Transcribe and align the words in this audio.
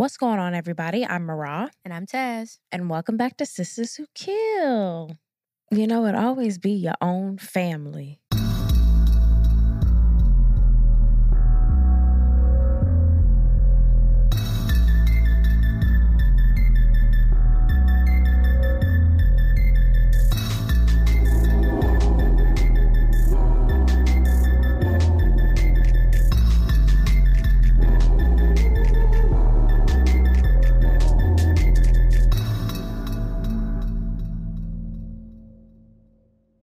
What's 0.00 0.16
going 0.16 0.38
on, 0.38 0.54
everybody? 0.54 1.04
I'm 1.04 1.26
Marah, 1.26 1.70
And 1.84 1.92
I'm 1.92 2.06
Taz. 2.06 2.56
and 2.72 2.88
welcome 2.88 3.18
back 3.18 3.36
to 3.36 3.44
Sistas 3.44 3.98
Who 3.98 4.06
Kill. 4.14 5.10
You 5.70 5.86
know, 5.86 6.06
it 6.06 6.14
always 6.14 6.56
be 6.56 6.72
your 6.72 6.94
own 7.02 7.36
family. 7.36 8.19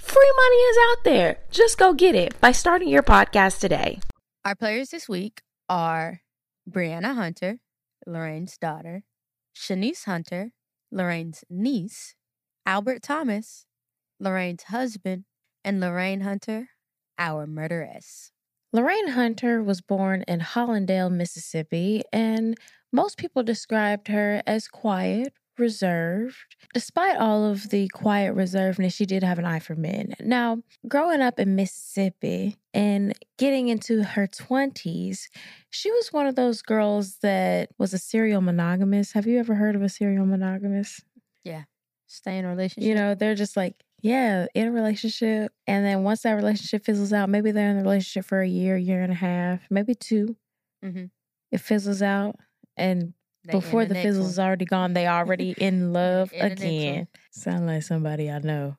Free 0.00 0.32
money 0.36 0.56
is 0.56 0.76
out 0.90 1.04
there. 1.04 1.38
Just 1.50 1.78
go 1.78 1.92
get 1.92 2.14
it 2.14 2.40
by 2.40 2.52
starting 2.52 2.88
your 2.88 3.02
podcast 3.02 3.60
today. 3.60 4.00
Our 4.44 4.54
players 4.54 4.88
this 4.88 5.08
week 5.08 5.42
are 5.68 6.22
Brianna 6.68 7.14
Hunter, 7.14 7.58
Lorraine's 8.06 8.56
daughter, 8.56 9.04
Shaniece 9.54 10.06
Hunter, 10.06 10.52
Lorraine's 10.90 11.44
niece, 11.50 12.14
Albert 12.64 13.02
Thomas, 13.02 13.66
Lorraine's 14.18 14.64
husband, 14.64 15.24
and 15.64 15.80
Lorraine 15.80 16.22
Hunter, 16.22 16.70
our 17.18 17.46
murderess. 17.46 18.32
Lorraine 18.72 19.08
Hunter 19.08 19.62
was 19.62 19.80
born 19.82 20.24
in 20.26 20.40
Hollandale, 20.40 21.10
Mississippi, 21.10 22.02
and 22.12 22.56
most 22.90 23.18
people 23.18 23.42
described 23.42 24.08
her 24.08 24.42
as 24.46 24.66
quiet, 24.66 25.34
reserved. 25.60 26.56
Despite 26.74 27.16
all 27.18 27.44
of 27.44 27.70
the 27.70 27.88
quiet 27.88 28.34
reservedness, 28.34 28.94
she 28.94 29.06
did 29.06 29.22
have 29.22 29.38
an 29.38 29.44
eye 29.44 29.58
for 29.60 29.76
men. 29.76 30.14
Now, 30.20 30.62
growing 30.88 31.20
up 31.20 31.38
in 31.38 31.54
Mississippi 31.54 32.56
and 32.74 33.14
getting 33.38 33.68
into 33.68 34.02
her 34.02 34.26
20s, 34.26 35.28
she 35.70 35.90
was 35.92 36.12
one 36.12 36.26
of 36.26 36.34
those 36.34 36.62
girls 36.62 37.18
that 37.18 37.70
was 37.78 37.94
a 37.94 37.98
serial 37.98 38.40
monogamous. 38.40 39.12
Have 39.12 39.26
you 39.26 39.38
ever 39.38 39.54
heard 39.54 39.76
of 39.76 39.82
a 39.82 39.88
serial 39.88 40.26
monogamous? 40.26 41.02
Yeah. 41.44 41.64
Stay 42.06 42.38
in 42.38 42.44
a 42.44 42.48
relationship. 42.48 42.88
You 42.88 42.94
know, 42.94 43.14
they're 43.14 43.36
just 43.36 43.56
like, 43.56 43.84
yeah, 44.02 44.46
in 44.54 44.66
a 44.68 44.72
relationship. 44.72 45.52
And 45.66 45.84
then 45.84 46.02
once 46.02 46.22
that 46.22 46.32
relationship 46.32 46.84
fizzles 46.84 47.12
out, 47.12 47.28
maybe 47.28 47.52
they're 47.52 47.70
in 47.70 47.76
the 47.76 47.82
relationship 47.82 48.24
for 48.24 48.40
a 48.40 48.48
year, 48.48 48.76
year 48.76 49.02
and 49.02 49.12
a 49.12 49.16
half, 49.16 49.60
maybe 49.70 49.94
2 49.94 50.36
Mhm. 50.84 51.10
It 51.52 51.58
fizzles 51.60 52.02
out. 52.02 52.36
And 52.76 53.14
They 53.44 53.52
before 53.52 53.84
the, 53.84 53.94
next 53.94 54.06
fizzle 54.06 54.26
is 54.26 54.38
already 54.38 54.64
gone, 54.64 54.92
they 54.94 55.06
already 55.18 55.52
in 55.52 55.92
love 55.92 56.32
In 56.32 56.48
the 56.50 56.54
again. 56.54 57.08
Sound 57.30 57.66
like 57.66 57.82
somebody 57.82 58.30
I 58.30 58.38
know. 58.40 58.76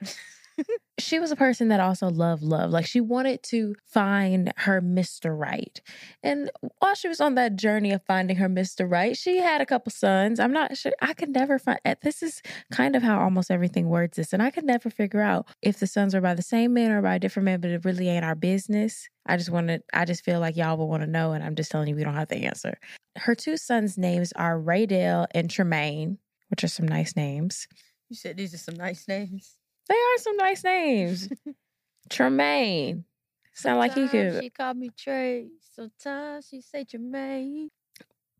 she 0.98 1.18
was 1.18 1.32
a 1.32 1.36
person 1.36 1.68
that 1.68 1.80
also 1.80 2.08
loved 2.08 2.42
love. 2.42 2.70
Like 2.70 2.86
she 2.86 3.00
wanted 3.00 3.42
to 3.44 3.74
find 3.84 4.52
her 4.58 4.80
Mr. 4.80 5.36
Right. 5.36 5.80
And 6.22 6.50
while 6.78 6.94
she 6.94 7.08
was 7.08 7.20
on 7.20 7.34
that 7.34 7.56
journey 7.56 7.90
of 7.92 8.02
finding 8.06 8.36
her 8.36 8.48
Mr. 8.48 8.88
Right, 8.88 9.16
she 9.16 9.38
had 9.38 9.60
a 9.60 9.66
couple 9.66 9.90
sons. 9.90 10.38
I'm 10.38 10.52
not 10.52 10.76
sure. 10.76 10.92
I 11.00 11.12
could 11.12 11.30
never 11.30 11.58
find 11.58 11.80
eh, 11.84 11.94
this 12.02 12.22
is 12.22 12.42
kind 12.70 12.94
of 12.94 13.02
how 13.02 13.18
almost 13.18 13.50
everything 13.50 13.88
words 13.88 14.16
this. 14.16 14.32
And 14.32 14.42
I 14.42 14.50
could 14.50 14.64
never 14.64 14.88
figure 14.88 15.20
out 15.20 15.48
if 15.62 15.80
the 15.80 15.86
sons 15.86 16.14
are 16.14 16.20
by 16.20 16.34
the 16.34 16.42
same 16.42 16.72
man 16.74 16.92
or 16.92 17.02
by 17.02 17.16
a 17.16 17.18
different 17.18 17.44
man, 17.44 17.60
but 17.60 17.70
it 17.70 17.84
really 17.84 18.08
ain't 18.08 18.24
our 18.24 18.36
business. 18.36 19.08
I 19.26 19.36
just 19.36 19.50
wanted 19.50 19.82
I 19.92 20.04
just 20.04 20.24
feel 20.24 20.38
like 20.38 20.56
y'all 20.56 20.76
will 20.76 20.88
want 20.88 21.02
to 21.02 21.08
know, 21.08 21.32
and 21.32 21.42
I'm 21.42 21.56
just 21.56 21.70
telling 21.70 21.88
you 21.88 21.96
we 21.96 22.04
don't 22.04 22.14
have 22.14 22.28
the 22.28 22.44
answer. 22.44 22.78
Her 23.16 23.34
two 23.34 23.56
sons' 23.56 23.98
names 23.98 24.32
are 24.36 24.60
Raydale 24.60 25.26
and 25.32 25.50
Tremaine, 25.50 26.18
which 26.50 26.62
are 26.62 26.68
some 26.68 26.86
nice 26.86 27.16
names. 27.16 27.66
You 28.10 28.16
said 28.16 28.36
these 28.36 28.54
are 28.54 28.58
some 28.58 28.76
nice 28.76 29.08
names. 29.08 29.56
They 29.88 29.94
are 29.94 30.18
some 30.18 30.36
nice 30.36 30.64
names. 30.64 31.28
Tremaine. 32.10 33.04
Sound 33.52 33.78
like 33.78 33.94
he 33.94 34.08
could. 34.08 34.42
She 34.42 34.50
called 34.50 34.76
me 34.76 34.90
Trey. 34.96 35.48
Sometimes 35.74 36.48
she 36.48 36.60
say 36.60 36.84
Tremaine. 36.84 37.70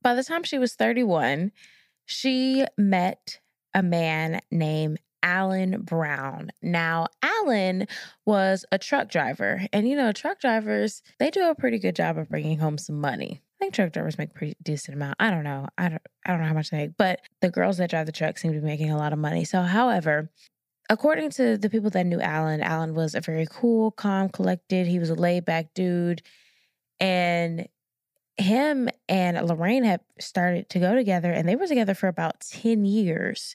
By 0.02 0.14
the 0.14 0.24
time 0.24 0.42
she 0.42 0.58
was 0.58 0.74
31, 0.74 1.52
she 2.04 2.64
met 2.76 3.40
a 3.72 3.82
man 3.82 4.40
named 4.50 4.98
Alan 5.22 5.80
Brown. 5.82 6.50
Now, 6.62 7.08
Alan 7.22 7.86
was 8.26 8.64
a 8.70 8.78
truck 8.78 9.08
driver. 9.08 9.66
And 9.72 9.88
you 9.88 9.96
know, 9.96 10.12
truck 10.12 10.40
drivers, 10.40 11.02
they 11.18 11.30
do 11.30 11.48
a 11.48 11.54
pretty 11.54 11.78
good 11.78 11.96
job 11.96 12.18
of 12.18 12.28
bringing 12.28 12.58
home 12.58 12.76
some 12.76 13.00
money. 13.00 13.40
I 13.58 13.64
think 13.64 13.74
truck 13.74 13.92
drivers 13.92 14.18
make 14.18 14.30
a 14.30 14.34
pretty 14.34 14.56
decent 14.62 14.96
amount. 14.96 15.16
I 15.18 15.30
don't 15.30 15.44
know. 15.44 15.68
I 15.78 15.88
don't 15.88 16.02
I 16.26 16.32
don't 16.32 16.40
know 16.40 16.48
how 16.48 16.54
much 16.54 16.70
they 16.70 16.76
make, 16.76 16.96
but 16.98 17.20
the 17.40 17.50
girls 17.50 17.78
that 17.78 17.88
drive 17.88 18.06
the 18.06 18.12
truck 18.12 18.36
seem 18.36 18.52
to 18.52 18.60
be 18.60 18.66
making 18.66 18.90
a 18.90 18.98
lot 18.98 19.12
of 19.12 19.18
money. 19.18 19.44
So, 19.44 19.62
however, 19.62 20.30
according 20.90 21.30
to 21.30 21.56
the 21.56 21.70
people 21.70 21.90
that 21.90 22.06
knew 22.06 22.20
Alan, 22.20 22.60
Alan 22.60 22.94
was 22.94 23.14
a 23.14 23.20
very 23.20 23.46
cool, 23.50 23.90
calm, 23.90 24.28
collected. 24.28 24.86
He 24.86 24.98
was 24.98 25.10
a 25.10 25.14
laid 25.14 25.44
back 25.44 25.74
dude. 25.74 26.22
And 27.00 27.68
him 28.36 28.88
and 29.08 29.46
Lorraine 29.46 29.84
had 29.84 30.00
started 30.18 30.68
to 30.70 30.80
go 30.80 30.94
together 30.94 31.32
and 31.32 31.48
they 31.48 31.56
were 31.56 31.66
together 31.66 31.94
for 31.94 32.08
about 32.08 32.40
10 32.40 32.84
years. 32.84 33.54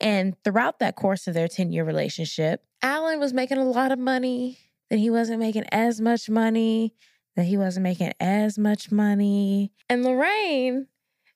And 0.00 0.34
throughout 0.44 0.78
that 0.78 0.96
course 0.96 1.26
of 1.26 1.34
their 1.34 1.48
10 1.48 1.72
year 1.72 1.84
relationship, 1.84 2.64
Alan 2.82 3.20
was 3.20 3.32
making 3.32 3.58
a 3.58 3.64
lot 3.64 3.92
of 3.92 3.98
money, 3.98 4.58
then 4.88 4.98
he 4.98 5.10
wasn't 5.10 5.40
making 5.40 5.64
as 5.70 6.00
much 6.00 6.30
money, 6.30 6.94
then 7.36 7.44
he 7.44 7.56
wasn't 7.56 7.84
making 7.84 8.12
as 8.20 8.58
much 8.58 8.90
money. 8.90 9.72
And 9.88 10.04
Lorraine, 10.04 10.86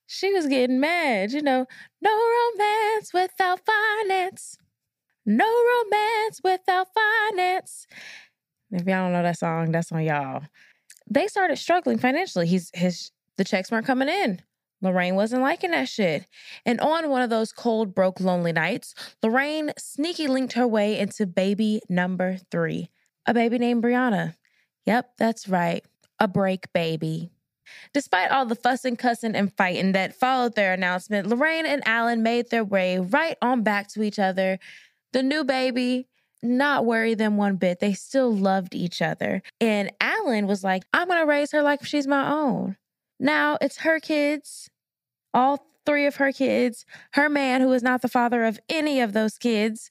she 0.06 0.32
was 0.32 0.46
getting 0.46 0.80
mad, 0.80 1.32
you 1.32 1.42
know, 1.42 1.66
no 2.00 2.10
romance 2.10 3.12
without 3.12 3.60
finance. 3.66 4.58
No 5.26 5.46
romance 5.46 6.40
without 6.42 6.88
finance. 6.94 7.86
If 8.70 8.86
y'all 8.86 9.04
don't 9.04 9.12
know 9.12 9.22
that 9.22 9.38
song, 9.38 9.72
that's 9.72 9.92
on 9.92 10.04
y'all. 10.04 10.42
They 11.08 11.26
started 11.28 11.56
struggling 11.56 11.98
financially. 11.98 12.46
He's 12.46 12.70
his 12.74 13.10
the 13.36 13.44
checks 13.44 13.70
weren't 13.70 13.86
coming 13.86 14.08
in. 14.08 14.42
Lorraine 14.82 15.14
wasn't 15.14 15.42
liking 15.42 15.70
that 15.70 15.88
shit. 15.88 16.26
And 16.66 16.80
on 16.80 17.08
one 17.08 17.22
of 17.22 17.30
those 17.30 17.52
cold, 17.52 17.94
broke, 17.94 18.20
lonely 18.20 18.52
nights, 18.52 18.94
Lorraine 19.22 19.72
sneaky 19.78 20.28
linked 20.28 20.52
her 20.52 20.68
way 20.68 20.98
into 20.98 21.26
baby 21.26 21.80
number 21.88 22.38
three, 22.50 22.90
a 23.26 23.32
baby 23.32 23.58
named 23.58 23.82
Brianna. 23.82 24.36
Yep, 24.84 25.12
that's 25.16 25.48
right, 25.48 25.84
a 26.18 26.28
break 26.28 26.70
baby. 26.74 27.30
Despite 27.94 28.30
all 28.30 28.44
the 28.44 28.54
fussing, 28.54 28.96
cussing, 28.96 29.34
and 29.34 29.52
fighting 29.56 29.92
that 29.92 30.14
followed 30.14 30.54
their 30.54 30.74
announcement, 30.74 31.28
Lorraine 31.28 31.64
and 31.64 31.82
Alan 31.86 32.22
made 32.22 32.50
their 32.50 32.64
way 32.64 32.98
right 32.98 33.38
on 33.40 33.62
back 33.62 33.88
to 33.88 34.02
each 34.02 34.18
other. 34.18 34.58
The 35.14 35.22
new 35.22 35.44
baby 35.44 36.08
not 36.42 36.84
worry 36.84 37.14
them 37.14 37.36
one 37.36 37.54
bit. 37.54 37.78
They 37.78 37.92
still 37.92 38.34
loved 38.34 38.74
each 38.74 39.00
other. 39.00 39.42
And 39.60 39.92
Alan 40.00 40.48
was 40.48 40.64
like, 40.64 40.82
I'm 40.92 41.06
going 41.06 41.20
to 41.20 41.24
raise 41.24 41.52
her 41.52 41.62
like 41.62 41.84
she's 41.84 42.08
my 42.08 42.28
own. 42.28 42.76
Now 43.20 43.56
it's 43.60 43.78
her 43.78 44.00
kids, 44.00 44.68
all 45.32 45.68
three 45.86 46.06
of 46.06 46.16
her 46.16 46.32
kids, 46.32 46.84
her 47.12 47.28
man, 47.28 47.60
who 47.60 47.72
is 47.72 47.82
not 47.82 48.02
the 48.02 48.08
father 48.08 48.42
of 48.42 48.58
any 48.68 49.00
of 49.00 49.12
those 49.12 49.38
kids, 49.38 49.88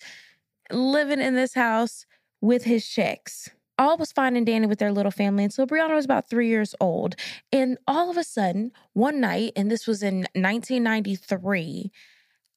living 0.70 1.22
in 1.22 1.36
this 1.36 1.54
house 1.54 2.06
with 2.42 2.66
his 2.66 2.86
checks. 2.86 3.50
All 3.80 3.96
was 3.96 4.12
fine 4.12 4.36
and 4.36 4.46
dandy 4.46 4.68
with 4.68 4.80
their 4.80 4.92
little 4.92 5.10
family 5.10 5.46
until 5.46 5.66
Brianna 5.66 5.96
was 5.96 6.04
about 6.04 6.30
three 6.30 6.50
years 6.50 6.76
old. 6.82 7.16
And 7.50 7.78
all 7.88 8.10
of 8.10 8.18
a 8.18 8.26
sudden, 8.26 8.74
one 8.92 9.22
night, 9.22 9.54
and 9.56 9.72
this 9.72 9.88
was 9.88 10.04
in 10.04 10.28
1993, 10.36 11.94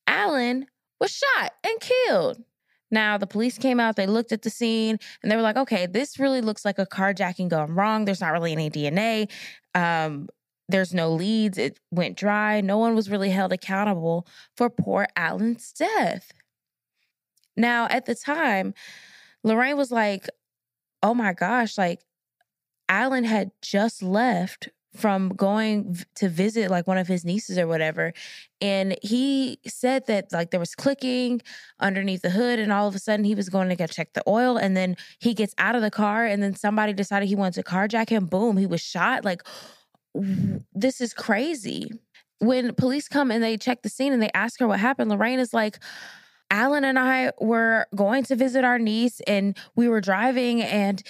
Alan 0.08 0.66
was 1.00 1.12
shot 1.12 1.52
and 1.62 1.80
killed. 1.80 2.42
Now, 2.96 3.18
the 3.18 3.26
police 3.26 3.58
came 3.58 3.78
out, 3.78 3.96
they 3.96 4.06
looked 4.06 4.32
at 4.32 4.40
the 4.40 4.48
scene, 4.48 4.98
and 5.22 5.30
they 5.30 5.36
were 5.36 5.42
like, 5.42 5.58
okay, 5.58 5.84
this 5.84 6.18
really 6.18 6.40
looks 6.40 6.64
like 6.64 6.78
a 6.78 6.86
carjacking 6.86 7.50
gone 7.50 7.74
wrong. 7.74 8.06
There's 8.06 8.22
not 8.22 8.32
really 8.32 8.52
any 8.52 8.70
DNA. 8.70 9.30
Um, 9.74 10.30
there's 10.70 10.94
no 10.94 11.12
leads. 11.12 11.58
It 11.58 11.78
went 11.90 12.16
dry. 12.16 12.62
No 12.62 12.78
one 12.78 12.94
was 12.94 13.10
really 13.10 13.28
held 13.28 13.52
accountable 13.52 14.26
for 14.56 14.70
poor 14.70 15.08
Alan's 15.14 15.74
death. 15.74 16.32
Now, 17.54 17.86
at 17.90 18.06
the 18.06 18.14
time, 18.14 18.72
Lorraine 19.44 19.76
was 19.76 19.92
like, 19.92 20.26
oh 21.02 21.12
my 21.12 21.34
gosh, 21.34 21.76
like 21.76 22.00
Alan 22.88 23.24
had 23.24 23.50
just 23.60 24.02
left 24.02 24.70
from 24.96 25.28
going 25.30 25.96
to 26.16 26.28
visit 26.28 26.70
like 26.70 26.86
one 26.86 26.98
of 26.98 27.06
his 27.06 27.24
nieces 27.24 27.58
or 27.58 27.66
whatever. 27.66 28.12
And 28.60 28.96
he 29.02 29.58
said 29.66 30.06
that 30.06 30.32
like 30.32 30.50
there 30.50 30.60
was 30.60 30.74
clicking 30.74 31.42
underneath 31.78 32.22
the 32.22 32.30
hood, 32.30 32.58
and 32.58 32.72
all 32.72 32.88
of 32.88 32.94
a 32.94 32.98
sudden 32.98 33.24
he 33.24 33.34
was 33.34 33.48
going 33.48 33.68
to 33.68 33.76
go 33.76 33.86
check 33.86 34.12
the 34.14 34.22
oil. 34.26 34.56
And 34.56 34.76
then 34.76 34.96
he 35.18 35.34
gets 35.34 35.54
out 35.58 35.74
of 35.74 35.82
the 35.82 35.90
car, 35.90 36.24
and 36.24 36.42
then 36.42 36.54
somebody 36.54 36.92
decided 36.92 37.28
he 37.28 37.36
wanted 37.36 37.54
to 37.54 37.62
carjack 37.62 38.08
him. 38.08 38.26
Boom, 38.26 38.56
he 38.56 38.66
was 38.66 38.80
shot. 38.80 39.24
Like, 39.24 39.42
this 40.74 41.00
is 41.00 41.12
crazy. 41.14 41.90
When 42.38 42.74
police 42.74 43.08
come 43.08 43.30
and 43.30 43.42
they 43.42 43.56
check 43.56 43.82
the 43.82 43.88
scene 43.88 44.12
and 44.12 44.22
they 44.22 44.30
ask 44.34 44.60
her 44.60 44.66
what 44.66 44.80
happened, 44.80 45.10
Lorraine 45.10 45.38
is 45.38 45.54
like, 45.54 45.78
Alan 46.50 46.84
and 46.84 46.98
I 46.98 47.32
were 47.40 47.86
going 47.94 48.22
to 48.24 48.36
visit 48.36 48.64
our 48.64 48.78
niece 48.78 49.20
and 49.26 49.56
we 49.74 49.88
were 49.88 50.00
driving 50.00 50.62
and 50.62 51.02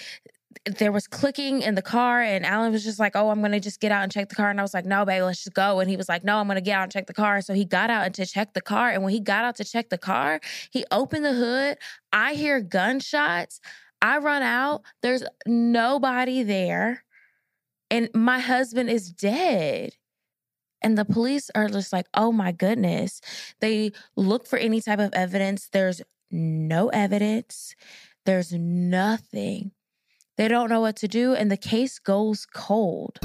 there 0.65 0.91
was 0.91 1.07
clicking 1.07 1.61
in 1.61 1.75
the 1.75 1.81
car 1.81 2.21
and 2.21 2.45
Alan 2.45 2.71
was 2.71 2.83
just 2.83 2.99
like, 2.99 3.15
"Oh, 3.15 3.29
I'm 3.29 3.41
to 3.43 3.59
just 3.59 3.79
get 3.79 3.91
out 3.91 4.03
and 4.03 4.11
check 4.11 4.29
the 4.29 4.35
car." 4.35 4.49
And 4.49 4.59
I 4.59 4.63
was 4.63 4.73
like, 4.73 4.85
"No, 4.85 5.05
babe, 5.05 5.23
let's 5.23 5.43
just 5.43 5.55
go." 5.55 5.79
And 5.79 5.89
he 5.89 5.97
was 5.97 6.09
like, 6.09 6.23
"No, 6.23 6.37
I'm 6.37 6.47
to 6.47 6.61
get 6.61 6.77
out 6.77 6.83
and 6.83 6.91
check 6.91 7.07
the 7.07 7.13
car." 7.13 7.41
So 7.41 7.53
he 7.53 7.65
got 7.65 7.89
out 7.89 8.05
and 8.05 8.15
to 8.15 8.25
check 8.25 8.53
the 8.53 8.61
car 8.61 8.89
and 8.89 9.03
when 9.03 9.13
he 9.13 9.19
got 9.19 9.45
out 9.45 9.55
to 9.57 9.63
check 9.63 9.89
the 9.89 9.97
car, 9.97 10.39
he 10.71 10.85
opened 10.91 11.25
the 11.25 11.33
hood. 11.33 11.77
I 12.11 12.33
hear 12.33 12.61
gunshots. 12.61 13.59
I 14.01 14.19
run 14.19 14.43
out. 14.43 14.83
There's 15.01 15.23
nobody 15.45 16.43
there. 16.43 17.03
And 17.89 18.09
my 18.13 18.39
husband 18.39 18.89
is 18.89 19.11
dead. 19.11 19.93
And 20.81 20.97
the 20.97 21.05
police 21.05 21.49
are 21.55 21.67
just 21.67 21.91
like, 21.91 22.05
oh 22.13 22.31
my 22.31 22.51
goodness. 22.51 23.21
They 23.61 23.91
look 24.15 24.45
for 24.45 24.57
any 24.57 24.81
type 24.81 24.99
of 24.99 25.13
evidence. 25.13 25.69
There's 25.71 26.01
no 26.31 26.89
evidence, 26.89 27.75
there's 28.25 28.51
nothing. 28.53 29.71
They 30.37 30.47
don't 30.47 30.69
know 30.69 30.81
what 30.81 30.95
to 30.97 31.07
do, 31.07 31.33
and 31.33 31.49
the 31.49 31.57
case 31.57 31.97
goes 31.97 32.45
cold. 32.45 33.17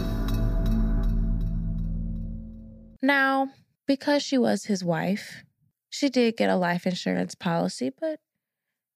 Now, 3.03 3.51
because 3.87 4.23
she 4.23 4.39
was 4.39 4.65
his 4.65 4.83
wife, 4.83 5.45
she 5.91 6.09
did 6.09 6.39
get 6.39 6.49
a 6.49 6.57
life 6.57 6.87
insurance 6.87 7.35
policy, 7.35 7.91
but 8.01 8.21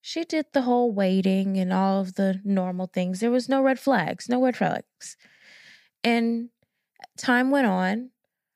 she 0.01 0.23
did 0.23 0.47
the 0.51 0.63
whole 0.63 0.91
waiting 0.91 1.57
and 1.57 1.71
all 1.71 2.01
of 2.01 2.15
the 2.15 2.41
normal 2.43 2.87
things. 2.87 3.19
There 3.19 3.29
was 3.29 3.47
no 3.47 3.61
red 3.61 3.79
flags, 3.79 4.27
no 4.27 4.41
red 4.41 4.57
flags. 4.57 5.15
And 6.03 6.49
time 7.17 7.51
went 7.51 7.67
on. 7.67 8.09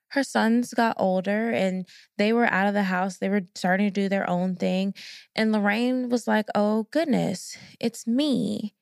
Her 0.08 0.24
sons 0.24 0.74
got 0.74 0.96
older 0.98 1.50
and 1.50 1.86
they 2.18 2.32
were 2.32 2.46
out 2.46 2.66
of 2.66 2.74
the 2.74 2.82
house. 2.84 3.18
They 3.18 3.28
were 3.28 3.42
starting 3.54 3.86
to 3.86 3.90
do 3.90 4.08
their 4.08 4.28
own 4.28 4.56
thing. 4.56 4.94
And 5.36 5.52
Lorraine 5.52 6.08
was 6.08 6.26
like, 6.26 6.46
oh, 6.54 6.88
goodness, 6.90 7.56
it's 7.78 8.06
me 8.06 8.74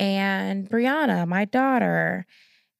and 0.00 0.68
Brianna, 0.68 1.28
my 1.28 1.44
daughter. 1.44 2.26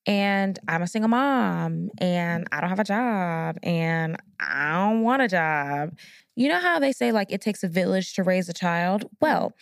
And 0.07 0.59
I'm 0.67 0.83
a 0.83 0.87
single 0.87 1.11
mom 1.11 1.91
and 1.99 2.49
I 2.51 2.61
don't 2.61 2.71
have 2.71 2.81
a 2.81 2.85
job 2.85 3.59
and 3.63 4.17
I 4.41 4.73
don't 4.73 5.03
want 5.03 5.23
a 5.23 5.29
job. 5.29 5.97
You 6.35 6.49
know 6.49 6.59
how 6.59 6.79
they 6.79 6.91
say, 6.91 7.13
like, 7.13 7.31
it 7.31 7.43
takes 7.43 7.63
a 7.63 7.69
village 7.69 8.15
to 8.15 8.23
raise 8.23 8.49
a 8.49 8.55
child? 8.55 9.05
Well, 9.21 9.53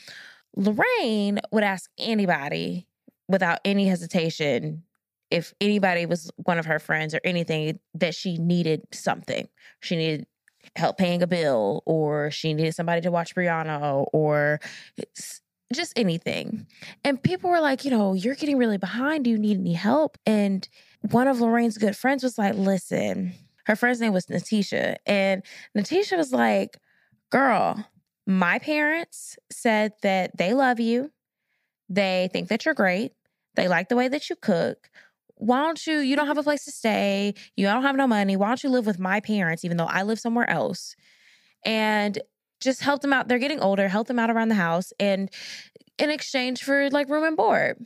Lorraine 0.56 1.40
would 1.50 1.64
ask 1.64 1.90
anybody 1.98 2.86
without 3.28 3.58
any 3.64 3.88
hesitation 3.88 4.84
if 5.30 5.52
anybody 5.60 6.06
was 6.06 6.30
one 6.36 6.58
of 6.58 6.66
her 6.66 6.78
friends 6.78 7.14
or 7.14 7.20
anything 7.24 7.80
that 7.94 8.14
she 8.14 8.38
needed 8.38 8.82
something. 8.92 9.48
She 9.80 9.96
needed 9.96 10.26
help 10.76 10.98
paying 10.98 11.22
a 11.22 11.26
bill 11.26 11.82
or 11.84 12.30
she 12.30 12.54
needed 12.54 12.74
somebody 12.74 13.00
to 13.00 13.10
watch 13.10 13.34
Brianna 13.34 14.06
or 14.12 14.60
just 15.72 15.92
anything. 15.96 16.66
And 17.04 17.22
people 17.22 17.50
were 17.50 17.60
like, 17.60 17.84
you 17.84 17.90
know, 17.90 18.14
you're 18.14 18.34
getting 18.34 18.56
really 18.56 18.78
behind. 18.78 19.24
Do 19.24 19.30
you 19.30 19.38
need 19.38 19.58
any 19.58 19.74
help? 19.74 20.16
And 20.24 20.66
one 21.10 21.28
of 21.28 21.40
Lorraine's 21.40 21.78
good 21.78 21.96
friends 21.96 22.22
was 22.22 22.38
like, 22.38 22.54
listen, 22.54 23.34
her 23.66 23.76
friend's 23.76 24.00
name 24.00 24.12
was 24.12 24.26
Natisha. 24.26 24.96
And 25.04 25.42
Natisha 25.76 26.16
was 26.16 26.32
like, 26.32 26.78
girl, 27.30 27.84
my 28.26 28.58
parents 28.58 29.36
said 29.50 29.92
that 30.02 30.36
they 30.36 30.54
love 30.54 30.80
you. 30.80 31.10
They 31.88 32.28
think 32.32 32.48
that 32.48 32.64
you're 32.64 32.74
great. 32.74 33.12
They 33.54 33.68
like 33.68 33.88
the 33.88 33.96
way 33.96 34.08
that 34.08 34.30
you 34.30 34.36
cook. 34.36 34.90
Why 35.36 35.60
don't 35.62 35.86
you? 35.86 35.98
You 35.98 36.16
don't 36.16 36.26
have 36.26 36.38
a 36.38 36.42
place 36.42 36.64
to 36.64 36.72
stay. 36.72 37.34
You 37.56 37.66
don't 37.66 37.82
have 37.82 37.96
no 37.96 38.06
money. 38.06 38.36
Why 38.36 38.48
don't 38.48 38.62
you 38.62 38.70
live 38.70 38.86
with 38.86 38.98
my 38.98 39.20
parents, 39.20 39.64
even 39.64 39.76
though 39.76 39.84
I 39.84 40.02
live 40.02 40.18
somewhere 40.18 40.48
else? 40.50 40.96
And 41.64 42.18
just 42.60 42.82
help 42.82 43.02
them 43.02 43.12
out. 43.12 43.28
They're 43.28 43.38
getting 43.38 43.60
older, 43.60 43.88
help 43.88 44.08
them 44.08 44.18
out 44.18 44.30
around 44.30 44.48
the 44.48 44.54
house. 44.54 44.92
And 44.98 45.30
in 45.98 46.10
exchange 46.10 46.62
for 46.62 46.88
like 46.90 47.08
room 47.08 47.24
and 47.24 47.36
board. 47.36 47.84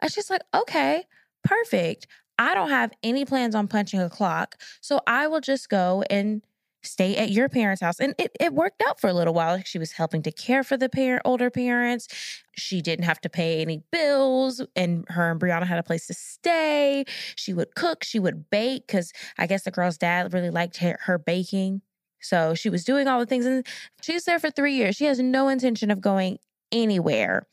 I 0.00 0.06
was 0.06 0.14
just 0.14 0.30
like, 0.30 0.42
okay, 0.52 1.04
perfect. 1.44 2.06
I 2.38 2.54
don't 2.54 2.70
have 2.70 2.92
any 3.02 3.24
plans 3.24 3.54
on 3.54 3.68
punching 3.68 4.00
a 4.00 4.10
clock. 4.10 4.56
So 4.80 5.00
I 5.06 5.28
will 5.28 5.40
just 5.40 5.68
go 5.68 6.02
and 6.10 6.42
stay 6.82 7.16
at 7.16 7.30
your 7.30 7.48
parents' 7.48 7.80
house. 7.80 8.00
And 8.00 8.14
it, 8.18 8.32
it 8.40 8.52
worked 8.52 8.82
out 8.86 9.00
for 9.00 9.08
a 9.08 9.14
little 9.14 9.32
while. 9.32 9.62
She 9.64 9.78
was 9.78 9.92
helping 9.92 10.22
to 10.22 10.32
care 10.32 10.62
for 10.62 10.76
the 10.76 10.88
parent 10.88 11.22
older 11.24 11.48
parents. 11.48 12.08
She 12.56 12.82
didn't 12.82 13.04
have 13.04 13.20
to 13.22 13.30
pay 13.30 13.62
any 13.62 13.82
bills. 13.90 14.60
And 14.76 15.06
her 15.08 15.30
and 15.30 15.40
Brianna 15.40 15.66
had 15.66 15.78
a 15.78 15.82
place 15.82 16.06
to 16.08 16.14
stay. 16.14 17.04
She 17.36 17.54
would 17.54 17.74
cook, 17.74 18.04
she 18.04 18.18
would 18.18 18.50
bake, 18.50 18.86
because 18.86 19.12
I 19.38 19.46
guess 19.46 19.62
the 19.62 19.70
girl's 19.70 19.96
dad 19.96 20.34
really 20.34 20.50
liked 20.50 20.78
her, 20.78 20.98
her 21.02 21.18
baking. 21.18 21.82
So 22.24 22.54
she 22.54 22.70
was 22.70 22.84
doing 22.84 23.08
all 23.08 23.20
the 23.20 23.26
things. 23.26 23.46
And 23.46 23.66
she's 24.02 24.24
there 24.24 24.38
for 24.38 24.50
three 24.50 24.74
years. 24.74 24.96
She 24.96 25.04
has 25.04 25.18
no 25.18 25.48
intention 25.48 25.90
of 25.90 26.00
going 26.00 26.38
anywhere. 26.72 27.46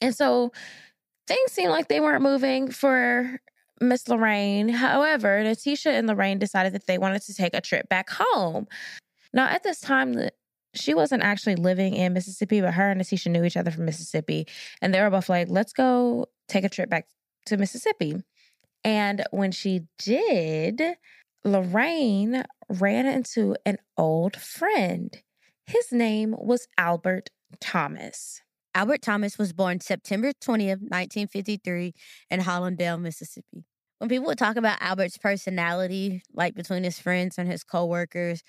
And 0.00 0.14
so 0.14 0.52
things 1.26 1.52
seemed 1.52 1.70
like 1.70 1.88
they 1.88 2.00
weren't 2.00 2.22
moving 2.22 2.70
for 2.70 3.40
Miss 3.80 4.08
Lorraine. 4.08 4.68
However, 4.68 5.42
Natisha 5.44 5.92
and 5.92 6.06
Lorraine 6.06 6.38
decided 6.38 6.72
that 6.72 6.86
they 6.86 6.98
wanted 6.98 7.22
to 7.22 7.34
take 7.34 7.54
a 7.54 7.60
trip 7.60 7.88
back 7.88 8.08
home. 8.10 8.66
Now, 9.32 9.46
at 9.46 9.62
this 9.62 9.80
time, 9.80 10.30
she 10.74 10.94
wasn't 10.94 11.22
actually 11.22 11.56
living 11.56 11.94
in 11.94 12.12
Mississippi, 12.12 12.60
but 12.60 12.74
her 12.74 12.90
and 12.90 13.00
Natisha 13.00 13.30
knew 13.30 13.44
each 13.44 13.56
other 13.56 13.70
from 13.70 13.84
Mississippi. 13.84 14.46
And 14.80 14.94
they 14.94 15.00
were 15.00 15.10
both 15.10 15.28
like, 15.28 15.48
let's 15.50 15.72
go 15.72 16.26
take 16.48 16.64
a 16.64 16.68
trip 16.68 16.88
back 16.88 17.06
to 17.46 17.56
Mississippi. 17.56 18.22
And 18.84 19.24
when 19.30 19.52
she 19.52 19.82
did, 19.98 20.80
Lorraine 21.44 22.44
ran 22.68 23.06
into 23.06 23.56
an 23.64 23.78
old 23.96 24.36
friend. 24.36 25.16
His 25.66 25.92
name 25.92 26.34
was 26.38 26.66
Albert 26.78 27.30
Thomas. 27.60 28.40
Albert 28.74 29.02
Thomas 29.02 29.38
was 29.38 29.52
born 29.52 29.80
September 29.80 30.32
20th, 30.32 30.82
1953, 30.82 31.94
in 32.30 32.40
Hollandale, 32.40 32.98
Mississippi. 32.98 33.64
When 33.98 34.10
people 34.10 34.26
would 34.26 34.38
talk 34.38 34.56
about 34.56 34.82
Albert's 34.82 35.16
personality, 35.16 36.22
like 36.34 36.54
between 36.54 36.84
his 36.84 36.98
friends 36.98 37.38
and 37.38 37.50
his 37.50 37.64
coworkers, 37.64 38.42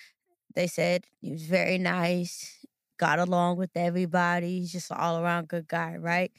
they 0.54 0.68
said 0.68 1.06
he 1.21 1.31
was 1.31 1.44
very 1.44 1.78
nice, 1.78 2.66
got 3.00 3.19
along 3.19 3.57
with 3.57 3.69
everybody. 3.76 4.59
He's 4.59 4.74
just 4.74 4.92
an 4.92 4.97
all 4.97 5.24
around 5.24 5.47
good 5.47 5.68
guy, 5.68 5.95
right? 5.97 6.31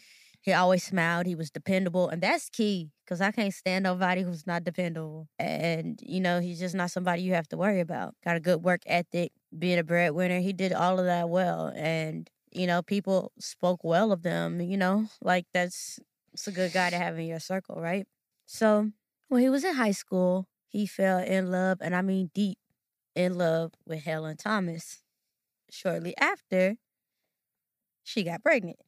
He 0.43 0.53
always 0.53 0.85
smiled. 0.85 1.27
He 1.27 1.35
was 1.35 1.51
dependable. 1.51 2.09
And 2.09 2.23
that's 2.23 2.51
key 2.51 2.91
because 3.09 3.23
I 3.23 3.31
can't 3.31 3.55
stand 3.55 3.85
nobody 3.85 4.23
who's 4.23 4.47
not 4.47 4.65
dependable. 4.65 5.29
And, 5.39 5.99
you 6.03 6.21
know, 6.21 6.41
he's 6.41 6.59
just 6.59 6.75
not 6.75 6.91
somebody 6.91 7.23
you 7.23 7.33
have 7.33 7.49
to 7.49 7.57
worry 7.57 7.81
about. 7.81 8.15
Got 8.23 8.37
a 8.37 8.41
good 8.41 8.63
work 8.63 8.83
ethic, 8.85 9.33
being 9.59 9.79
a 9.79 9.83
breadwinner. 9.83 10.41
He 10.41 10.53
did 10.53 10.75
all 10.75 10.99
of 10.99 11.07
that 11.07 11.31
well. 11.31 11.73
And, 11.75 12.29
you 12.53 12.67
know, 12.67 12.83
people 12.83 13.33
spoke 13.39 13.83
well 13.83 14.13
of 14.13 14.23
them, 14.23 14.61
you 14.61 14.77
know, 14.77 15.07
like 15.23 15.47
that's 15.55 15.99
it's 16.35 16.47
a 16.47 16.53
good 16.53 16.75
guy 16.75 16.91
to 16.91 16.99
have 16.99 17.19
in 17.19 17.25
your 17.25 17.41
circle, 17.41 17.81
right? 17.81 18.07
So 18.45 18.91
when 19.29 19.41
he 19.41 19.49
was 19.49 19.65
in 19.65 19.75
high 19.75 19.93
school, 19.93 20.47
he 20.69 20.85
fell 20.85 21.19
in 21.19 21.51
love, 21.51 21.79
and 21.81 21.97
I 21.97 22.03
mean 22.03 22.31
deep 22.35 22.59
in 23.15 23.39
love 23.39 23.73
with 23.87 24.05
Helen 24.05 24.37
Thomas. 24.37 25.01
Shortly 25.71 26.15
after, 26.19 26.77
she 28.05 28.23
got 28.23 28.43
pregnant. 28.43 28.79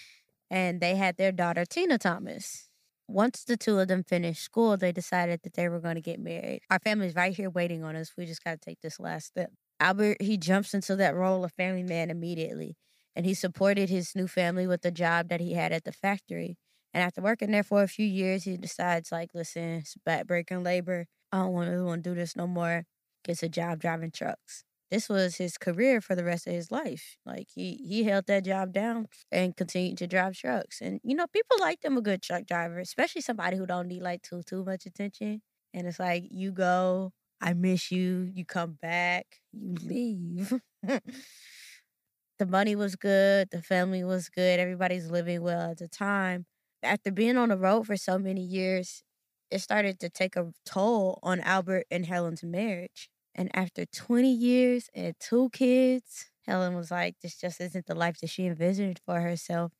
and 0.50 0.80
they 0.80 0.96
had 0.96 1.18
their 1.18 1.32
daughter, 1.32 1.66
Tina 1.66 1.98
Thomas. 1.98 2.67
Once 3.08 3.42
the 3.44 3.56
two 3.56 3.78
of 3.78 3.88
them 3.88 4.04
finished 4.04 4.42
school, 4.42 4.76
they 4.76 4.92
decided 4.92 5.40
that 5.42 5.54
they 5.54 5.66
were 5.66 5.80
going 5.80 5.94
to 5.94 6.00
get 6.00 6.20
married. 6.20 6.60
Our 6.70 6.78
family's 6.78 7.14
right 7.14 7.34
here 7.34 7.48
waiting 7.48 7.82
on 7.82 7.96
us. 7.96 8.12
We 8.18 8.26
just 8.26 8.44
got 8.44 8.52
to 8.52 8.58
take 8.58 8.82
this 8.82 9.00
last 9.00 9.28
step. 9.28 9.50
Albert, 9.80 10.20
he 10.20 10.36
jumps 10.36 10.74
into 10.74 10.94
that 10.96 11.14
role 11.14 11.42
of 11.42 11.52
family 11.52 11.82
man 11.82 12.10
immediately, 12.10 12.76
and 13.16 13.24
he 13.24 13.32
supported 13.32 13.88
his 13.88 14.14
new 14.14 14.26
family 14.28 14.66
with 14.66 14.82
the 14.82 14.90
job 14.90 15.28
that 15.28 15.40
he 15.40 15.54
had 15.54 15.72
at 15.72 15.84
the 15.84 15.92
factory. 15.92 16.58
And 16.92 17.02
after 17.02 17.22
working 17.22 17.50
there 17.50 17.62
for 17.62 17.82
a 17.82 17.88
few 17.88 18.06
years, 18.06 18.44
he 18.44 18.56
decides, 18.58 19.10
like, 19.10 19.30
listen, 19.34 19.62
it's 19.62 19.94
backbreaking 20.06 20.62
labor. 20.62 21.06
I 21.32 21.38
don't 21.38 21.52
want 21.52 22.04
to 22.04 22.10
do 22.10 22.14
this 22.14 22.36
no 22.36 22.46
more. 22.46 22.84
Gets 23.24 23.42
a 23.42 23.48
job 23.48 23.80
driving 23.80 24.10
trucks. 24.10 24.64
This 24.90 25.08
was 25.08 25.36
his 25.36 25.58
career 25.58 26.00
for 26.00 26.14
the 26.14 26.24
rest 26.24 26.46
of 26.46 26.54
his 26.54 26.70
life. 26.70 27.16
Like 27.26 27.48
he 27.54 27.74
he 27.86 28.04
held 28.04 28.26
that 28.26 28.44
job 28.44 28.72
down 28.72 29.06
and 29.30 29.56
continued 29.56 29.98
to 29.98 30.06
drive 30.06 30.36
trucks. 30.36 30.80
And 30.80 31.00
you 31.04 31.14
know, 31.14 31.26
people 31.26 31.58
like 31.60 31.80
them 31.80 31.98
a 31.98 32.02
good 32.02 32.22
truck 32.22 32.46
driver, 32.46 32.78
especially 32.78 33.20
somebody 33.22 33.56
who 33.58 33.66
don't 33.66 33.88
need 33.88 34.02
like 34.02 34.22
too 34.22 34.42
too 34.42 34.64
much 34.64 34.86
attention. 34.86 35.42
And 35.74 35.86
it's 35.86 35.98
like 36.00 36.24
you 36.30 36.52
go, 36.52 37.12
I 37.40 37.52
miss 37.54 37.90
you, 37.90 38.30
you 38.34 38.44
come 38.46 38.78
back, 38.80 39.26
you 39.52 39.74
leave. 39.84 40.52
the 40.82 42.46
money 42.46 42.76
was 42.76 42.96
good, 42.96 43.48
the 43.50 43.62
family 43.62 44.04
was 44.04 44.28
good, 44.28 44.60
everybody's 44.60 45.10
living 45.10 45.42
well 45.42 45.70
at 45.72 45.78
the 45.78 45.88
time. 45.88 46.46
After 46.82 47.10
being 47.10 47.36
on 47.36 47.48
the 47.48 47.58
road 47.58 47.86
for 47.86 47.96
so 47.96 48.18
many 48.18 48.42
years, 48.42 49.02
it 49.50 49.60
started 49.60 49.98
to 50.00 50.10
take 50.10 50.36
a 50.36 50.52
toll 50.64 51.18
on 51.22 51.40
Albert 51.40 51.86
and 51.90 52.06
Helen's 52.06 52.44
marriage. 52.44 53.10
And 53.34 53.50
after 53.56 53.86
20 53.86 54.32
years 54.34 54.90
and 54.94 55.14
two 55.20 55.50
kids, 55.50 56.30
Helen 56.46 56.74
was 56.74 56.90
like, 56.90 57.16
this 57.22 57.36
just 57.38 57.60
isn't 57.60 57.86
the 57.86 57.94
life 57.94 58.18
that 58.20 58.30
she 58.30 58.46
envisioned 58.46 59.00
for 59.04 59.20
herself. 59.20 59.72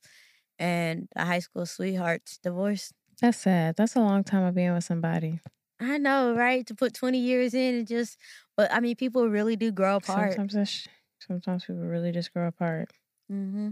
And 0.59 1.09
the 1.17 1.25
high 1.25 1.41
school 1.41 1.67
sweetheart's 1.67 2.39
divorced. 2.39 2.93
That's 3.21 3.39
sad. 3.39 3.77
That's 3.77 3.95
a 3.97 4.01
long 4.01 4.25
time 4.25 4.43
of 4.45 4.55
being 4.55 4.73
with 4.75 4.85
somebody. 4.85 5.41
I 5.81 5.99
know, 5.99 6.35
right? 6.35 6.67
To 6.67 6.75
put 6.75 6.95
20 6.95 7.19
years 7.19 7.55
in 7.55 7.77
and 7.77 7.87
just, 7.87 8.19
but 8.57 8.73
I 8.73 8.81
mean, 8.81 8.97
people 8.97 9.29
really 9.29 9.57
do 9.57 9.71
grow 9.71 9.97
apart. 9.97 10.41
Sometimes 10.41 10.89
sometimes 11.21 11.65
people 11.67 11.83
really 11.83 12.11
just 12.13 12.33
grow 12.33 12.49
apart. 12.49 12.91
hmm 13.29 13.71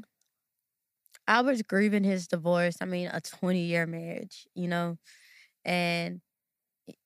Albert's 1.29 1.63
grieving 1.63 2.05
his 2.05 2.29
divorce. 2.29 2.77
I 2.81 2.85
mean, 2.85 3.09
a 3.13 3.21
20 3.21 3.65
year 3.65 3.87
marriage, 3.87 4.47
you 4.55 4.69
know? 4.69 4.99
And 5.65 6.23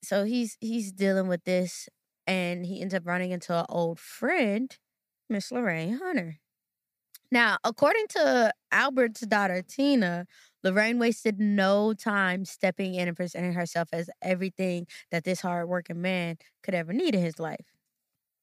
so 0.03 0.25
he's 0.25 0.57
he's 0.61 0.93
dealing 0.93 1.29
with 1.29 1.45
this 1.45 1.89
and 2.27 2.67
he 2.67 2.81
ends 2.81 2.95
up 2.95 3.07
running 3.07 3.31
into 3.31 3.55
an 3.59 3.67
old 3.69 3.99
friend, 3.99 4.77
Miss 5.29 5.51
Lorraine 5.53 5.99
Hunter. 5.99 6.39
Now, 7.33 7.59
according 7.63 8.09
to 8.09 8.53
Albert's 8.73 9.21
daughter 9.21 9.63
Tina, 9.63 10.27
Lorraine 10.65 10.99
wasted 10.99 11.39
no 11.39 11.95
time 11.95 12.45
stepping 12.45 12.95
in 12.95 13.07
and 13.09 13.17
presenting 13.17 13.53
herself 13.53 13.89
as 13.93 14.11
everything 14.21 14.87
that 15.11 15.25
this 15.25 15.41
hardworking 15.41 16.03
man 16.03 16.39
could 16.63 16.75
ever 16.75 16.93
need 16.93 17.15
in 17.15 17.23
his 17.23 17.39
life. 17.39 17.67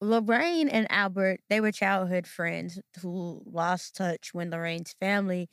Lorraine 0.00 0.68
and 0.68 0.86
Albert, 0.90 1.40
they 1.50 1.60
were 1.60 1.72
childhood 1.72 2.26
friends 2.26 2.78
who 3.02 3.42
lost 3.44 3.96
touch 3.96 4.32
when 4.32 4.50
Lorraine's 4.50 4.94
family 5.00 5.48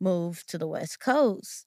moved 0.00 0.48
to 0.50 0.58
the 0.58 0.66
West 0.66 1.00
Coast. 1.00 1.66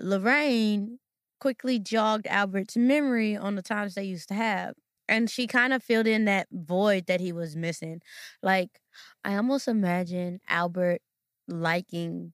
Lorraine 0.00 0.98
quickly 1.38 1.78
jogged 1.78 2.26
Albert's 2.28 2.76
memory 2.76 3.36
on 3.36 3.56
the 3.56 3.62
times 3.62 3.94
they 3.94 4.04
used 4.04 4.28
to 4.28 4.34
have. 4.34 4.74
And 5.08 5.30
she 5.30 5.46
kind 5.46 5.72
of 5.72 5.82
filled 5.82 6.06
in 6.06 6.24
that 6.26 6.48
void 6.52 7.06
that 7.06 7.20
he 7.20 7.32
was 7.32 7.56
missing. 7.56 8.00
Like, 8.42 8.80
I 9.24 9.36
almost 9.36 9.68
imagine 9.68 10.40
Albert 10.48 11.00
liking 11.48 12.32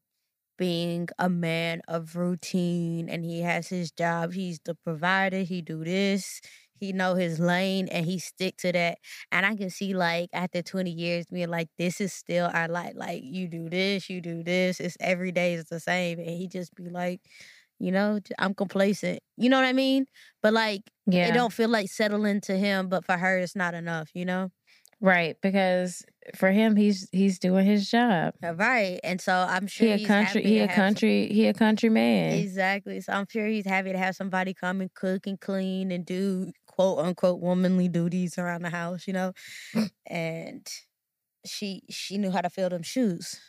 being 0.59 1.09
a 1.19 1.29
man 1.29 1.81
of 1.89 2.17
routine 2.17 3.09
and 3.09 3.25
he 3.25 3.41
has 3.41 3.69
his 3.69 3.91
job. 3.91 4.33
He's 4.33 4.61
the 4.65 4.75
provider. 4.75 5.39
He 5.39 5.63
do 5.63 5.85
this. 5.85 6.41
He 6.79 6.93
know 6.93 7.15
his 7.15 7.39
lane 7.39 7.89
and 7.89 8.05
he 8.07 8.19
stick 8.19 8.57
to 8.59 8.73
that. 8.73 8.99
And 9.31 9.47
I 9.47 9.57
can 9.57 9.71
see 9.71 9.95
like 9.95 10.31
after 10.33 10.63
20 10.63 10.91
years 10.91 11.27
being 11.27 11.49
like, 11.49 11.69
this 11.79 12.01
is 12.01 12.13
still 12.13 12.51
our 12.53 12.69
life. 12.69 12.93
Like 12.97 13.23
you 13.25 13.49
do 13.49 13.69
this, 13.69 14.11
you 14.11 14.21
do 14.21 14.43
this. 14.43 14.81
It's 14.81 14.97
every 15.01 15.33
day 15.33 15.55
is 15.55 15.67
the 15.67 15.81
same. 15.81 16.19
And 16.19 16.29
he 16.31 16.49
just 16.49 16.75
be 16.75 16.89
like, 16.91 17.21
you 17.83 17.93
know, 17.93 18.21
i'm 18.39 18.55
complacent. 18.55 19.21
You 19.37 19.49
know 19.51 19.59
what 19.61 19.67
I 19.67 19.73
mean? 19.75 20.07
But 20.43 20.53
like 20.55 20.83
Yeah. 21.07 21.29
it 21.29 21.35
don't 21.35 21.53
feel 21.53 21.69
like 21.69 21.89
settling 21.91 22.41
to 22.43 22.57
him, 22.57 22.89
but 22.89 23.05
for 23.05 23.17
her 23.19 23.39
it's 23.39 23.57
not 23.57 23.75
enough, 23.75 24.09
you 24.15 24.25
know? 24.25 24.51
Right, 25.01 25.37
because 25.43 26.05
for 26.37 26.53
him, 26.53 26.77
he's 26.77 27.09
he's 27.11 27.41
doing 27.41 27.67
his 27.67 27.91
job. 27.91 28.35
Uh, 28.45 28.55
Right. 28.55 29.01
And 29.03 29.21
so 29.21 29.33
I'm 29.35 29.67
sure 29.67 29.89
He 29.89 29.93
a 29.95 29.97
he's 29.97 30.07
country. 30.07 30.43
happy 30.43 30.49
He 30.55 30.59
a 30.61 30.67
have 30.69 30.71
some- 30.77 30.85
country. 30.85 31.27
He 31.33 31.47
a 31.49 31.55
country 31.55 31.89
man. 31.89 32.39
Exactly. 32.39 33.01
So 33.01 33.13
I'm 33.13 33.27
sure 33.29 33.47
he's 33.49 33.67
happy 33.67 33.91
to 33.91 33.99
have 33.99 34.15
somebody 34.15 34.55
come 34.55 34.81
and 34.81 34.95
cook 34.95 35.27
and 35.27 35.41
clean 35.41 35.91
and 35.91 36.07
do 36.07 36.53
quote 36.67 37.01
unquote 37.01 37.41
womanly 37.41 37.89
duties 37.89 38.39
around 38.39 38.63
the 38.63 38.71
house, 38.71 39.09
you 39.09 39.13
know? 39.13 39.33
and 40.07 40.65
she 41.45 41.83
she 41.91 42.17
knew 42.19 42.31
how 42.31 42.41
to 42.41 42.51
fill 42.51 42.69
them 42.71 42.85
shoes. 42.85 43.41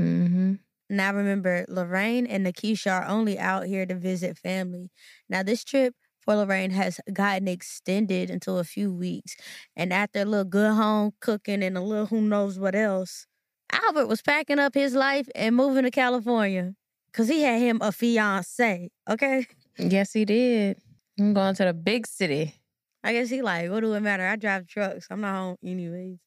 Mm-hmm. 0.00 0.54
Now 0.88 1.12
remember, 1.12 1.64
Lorraine 1.68 2.26
and 2.26 2.46
Nakisha 2.46 2.92
are 2.92 3.06
only 3.06 3.38
out 3.38 3.66
here 3.66 3.86
to 3.86 3.94
visit 3.94 4.38
family. 4.38 4.90
Now 5.28 5.42
this 5.42 5.64
trip 5.64 5.94
for 6.20 6.36
Lorraine 6.36 6.70
has 6.72 7.00
gotten 7.12 7.48
extended 7.48 8.30
until 8.30 8.58
a 8.58 8.64
few 8.64 8.92
weeks. 8.92 9.36
And 9.74 9.92
after 9.92 10.20
a 10.20 10.24
little 10.24 10.44
good 10.44 10.72
home 10.72 11.12
cooking 11.20 11.62
and 11.62 11.76
a 11.76 11.80
little 11.80 12.06
who 12.06 12.20
knows 12.20 12.58
what 12.58 12.74
else, 12.74 13.26
Albert 13.70 14.06
was 14.06 14.22
packing 14.22 14.58
up 14.58 14.74
his 14.74 14.94
life 14.94 15.28
and 15.34 15.56
moving 15.56 15.84
to 15.84 15.90
California. 15.90 16.74
Cause 17.12 17.28
he 17.28 17.42
had 17.42 17.60
him 17.60 17.78
a 17.80 17.92
fiance. 17.92 18.90
Okay. 19.08 19.46
Yes, 19.78 20.12
he 20.12 20.24
did. 20.24 20.78
I'm 21.18 21.32
going 21.32 21.54
to 21.54 21.64
the 21.64 21.72
big 21.72 22.06
city. 22.06 22.54
I 23.02 23.12
guess 23.12 23.30
he 23.30 23.40
like, 23.40 23.70
what 23.70 23.80
do 23.80 23.92
it 23.94 24.00
matter? 24.00 24.26
I 24.26 24.36
drive 24.36 24.66
trucks. 24.66 25.06
I'm 25.10 25.22
not 25.22 25.34
home 25.34 25.56
anyways. 25.64 26.18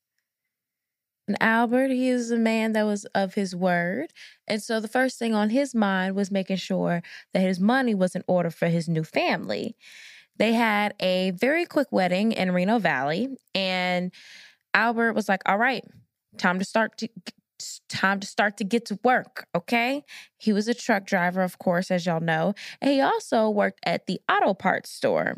Albert, 1.39 1.89
he 1.89 2.09
is 2.09 2.31
a 2.31 2.37
man 2.37 2.73
that 2.73 2.83
was 2.83 3.05
of 3.15 3.33
his 3.33 3.55
word. 3.55 4.11
And 4.47 4.61
so 4.61 4.79
the 4.79 4.87
first 4.87 5.19
thing 5.19 5.33
on 5.33 5.49
his 5.49 5.75
mind 5.75 6.15
was 6.15 6.31
making 6.31 6.57
sure 6.57 7.01
that 7.33 7.41
his 7.41 7.59
money 7.59 7.95
was 7.95 8.15
in 8.15 8.23
order 8.27 8.49
for 8.49 8.67
his 8.67 8.87
new 8.87 9.03
family. 9.03 9.75
They 10.37 10.53
had 10.53 10.93
a 10.99 11.31
very 11.31 11.65
quick 11.65 11.87
wedding 11.91 12.31
in 12.31 12.51
Reno 12.51 12.79
Valley, 12.79 13.27
and 13.53 14.11
Albert 14.73 15.13
was 15.13 15.27
like, 15.27 15.41
All 15.45 15.57
right, 15.57 15.83
time 16.37 16.59
to 16.59 16.65
start 16.65 16.97
to 16.99 17.09
time 17.89 18.19
to 18.21 18.27
start 18.27 18.57
to 18.57 18.63
get 18.63 18.85
to 18.85 18.99
work, 19.03 19.45
okay? 19.53 20.03
He 20.37 20.53
was 20.53 20.67
a 20.67 20.73
truck 20.73 21.05
driver, 21.05 21.41
of 21.41 21.59
course, 21.59 21.91
as 21.91 22.05
y'all 22.05 22.21
know, 22.21 22.53
and 22.81 22.91
he 22.91 23.01
also 23.01 23.49
worked 23.49 23.79
at 23.85 24.07
the 24.07 24.21
auto 24.31 24.53
parts 24.53 24.89
store. 24.89 25.35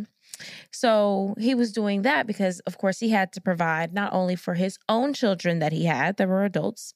So 0.71 1.35
he 1.39 1.55
was 1.55 1.71
doing 1.71 2.03
that 2.03 2.27
because, 2.27 2.59
of 2.61 2.77
course, 2.77 2.99
he 2.99 3.09
had 3.09 3.33
to 3.33 3.41
provide 3.41 3.93
not 3.93 4.13
only 4.13 4.35
for 4.35 4.53
his 4.53 4.77
own 4.89 5.13
children 5.13 5.59
that 5.59 5.71
he 5.71 5.85
had, 5.85 6.17
that 6.17 6.27
were 6.27 6.45
adults, 6.45 6.93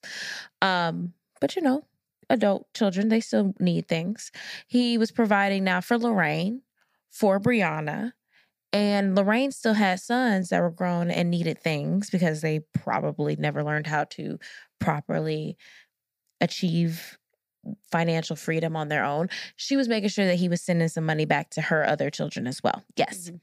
um, 0.62 1.14
but 1.42 1.56
you 1.56 1.62
know, 1.62 1.86
adult 2.30 2.72
children, 2.74 3.10
they 3.10 3.20
still 3.20 3.54
need 3.60 3.88
things. 3.88 4.32
He 4.68 4.98
was 4.98 5.12
providing 5.12 5.64
now 5.64 5.82
for 5.82 5.98
Lorraine, 5.98 6.62
for 7.10 7.40
Brianna, 7.40 8.14
and 8.76 9.16
Lorraine 9.16 9.52
still 9.52 9.74
had 9.74 10.02
sons 10.02 10.50
that 10.50 10.62
were 10.62 10.70
grown 10.70 11.10
and 11.10 11.32
needed 11.32 11.62
things 11.62 12.10
because 12.10 12.42
they 12.42 12.60
probably 12.74 13.38
never 13.38 13.64
learned 13.64 13.88
how 13.88 14.04
to 14.04 14.38
properly 14.80 15.58
achieve 16.42 17.18
financial 17.92 18.36
freedom 18.36 18.76
on 18.76 18.90
their 18.90 19.04
own. 19.04 19.30
She 19.56 19.76
was 19.76 19.88
making 19.88 20.10
sure 20.10 20.26
that 20.26 20.36
he 20.36 20.50
was 20.50 20.62
sending 20.62 20.88
some 20.88 21.06
money 21.06 21.26
back 21.26 21.50
to 21.52 21.62
her 21.62 21.88
other 21.88 22.10
children 22.10 22.48
as 22.48 22.62
well. 22.64 22.84
Yes. 22.96 23.30
Mhm. 23.30 23.40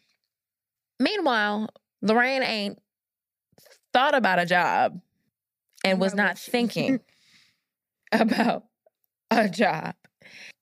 Meanwhile, 1.01 1.69
Lorraine 2.01 2.43
ain't 2.43 2.79
thought 3.93 4.15
about 4.15 4.39
a 4.39 4.47
job 4.47 5.01
and 5.85 6.01
was 6.01 6.15
not 6.15 6.39
thinking 6.39 7.01
about 8.13 8.65
a 9.31 9.49
job. 9.49 9.95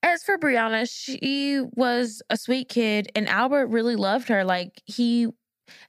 As 0.03 0.23
for 0.23 0.39
Brianna, 0.39 0.91
she 0.91 1.61
was 1.75 2.23
a 2.31 2.37
sweet 2.37 2.69
kid 2.69 3.13
and 3.15 3.29
Albert 3.29 3.67
really 3.67 3.97
loved 3.97 4.29
her. 4.29 4.45
Like 4.45 4.83
he 4.87 5.29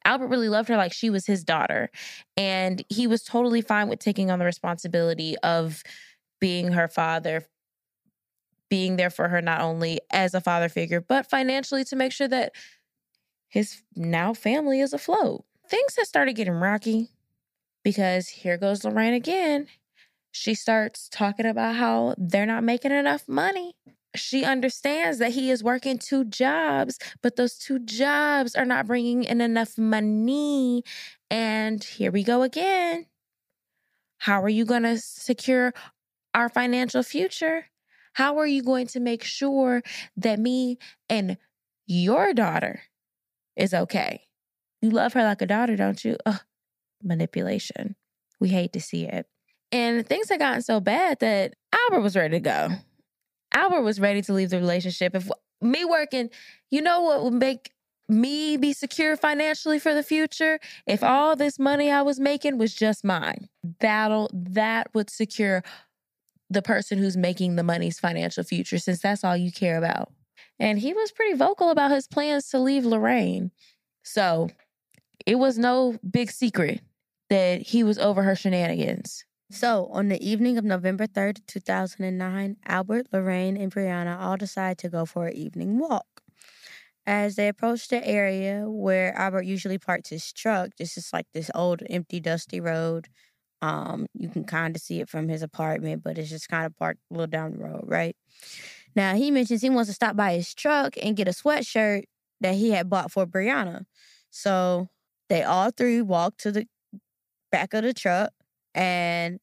Albert 0.05 0.27
really 0.27 0.49
loved 0.49 0.69
her 0.69 0.77
like 0.77 0.93
she 0.93 1.09
was 1.09 1.25
his 1.25 1.43
daughter. 1.43 1.89
And 2.37 2.83
he 2.89 3.07
was 3.07 3.23
totally 3.23 3.61
fine 3.61 3.87
with 3.87 3.99
taking 3.99 4.29
on 4.29 4.39
the 4.39 4.45
responsibility 4.45 5.37
of 5.39 5.83
being 6.39 6.71
her 6.73 6.87
father, 6.87 7.47
being 8.71 8.95
there 8.95 9.09
for 9.09 9.27
her 9.27 9.41
not 9.41 9.59
only 9.59 9.99
as 10.11 10.33
a 10.33 10.39
father 10.39 10.69
figure, 10.69 11.01
but 11.01 11.29
financially 11.29 11.83
to 11.83 11.95
make 11.97 12.13
sure 12.13 12.29
that 12.29 12.53
his 13.49 13.83
now 13.97 14.33
family 14.33 14.79
is 14.79 14.93
afloat. 14.93 15.43
Things 15.67 15.97
had 15.97 16.07
started 16.07 16.37
getting 16.37 16.53
rocky 16.53 17.09
because 17.83 18.29
here 18.29 18.57
goes 18.57 18.85
Lorraine 18.85 19.13
again. 19.13 19.67
She 20.31 20.53
starts 20.55 21.09
talking 21.09 21.45
about 21.45 21.75
how 21.75 22.15
they're 22.17 22.45
not 22.45 22.63
making 22.63 22.93
enough 22.93 23.27
money. 23.27 23.73
She 24.15 24.45
understands 24.45 25.17
that 25.17 25.31
he 25.31 25.51
is 25.51 25.61
working 25.61 25.97
two 25.97 26.23
jobs, 26.23 26.97
but 27.21 27.35
those 27.35 27.57
two 27.57 27.79
jobs 27.79 28.55
are 28.55 28.65
not 28.65 28.87
bringing 28.87 29.25
in 29.25 29.41
enough 29.41 29.77
money. 29.77 30.83
And 31.29 31.83
here 31.83 32.11
we 32.11 32.23
go 32.23 32.41
again. 32.41 33.07
How 34.19 34.41
are 34.41 34.49
you 34.49 34.63
going 34.63 34.83
to 34.83 34.97
secure 34.97 35.73
our 36.33 36.47
financial 36.47 37.03
future? 37.03 37.65
How 38.13 38.37
are 38.37 38.47
you 38.47 38.63
going 38.63 38.87
to 38.87 38.99
make 38.99 39.23
sure 39.23 39.83
that 40.17 40.39
me 40.39 40.77
and 41.09 41.37
your 41.87 42.33
daughter 42.33 42.81
is 43.55 43.73
okay? 43.73 44.23
You 44.81 44.89
love 44.89 45.13
her 45.13 45.23
like 45.23 45.41
a 45.41 45.45
daughter, 45.45 45.75
don't 45.75 46.03
you? 46.03 46.17
Ugh, 46.25 46.41
manipulation. 47.03 47.95
We 48.39 48.49
hate 48.49 48.73
to 48.73 48.81
see 48.81 49.05
it. 49.05 49.27
And 49.71 50.05
things 50.05 50.29
had 50.29 50.39
gotten 50.39 50.61
so 50.61 50.79
bad 50.79 51.19
that 51.19 51.53
Albert 51.73 52.01
was 52.01 52.15
ready 52.15 52.37
to 52.37 52.39
go. 52.39 52.69
Albert 53.53 53.83
was 53.83 53.99
ready 53.99 54.21
to 54.23 54.33
leave 54.33 54.49
the 54.49 54.59
relationship. 54.59 55.15
If 55.15 55.29
me 55.61 55.85
working, 55.85 56.29
you 56.69 56.81
know 56.81 57.01
what 57.01 57.23
would 57.23 57.33
make 57.33 57.71
me 58.09 58.57
be 58.57 58.73
secure 58.73 59.15
financially 59.15 59.79
for 59.79 59.93
the 59.93 60.03
future? 60.03 60.59
If 60.85 61.03
all 61.03 61.35
this 61.35 61.57
money 61.57 61.91
I 61.91 62.01
was 62.01 62.19
making 62.19 62.57
was 62.57 62.73
just 62.73 63.05
mine. 63.05 63.49
That'll 63.79 64.29
that 64.33 64.93
would 64.93 65.09
secure 65.09 65.63
the 66.51 66.61
person 66.61 66.97
who's 66.97 67.15
making 67.15 67.55
the 67.55 67.63
money's 67.63 67.99
financial 67.99 68.43
future 68.43 68.77
since 68.77 68.99
that's 68.99 69.23
all 69.23 69.37
you 69.37 69.51
care 69.51 69.77
about. 69.77 70.11
And 70.59 70.77
he 70.77 70.93
was 70.93 71.11
pretty 71.11 71.35
vocal 71.35 71.69
about 71.69 71.91
his 71.91 72.07
plans 72.07 72.49
to 72.49 72.59
leave 72.59 72.85
Lorraine. 72.85 73.51
So 74.03 74.49
it 75.25 75.35
was 75.35 75.57
no 75.57 75.97
big 76.09 76.31
secret 76.31 76.81
that 77.29 77.61
he 77.61 77.83
was 77.83 77.97
over 77.97 78.23
her 78.23 78.35
shenanigans. 78.35 79.23
So, 79.49 79.87
on 79.91 80.07
the 80.07 80.21
evening 80.25 80.57
of 80.57 80.63
November 80.63 81.07
3rd, 81.07 81.45
2009, 81.45 82.55
Albert, 82.65 83.07
Lorraine, 83.11 83.57
and 83.57 83.69
Brianna 83.69 84.17
all 84.17 84.37
decide 84.37 84.77
to 84.77 84.89
go 84.89 85.05
for 85.05 85.27
an 85.27 85.35
evening 85.35 85.77
walk. 85.77 86.21
As 87.05 87.35
they 87.35 87.49
approach 87.49 87.89
the 87.89 88.05
area 88.07 88.63
where 88.69 89.13
Albert 89.17 89.43
usually 89.43 89.77
parks 89.77 90.09
his 90.09 90.31
truck, 90.31 90.69
this 90.77 90.97
is 90.97 91.11
like 91.11 91.27
this 91.33 91.51
old, 91.53 91.83
empty, 91.89 92.21
dusty 92.21 92.61
road. 92.61 93.09
Um, 93.61 94.07
you 94.13 94.29
can 94.29 94.43
kind 94.43 94.75
of 94.75 94.81
see 94.81 95.01
it 95.01 95.09
from 95.09 95.27
his 95.27 95.43
apartment, 95.43 96.03
but 96.03 96.17
it's 96.17 96.29
just 96.29 96.49
kind 96.49 96.65
of 96.65 96.75
parked 96.77 97.01
a 97.11 97.13
little 97.13 97.27
down 97.27 97.51
the 97.51 97.59
road, 97.59 97.83
right? 97.85 98.15
Now 98.95 99.15
he 99.15 99.31
mentions 99.31 99.61
he 99.61 99.69
wants 99.69 99.89
to 99.89 99.93
stop 99.93 100.15
by 100.15 100.33
his 100.33 100.53
truck 100.53 100.95
and 101.01 101.15
get 101.15 101.27
a 101.27 101.31
sweatshirt 101.31 102.03
that 102.41 102.55
he 102.55 102.71
had 102.71 102.89
bought 102.89 103.11
for 103.11 103.25
Brianna. 103.25 103.85
So 104.31 104.89
they 105.29 105.43
all 105.43 105.71
three 105.71 106.01
walk 106.01 106.37
to 106.37 106.51
the 106.51 106.67
back 107.51 107.73
of 107.73 107.83
the 107.83 107.93
truck, 107.93 108.31
and 108.73 109.39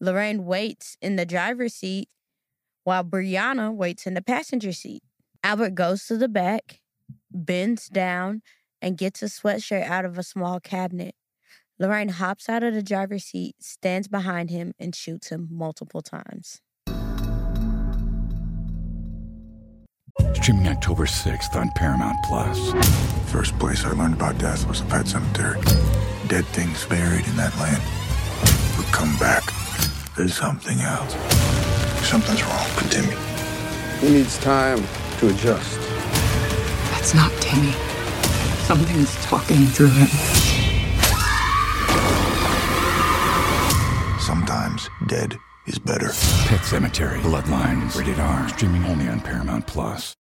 Lorraine 0.00 0.44
waits 0.44 0.96
in 1.00 1.16
the 1.16 1.24
driver's 1.24 1.74
seat 1.74 2.08
while 2.84 3.04
Brianna 3.04 3.74
waits 3.74 4.06
in 4.06 4.14
the 4.14 4.22
passenger 4.22 4.72
seat. 4.72 5.02
Albert 5.42 5.74
goes 5.74 6.06
to 6.06 6.16
the 6.16 6.28
back, 6.28 6.80
bends 7.30 7.88
down, 7.88 8.42
and 8.82 8.98
gets 8.98 9.22
a 9.22 9.26
sweatshirt 9.26 9.82
out 9.82 10.04
of 10.04 10.18
a 10.18 10.22
small 10.22 10.60
cabinet. 10.60 11.14
Lorraine 11.78 12.08
hops 12.08 12.48
out 12.48 12.62
of 12.62 12.72
the 12.72 12.82
driver's 12.82 13.24
seat, 13.24 13.56
stands 13.60 14.08
behind 14.08 14.48
him, 14.48 14.72
and 14.78 14.94
shoots 14.94 15.28
him 15.28 15.46
multiple 15.50 16.00
times. 16.00 16.62
Streaming 20.32 20.68
October 20.68 21.04
6th 21.04 21.54
on 21.54 21.70
Paramount 21.76 22.16
Plus. 22.24 22.72
First 23.30 23.58
place 23.58 23.84
I 23.84 23.90
learned 23.90 24.14
about 24.14 24.38
death 24.38 24.66
was 24.66 24.80
a 24.80 24.84
pet 24.84 25.06
cemetery. 25.06 25.60
Dead 26.28 26.46
things 26.46 26.86
buried 26.86 27.26
in 27.26 27.36
that 27.36 27.54
land 27.58 27.82
would 28.78 28.86
come 28.86 29.14
back. 29.18 29.42
There's 30.16 30.34
something 30.34 30.80
else. 30.80 31.12
Something's 32.08 32.42
wrong 32.44 32.66
with 32.76 32.90
Timmy. 32.90 33.16
He 34.00 34.18
needs 34.18 34.38
time 34.38 34.82
to 35.18 35.28
adjust. 35.28 35.78
That's 36.92 37.14
not 37.14 37.30
Timmy. 37.40 37.72
Something's 38.64 39.14
talking 39.26 39.66
through 39.66 39.90
him. 39.90 40.55
Sometimes 44.26 44.90
dead 45.06 45.38
is 45.68 45.78
better. 45.78 46.08
Pet 46.48 46.62
Sematary, 46.62 47.20
Bloodlines, 47.20 47.96
rated 47.96 48.18
R. 48.18 48.48
Streaming 48.48 48.84
only 48.86 49.06
on 49.06 49.20
Paramount 49.20 49.68
Plus. 49.68 50.16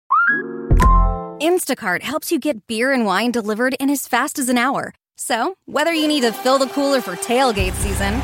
Instacart 1.40 2.02
helps 2.02 2.32
you 2.32 2.40
get 2.40 2.66
beer 2.66 2.90
and 2.90 3.06
wine 3.06 3.30
delivered 3.30 3.74
in 3.78 3.90
as 3.90 4.08
fast 4.08 4.40
as 4.40 4.48
an 4.48 4.58
hour. 4.58 4.92
So, 5.14 5.54
whether 5.66 5.92
you 5.92 6.08
need 6.08 6.22
to 6.22 6.32
fill 6.32 6.58
the 6.58 6.66
cooler 6.66 7.00
for 7.00 7.14
tailgate 7.14 7.74
season 7.74 8.14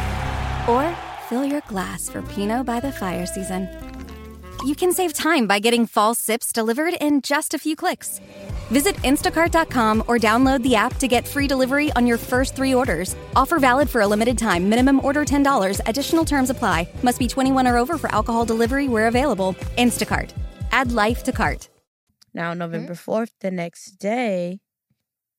or 0.69 0.93
fill 1.29 1.45
your 1.45 1.61
glass 1.69 2.09
for 2.09 2.23
Pinot 2.23 2.67
by 2.67 2.81
the 2.81 2.91
fire 2.91 3.25
season, 3.25 3.69
you 4.65 4.75
can 4.75 4.93
save 4.93 5.13
time 5.13 5.47
by 5.47 5.61
getting 5.61 5.87
fall 5.87 6.13
sips 6.17 6.51
delivered 6.53 6.95
in 6.95 7.23
just 7.23 7.55
a 7.55 7.59
few 7.59 7.77
clicks. 7.77 8.21
Visit 8.71 8.97
instacart.com 8.97 10.05
or 10.09 10.19
download 10.19 10.63
the 10.63 10.75
app 10.75 10.97
to 10.97 11.09
get 11.09 11.27
free 11.27 11.47
delivery 11.47 11.93
on 11.93 12.07
your 12.07 12.19
first 12.19 12.55
three 12.55 12.75
orders. 12.75 13.17
Offer 13.35 13.59
valid 13.59 13.91
for 13.91 14.01
a 14.03 14.07
limited 14.07 14.39
time. 14.39 14.69
Minimum 14.69 15.05
order 15.05 15.25
$10. 15.25 15.81
Additional 15.87 16.25
terms 16.25 16.51
apply. 16.51 16.89
Must 17.03 17.19
be 17.19 17.29
21 17.29 17.67
or 17.67 17.77
over 17.77 17.99
for 17.99 18.15
alcohol 18.15 18.45
delivery 18.45 18.89
where 18.89 19.09
available. 19.09 19.55
Instacart. 19.77 20.31
Add 20.71 20.93
life 20.93 21.23
to 21.25 21.33
cart. 21.33 21.69
Now, 22.35 22.55
November 22.55 22.95
4th, 22.95 23.31
the 23.41 23.51
next 23.51 23.93
day, 23.99 24.61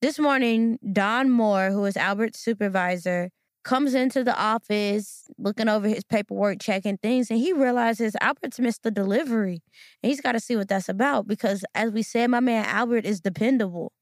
this 0.02 0.18
morning, 0.18 0.80
Don 0.92 1.30
Moore, 1.30 1.72
who 1.72 1.86
is 1.86 1.96
Albert's 1.98 2.40
supervisor, 2.40 3.32
comes 3.70 3.94
into 3.94 4.24
the 4.24 4.36
office 4.36 5.30
looking 5.38 5.70
over 5.70 5.88
his 5.88 6.04
paperwork, 6.04 6.58
checking 6.60 6.98
things, 6.98 7.30
and 7.30 7.40
he 7.40 7.54
realizes 7.54 8.16
Albert's 8.20 8.60
missed 8.60 8.82
the 8.82 8.90
delivery. 8.90 9.62
And 10.02 10.10
he's 10.10 10.22
got 10.22 10.32
to 10.32 10.40
see 10.40 10.56
what 10.56 10.68
that's 10.68 10.90
about 10.90 11.28
because, 11.28 11.64
as 11.76 11.92
we 11.92 12.02
said, 12.02 12.28
my 12.32 12.40
man 12.40 12.66
Albert 12.66 13.06
is 13.06 13.22
dependable. 13.22 13.94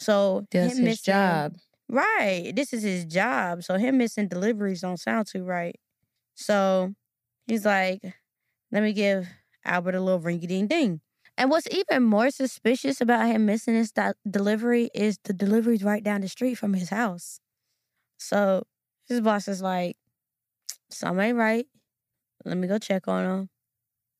So, 0.00 0.46
Does 0.50 0.70
his 0.70 0.80
missing- 0.80 1.12
job. 1.12 1.56
Right. 1.86 2.50
This 2.56 2.72
is 2.72 2.82
his 2.82 3.04
job. 3.04 3.62
So, 3.62 3.76
him 3.76 3.98
missing 3.98 4.26
deliveries 4.26 4.80
don't 4.80 4.98
sound 4.98 5.26
too 5.26 5.44
right. 5.44 5.76
So, 6.34 6.94
he's 7.46 7.66
like, 7.66 8.00
let 8.72 8.82
me 8.82 8.94
give 8.94 9.28
Albert 9.66 9.96
a 9.96 10.00
little 10.00 10.20
ringy 10.20 10.48
ding 10.48 10.66
ding. 10.66 11.02
And 11.36 11.50
what's 11.50 11.68
even 11.70 12.04
more 12.04 12.30
suspicious 12.30 13.02
about 13.02 13.26
him 13.26 13.44
missing 13.44 13.74
his 13.74 13.92
do- 13.92 14.14
delivery 14.28 14.88
is 14.94 15.18
the 15.24 15.34
delivery's 15.34 15.84
right 15.84 16.02
down 16.02 16.22
the 16.22 16.28
street 16.28 16.54
from 16.54 16.72
his 16.72 16.88
house. 16.88 17.38
So 18.18 18.64
his 19.08 19.20
boss 19.20 19.48
is 19.48 19.62
like, 19.62 19.96
something 20.90 21.24
ain't 21.24 21.38
right. 21.38 21.66
Let 22.44 22.56
me 22.56 22.68
go 22.68 22.78
check 22.78 23.08
on 23.08 23.24
him. 23.24 23.48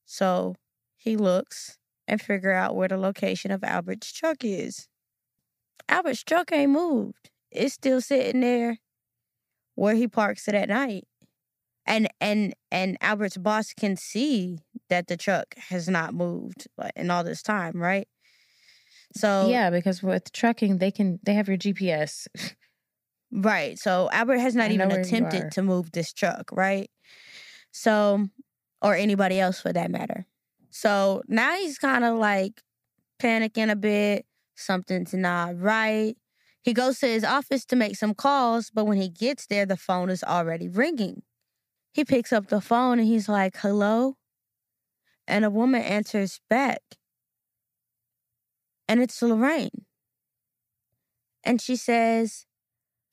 So 0.05 0.55
he 0.95 1.17
looks 1.17 1.77
and 2.07 2.21
figure 2.21 2.51
out 2.51 2.75
where 2.75 2.87
the 2.87 2.97
location 2.97 3.51
of 3.51 3.63
Albert's 3.63 4.11
truck 4.11 4.37
is. 4.43 4.87
Albert's 5.89 6.23
truck 6.23 6.51
ain't 6.51 6.71
moved. 6.71 7.29
It's 7.51 7.73
still 7.73 8.01
sitting 8.01 8.41
there 8.41 8.79
where 9.75 9.95
he 9.95 10.07
parks 10.07 10.47
it 10.47 10.55
at 10.55 10.69
night. 10.69 11.05
And 11.87 12.07
and 12.19 12.55
and 12.71 12.97
Albert's 12.99 13.37
boss 13.37 13.71
can 13.73 13.95
see 13.95 14.57
that 14.89 15.05
the 15.07 15.17
truck 15.17 15.55
has 15.69 15.87
not 15.87 16.15
moved 16.15 16.67
in 16.95 17.11
all 17.11 17.23
this 17.23 17.43
time, 17.43 17.79
right? 17.79 18.07
So 19.15 19.49
Yeah, 19.49 19.69
because 19.69 20.01
with 20.01 20.31
trucking, 20.31 20.79
they 20.79 20.89
can 20.89 21.19
they 21.23 21.35
have 21.35 21.47
your 21.47 21.57
GPS. 21.57 22.27
Right. 23.31 23.77
So 23.77 24.09
Albert 24.11 24.37
has 24.37 24.55
not 24.55 24.71
I 24.71 24.73
even 24.73 24.89
where 24.89 24.97
you 24.97 25.03
are. 25.03 25.07
attempted 25.07 25.51
to 25.51 25.61
move 25.61 25.91
this 25.91 26.13
truck, 26.13 26.51
right? 26.51 26.89
So, 27.71 28.27
or 28.81 28.95
anybody 28.95 29.39
else 29.39 29.59
for 29.59 29.73
that 29.73 29.91
matter. 29.91 30.25
So 30.69 31.21
now 31.27 31.55
he's 31.55 31.77
kind 31.77 32.03
of 32.03 32.17
like 32.17 32.61
panicking 33.21 33.71
a 33.71 33.75
bit. 33.75 34.25
Something's 34.55 35.13
not 35.13 35.59
right. 35.59 36.15
He 36.63 36.73
goes 36.73 36.99
to 36.99 37.07
his 37.07 37.23
office 37.23 37.65
to 37.65 37.75
make 37.75 37.95
some 37.95 38.13
calls, 38.15 38.71
but 38.73 38.85
when 38.85 38.97
he 38.99 39.09
gets 39.09 39.45
there, 39.47 39.65
the 39.65 39.77
phone 39.77 40.09
is 40.09 40.23
already 40.23 40.67
ringing. 40.67 41.21
He 41.93 42.03
picks 42.03 42.33
up 42.33 42.47
the 42.47 42.59
phone 42.59 42.99
and 42.99 43.07
he's 43.07 43.29
like, 43.29 43.57
hello? 43.57 44.17
And 45.27 45.45
a 45.45 45.49
woman 45.49 45.81
answers 45.81 46.39
back. 46.49 46.81
And 48.87 49.01
it's 49.01 49.21
Lorraine. 49.21 49.85
And 51.43 51.61
she 51.61 51.75
says, 51.75 52.45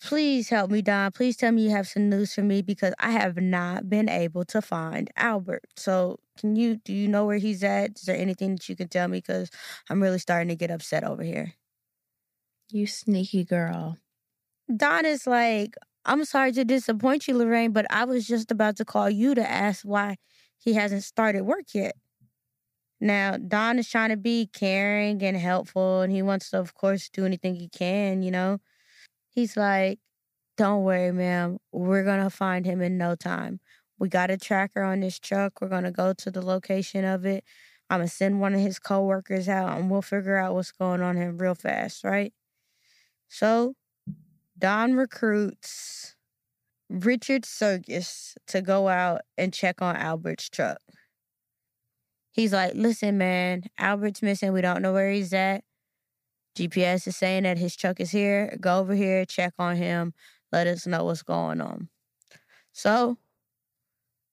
Please 0.02 0.48
help 0.48 0.70
me, 0.70 0.82
Don. 0.82 1.12
Please 1.12 1.36
tell 1.36 1.52
me 1.52 1.62
you 1.64 1.70
have 1.70 1.86
some 1.88 2.10
news 2.10 2.34
for 2.34 2.42
me 2.42 2.60
because 2.60 2.92
I 2.98 3.12
have 3.12 3.36
not 3.36 3.88
been 3.88 4.08
able 4.08 4.44
to 4.46 4.60
find 4.60 5.10
Albert. 5.16 5.64
So, 5.76 6.18
can 6.36 6.56
you 6.56 6.76
do 6.76 6.92
you 6.92 7.08
know 7.08 7.24
where 7.24 7.38
he's 7.38 7.62
at? 7.62 7.92
Is 7.98 8.02
there 8.02 8.16
anything 8.16 8.56
that 8.56 8.68
you 8.68 8.74
can 8.76 8.88
tell 8.88 9.06
me? 9.08 9.18
Because 9.18 9.48
I'm 9.88 10.02
really 10.02 10.18
starting 10.18 10.48
to 10.48 10.56
get 10.56 10.70
upset 10.72 11.04
over 11.04 11.22
here. 11.22 11.54
You 12.70 12.86
sneaky 12.86 13.44
girl. 13.44 13.98
Don 14.74 15.06
is 15.06 15.26
like, 15.26 15.76
I'm 16.04 16.24
sorry 16.24 16.52
to 16.52 16.64
disappoint 16.64 17.28
you, 17.28 17.36
Lorraine, 17.36 17.72
but 17.72 17.86
I 17.90 18.04
was 18.04 18.26
just 18.26 18.50
about 18.50 18.76
to 18.78 18.84
call 18.84 19.10
you 19.10 19.34
to 19.34 19.50
ask 19.50 19.82
why 19.84 20.16
he 20.58 20.74
hasn't 20.74 21.04
started 21.04 21.42
work 21.42 21.66
yet. 21.74 21.96
Now, 23.00 23.36
Don 23.36 23.78
is 23.78 23.88
trying 23.90 24.10
to 24.10 24.16
be 24.16 24.46
caring 24.52 25.22
and 25.22 25.36
helpful, 25.36 26.02
and 26.02 26.12
he 26.12 26.22
wants 26.22 26.50
to, 26.50 26.60
of 26.60 26.74
course, 26.74 27.08
do 27.08 27.24
anything 27.26 27.56
he 27.56 27.68
can, 27.68 28.22
you 28.22 28.30
know? 28.30 28.58
He's 29.32 29.56
like, 29.56 29.98
Don't 30.56 30.84
worry, 30.84 31.12
ma'am. 31.12 31.58
We're 31.72 32.04
going 32.04 32.22
to 32.22 32.30
find 32.30 32.64
him 32.66 32.80
in 32.82 32.98
no 32.98 33.14
time. 33.14 33.60
We 33.98 34.08
got 34.08 34.30
a 34.30 34.36
tracker 34.36 34.82
on 34.82 35.00
this 35.00 35.18
truck. 35.18 35.60
We're 35.60 35.68
going 35.68 35.84
to 35.84 35.90
go 35.90 36.12
to 36.12 36.30
the 36.30 36.42
location 36.44 37.04
of 37.04 37.24
it. 37.24 37.44
I'm 37.88 37.98
going 37.98 38.08
to 38.08 38.14
send 38.14 38.40
one 38.40 38.54
of 38.54 38.60
his 38.60 38.78
coworkers 38.78 39.48
out, 39.48 39.78
and 39.78 39.90
we'll 39.90 40.02
figure 40.02 40.36
out 40.36 40.54
what's 40.54 40.72
going 40.72 41.02
on 41.02 41.16
here 41.16 41.30
real 41.30 41.54
fast, 41.54 42.04
right? 42.04 42.32
So, 43.28 43.74
Don 44.58 44.94
recruits 44.94 46.14
Richard 46.88 47.42
Sergis 47.42 48.36
to 48.48 48.60
go 48.60 48.88
out 48.88 49.22
and 49.38 49.52
check 49.52 49.80
on 49.80 49.96
Albert's 49.96 50.48
truck. 50.48 50.78
He's 52.32 52.52
like, 52.52 52.72
listen, 52.74 53.18
man, 53.18 53.64
Albert's 53.78 54.22
missing. 54.22 54.52
We 54.52 54.62
don't 54.62 54.82
know 54.82 54.92
where 54.92 55.10
he's 55.10 55.32
at. 55.32 55.64
GPS 56.56 57.06
is 57.06 57.16
saying 57.16 57.44
that 57.44 57.58
his 57.58 57.76
truck 57.76 58.00
is 58.00 58.10
here. 58.10 58.56
Go 58.60 58.78
over 58.78 58.94
here, 58.94 59.24
check 59.24 59.54
on 59.58 59.76
him, 59.76 60.12
let 60.50 60.66
us 60.66 60.86
know 60.86 61.04
what's 61.04 61.22
going 61.22 61.60
on. 61.60 61.88
So, 62.72 63.18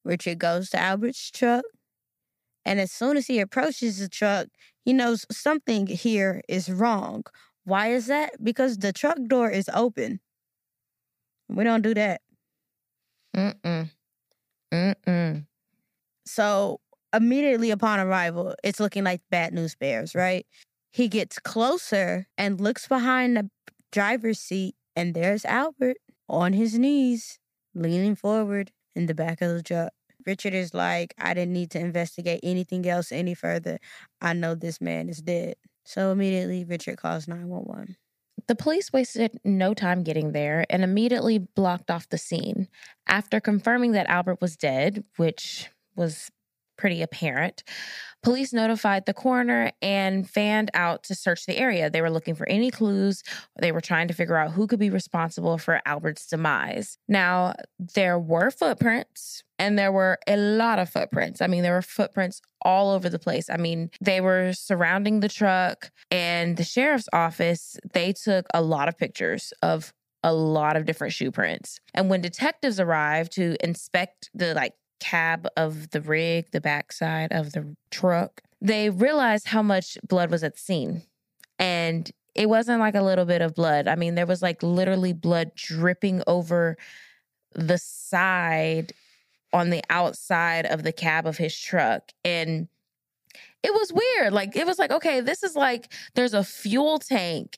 Richard 0.04 0.40
goes 0.40 0.70
to 0.72 0.80
Albert's 0.80 1.32
truck, 1.32 1.64
and 2.66 2.80
as 2.80 2.92
soon 2.92 3.18
as 3.18 3.28
he 3.28 3.40
approaches 3.40 4.00
the 4.00 4.10
truck, 4.10 4.48
he 4.84 4.94
knows 4.94 5.26
something 5.32 5.88
here 5.88 6.42
is 6.48 6.70
wrong. 6.70 7.24
Why 7.64 7.92
is 7.92 8.08
that? 8.08 8.44
Because 8.44 8.78
the 8.78 8.94
truck 8.94 9.18
door 9.28 9.50
is 9.50 9.70
open. 9.74 10.20
We 11.48 11.64
don't 11.64 11.82
do 11.82 11.94
that. 11.94 12.22
Mm-mm. 13.36 13.90
Mm-mm. 14.74 15.46
So 16.26 16.80
immediately 17.14 17.72
upon 17.72 18.00
arrival, 18.00 18.56
it's 18.64 18.80
looking 18.80 19.04
like 19.04 19.22
bad 19.30 19.54
news 19.54 19.76
bears, 19.76 20.16
right? 20.16 20.46
He 20.92 21.08
gets 21.08 21.40
closer 21.40 22.28
and 22.38 22.60
looks 22.60 22.88
behind 22.88 23.38
the 23.38 23.50
driver's 23.92 24.40
seat, 24.40 24.76
and 24.96 25.14
there's 25.14 25.46
Albert 25.46 25.98
on 26.28 26.54
his 26.54 26.78
knees, 26.78 27.40
leaning 27.74 28.16
forward 28.16 28.72
in 28.96 29.06
the 29.06 29.14
back 29.14 29.42
of 29.42 29.54
the 29.54 29.64
truck. 29.64 29.94
Richard 30.26 30.54
is 30.54 30.74
like, 30.74 31.14
I 31.18 31.34
didn't 31.34 31.54
need 31.54 31.72
to 31.72 31.80
investigate 31.80 32.42
anything 32.44 32.88
else 32.88 33.12
any 33.12 33.34
further. 33.34 33.80
I 34.22 34.34
know 34.34 34.54
this 34.56 34.82
man 34.82 35.10
is 35.10 35.22
dead. 35.22 35.56
So 35.86 36.12
immediately 36.12 36.66
Richard 36.66 36.98
calls 36.98 37.28
911. 37.28 37.96
The 38.48 38.56
police 38.56 38.92
wasted 38.92 39.40
no 39.44 39.74
time 39.74 40.04
getting 40.04 40.32
there 40.32 40.66
and 40.70 40.84
immediately 40.84 41.40
blocked 41.40 41.92
off 41.92 42.10
the 42.10 42.18
scene. 42.18 42.68
After 43.08 43.40
confirming 43.40 43.92
that 43.94 44.08
Albert 44.08 44.42
was 44.42 44.58
dead, 44.58 45.04
which 45.18 45.70
was 45.96 46.30
pretty 46.80 47.02
apparent, 47.02 47.64
police 48.24 48.54
notified 48.54 49.06
the 49.06 49.14
coroner 49.14 49.72
and 49.82 50.28
fanned 50.28 50.72
out 50.74 51.04
to 51.04 51.14
search 51.14 51.46
the 51.46 51.58
area. 51.58 51.90
They 51.90 52.02
were 52.02 52.10
looking 52.10 52.36
for 52.36 52.48
any 52.50 52.72
clues. 52.72 53.22
They 53.60 53.72
were 53.72 53.82
trying 53.82 54.08
to 54.08 54.14
figure 54.14 54.38
out 54.38 54.52
who 54.52 54.66
could 54.66 54.80
be 54.80 54.90
responsible 54.90 55.58
for 55.58 55.82
Albert's 55.86 56.26
demise. 56.26 56.98
Now, 57.08 57.54
there 57.78 58.18
were 58.18 58.50
footprints 58.50 59.44
and 59.60 59.78
there 59.78 59.92
were 59.92 60.18
a 60.26 60.38
lot 60.38 60.80
of 60.80 60.90
footprints. 60.90 61.42
I 61.42 61.48
mean, 61.48 61.64
there 61.64 61.74
were 61.74 61.82
footprints 61.82 62.42
all 62.62 62.92
over 62.92 63.10
the 63.10 63.20
place. 63.20 63.50
I 63.50 63.58
mean, 63.58 63.92
they 64.02 64.22
were 64.22 64.54
surrounding 64.54 65.20
the 65.20 65.30
truck 65.30 65.92
and 66.10 66.56
the 66.56 66.64
sheriff's 66.64 67.10
office. 67.12 67.78
They 67.94 68.14
took 68.14 68.48
a 68.54 68.62
lot 68.62 68.88
of 68.88 68.98
pictures 68.98 69.52
of 69.62 69.94
a 70.24 70.34
lot 70.34 70.76
of 70.76 70.86
different 70.86 71.14
shoe 71.14 71.32
prints. 71.32 71.80
And 71.94 72.10
when 72.10 72.22
detectives 72.22 72.80
arrived 72.80 73.34
to 73.34 73.56
inspect 73.64 74.30
the 74.34 74.54
like 74.54 74.74
cab 75.00 75.48
of 75.58 75.92
the 75.92 76.02
rig, 76.02 76.52
the 76.52 76.62
backside 76.62 77.32
of 77.32 77.54
the 77.54 77.76
truck, 77.92 78.42
they 78.62 78.90
realized 78.90 79.48
how 79.48 79.62
much 79.62 79.98
blood 80.08 80.30
was 80.32 80.44
at 80.44 80.54
the 80.54 80.60
scene. 80.60 81.04
And 81.58 82.10
it 82.36 82.48
wasn't 82.48 82.80
like 82.80 82.96
a 82.96 83.02
little 83.02 83.26
bit 83.26 83.42
of 83.42 83.56
blood. 83.56 83.88
I 83.88 83.96
mean, 83.96 84.16
there 84.16 84.26
was 84.26 84.42
like 84.42 84.64
literally 84.64 85.14
blood 85.14 85.52
dripping 85.56 86.24
over 86.28 86.78
the 87.54 87.78
side 87.78 88.94
on 89.52 89.70
the 89.70 89.84
outside 89.90 90.66
of 90.66 90.84
the 90.84 90.92
cab 90.92 91.26
of 91.26 91.38
his 91.38 91.58
truck. 91.58 92.12
And 92.24 92.68
it 93.64 93.74
was 93.74 93.92
weird. 93.92 94.32
Like, 94.32 94.56
it 94.56 94.66
was 94.66 94.80
like, 94.80 94.92
okay, 94.92 95.22
this 95.22 95.44
is 95.44 95.56
like 95.56 95.92
there's 96.16 96.34
a 96.34 96.44
fuel 96.44 97.00
tank 97.00 97.58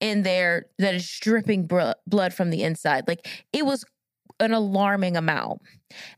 in 0.00 0.22
there 0.22 0.66
that 0.78 0.94
is 0.94 1.08
dripping 1.20 1.66
blood 1.66 2.34
from 2.34 2.50
the 2.50 2.62
inside. 2.62 3.06
Like, 3.06 3.28
it 3.52 3.64
was 3.64 3.84
an 4.40 4.52
alarming 4.52 5.16
amount. 5.16 5.62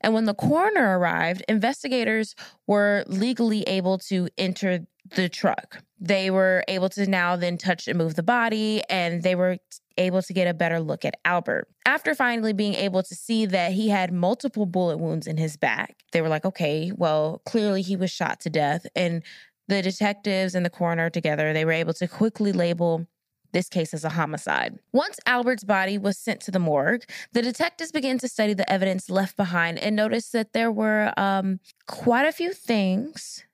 And 0.00 0.14
when 0.14 0.24
the 0.24 0.34
coroner 0.34 0.98
arrived, 0.98 1.44
investigators 1.48 2.34
were 2.66 3.04
legally 3.06 3.62
able 3.62 3.98
to 3.98 4.28
enter 4.36 4.86
the 5.14 5.28
truck. 5.28 5.82
They 6.00 6.30
were 6.30 6.64
able 6.68 6.88
to 6.90 7.06
now 7.06 7.36
then 7.36 7.58
touch 7.58 7.88
and 7.88 7.98
move 7.98 8.14
the 8.14 8.22
body, 8.22 8.82
and 8.88 9.22
they 9.22 9.34
were 9.34 9.58
able 9.96 10.22
to 10.22 10.32
get 10.32 10.46
a 10.46 10.54
better 10.54 10.80
look 10.80 11.04
at 11.04 11.18
Albert. 11.24 11.68
After 11.86 12.14
finally 12.14 12.52
being 12.52 12.74
able 12.74 13.02
to 13.02 13.14
see 13.14 13.46
that 13.46 13.72
he 13.72 13.88
had 13.88 14.12
multiple 14.12 14.66
bullet 14.66 14.98
wounds 14.98 15.26
in 15.26 15.36
his 15.36 15.56
back, 15.56 15.96
they 16.12 16.22
were 16.22 16.28
like, 16.28 16.44
okay, 16.44 16.92
well, 16.94 17.42
clearly 17.46 17.82
he 17.82 17.96
was 17.96 18.10
shot 18.10 18.40
to 18.40 18.50
death. 18.50 18.86
And 18.94 19.22
the 19.66 19.82
detectives 19.82 20.54
and 20.54 20.64
the 20.64 20.70
coroner 20.70 21.10
together, 21.10 21.52
they 21.52 21.64
were 21.64 21.72
able 21.72 21.94
to 21.94 22.06
quickly 22.06 22.52
label 22.52 23.06
this 23.52 23.68
case 23.68 23.94
as 23.94 24.04
a 24.04 24.10
homicide. 24.10 24.78
Once 24.92 25.18
Albert's 25.26 25.64
body 25.64 25.98
was 25.98 26.18
sent 26.18 26.40
to 26.42 26.50
the 26.50 26.58
morgue, 26.58 27.04
the 27.32 27.42
detectives 27.42 27.92
began 27.92 28.18
to 28.18 28.28
study 28.28 28.54
the 28.54 28.70
evidence 28.70 29.08
left 29.08 29.36
behind 29.36 29.78
and 29.78 29.96
noticed 29.96 30.32
that 30.32 30.52
there 30.52 30.70
were 30.70 31.12
um, 31.16 31.60
quite 31.86 32.26
a 32.26 32.32
few 32.32 32.52
things 32.52 33.44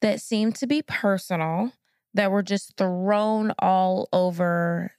that 0.00 0.20
seemed 0.20 0.54
to 0.56 0.66
be 0.66 0.82
personal 0.82 1.72
that 2.14 2.30
were 2.30 2.42
just 2.42 2.76
thrown 2.76 3.52
all 3.58 4.08
over 4.12 4.92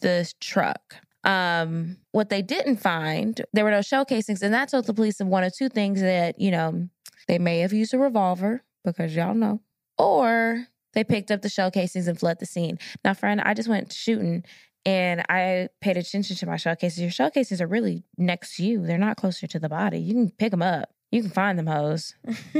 the 0.00 0.32
truck. 0.40 0.96
Um, 1.24 1.96
what 2.12 2.28
they 2.28 2.42
didn't 2.42 2.76
find, 2.76 3.40
there 3.52 3.64
were 3.64 3.70
no 3.70 3.82
shell 3.82 4.04
casings, 4.04 4.42
and 4.42 4.54
that 4.54 4.68
told 4.68 4.86
the 4.86 4.94
police 4.94 5.20
of 5.20 5.26
one 5.26 5.44
of 5.44 5.54
two 5.54 5.68
things 5.68 6.00
that, 6.00 6.40
you 6.40 6.50
know, 6.50 6.88
they 7.26 7.38
may 7.38 7.58
have 7.60 7.72
used 7.72 7.92
a 7.92 7.98
revolver, 7.98 8.62
because 8.84 9.14
y'all 9.14 9.34
know, 9.34 9.60
or 9.98 10.66
they 10.94 11.04
picked 11.04 11.30
up 11.30 11.42
the 11.42 11.48
shell 11.48 11.70
casings 11.70 12.08
and 12.08 12.18
fled 12.18 12.38
the 12.38 12.46
scene. 12.46 12.78
Now, 13.04 13.14
friend, 13.14 13.40
I 13.40 13.54
just 13.54 13.68
went 13.68 13.92
shooting 13.92 14.44
and 14.84 15.22
I 15.28 15.68
paid 15.80 15.96
attention 15.96 16.36
to 16.36 16.46
my 16.46 16.56
shell 16.56 16.76
cases. 16.76 17.00
Your 17.00 17.10
shell 17.10 17.30
cases 17.30 17.60
are 17.60 17.66
really 17.66 18.04
next 18.16 18.56
to 18.56 18.64
you, 18.64 18.84
they're 18.86 18.98
not 18.98 19.16
closer 19.16 19.46
to 19.46 19.58
the 19.58 19.68
body. 19.68 19.98
You 19.98 20.14
can 20.14 20.30
pick 20.30 20.50
them 20.50 20.62
up, 20.62 20.90
you 21.10 21.22
can 21.22 21.30
find 21.30 21.58
them, 21.58 21.66
hoes. 21.66 22.14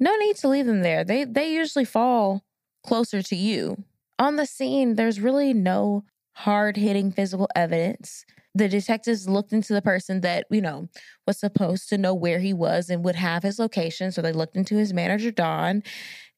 no 0.00 0.16
need 0.16 0.36
to 0.36 0.48
leave 0.48 0.66
them 0.66 0.82
there. 0.82 1.04
They, 1.04 1.24
they 1.24 1.52
usually 1.52 1.84
fall 1.84 2.44
closer 2.86 3.22
to 3.22 3.36
you. 3.36 3.84
On 4.18 4.36
the 4.36 4.46
scene, 4.46 4.94
there's 4.94 5.20
really 5.20 5.52
no 5.52 6.04
hard 6.32 6.76
hitting 6.76 7.12
physical 7.12 7.48
evidence. 7.54 8.24
The 8.54 8.68
detectives 8.68 9.28
looked 9.28 9.52
into 9.52 9.72
the 9.72 9.82
person 9.82 10.20
that, 10.22 10.46
you 10.50 10.60
know, 10.60 10.88
was 11.26 11.38
supposed 11.38 11.88
to 11.90 11.98
know 11.98 12.14
where 12.14 12.40
he 12.40 12.52
was 12.52 12.90
and 12.90 13.04
would 13.04 13.16
have 13.16 13.42
his 13.42 13.58
location. 13.58 14.10
So 14.10 14.22
they 14.22 14.32
looked 14.32 14.56
into 14.56 14.76
his 14.76 14.92
manager, 14.92 15.30
Don, 15.30 15.82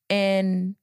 and 0.09 0.75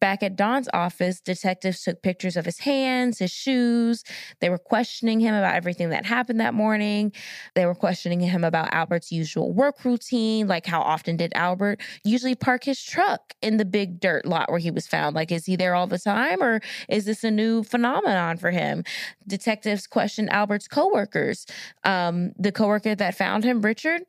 Back 0.00 0.22
at 0.24 0.34
Don's 0.34 0.68
office, 0.72 1.20
detectives 1.20 1.82
took 1.82 2.02
pictures 2.02 2.36
of 2.36 2.44
his 2.44 2.58
hands, 2.58 3.20
his 3.20 3.30
shoes. 3.30 4.02
They 4.40 4.50
were 4.50 4.58
questioning 4.58 5.20
him 5.20 5.34
about 5.34 5.54
everything 5.54 5.90
that 5.90 6.04
happened 6.04 6.40
that 6.40 6.54
morning. 6.54 7.12
They 7.54 7.66
were 7.66 7.74
questioning 7.74 8.18
him 8.20 8.42
about 8.42 8.74
Albert's 8.74 9.12
usual 9.12 9.52
work 9.52 9.84
routine, 9.84 10.48
like 10.48 10.66
how 10.66 10.80
often 10.80 11.16
did 11.16 11.32
Albert 11.36 11.80
usually 12.04 12.34
park 12.34 12.64
his 12.64 12.82
truck 12.82 13.34
in 13.42 13.58
the 13.58 13.64
big 13.64 14.00
dirt 14.00 14.26
lot 14.26 14.50
where 14.50 14.58
he 14.58 14.72
was 14.72 14.88
found? 14.88 15.14
Like, 15.14 15.30
is 15.30 15.46
he 15.46 15.54
there 15.54 15.74
all 15.74 15.86
the 15.86 15.98
time 15.98 16.42
or 16.42 16.60
is 16.88 17.04
this 17.04 17.22
a 17.22 17.30
new 17.30 17.62
phenomenon 17.62 18.38
for 18.38 18.50
him? 18.50 18.82
Detectives 19.26 19.86
questioned 19.86 20.32
Albert's 20.32 20.66
coworkers. 20.66 21.46
Um, 21.84 22.32
the 22.38 22.50
coworker 22.50 22.96
that 22.96 23.14
found 23.14 23.44
him, 23.44 23.62
Richard, 23.62 24.02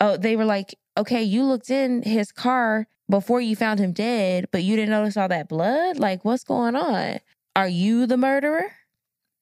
oh, 0.00 0.16
they 0.16 0.36
were 0.36 0.44
like, 0.44 0.74
okay, 0.96 1.22
you 1.22 1.44
looked 1.44 1.70
in 1.70 2.02
his 2.02 2.32
car 2.32 2.86
before 3.10 3.40
you 3.40 3.56
found 3.56 3.80
him 3.80 3.92
dead, 3.92 4.48
but 4.50 4.62
you 4.62 4.76
didn't 4.76 4.90
notice 4.90 5.16
all 5.16 5.28
that 5.28 5.48
blood? 5.48 5.98
Like, 5.98 6.24
what's 6.24 6.44
going 6.44 6.76
on? 6.76 7.18
Are 7.56 7.68
you 7.68 8.06
the 8.06 8.16
murderer? 8.16 8.70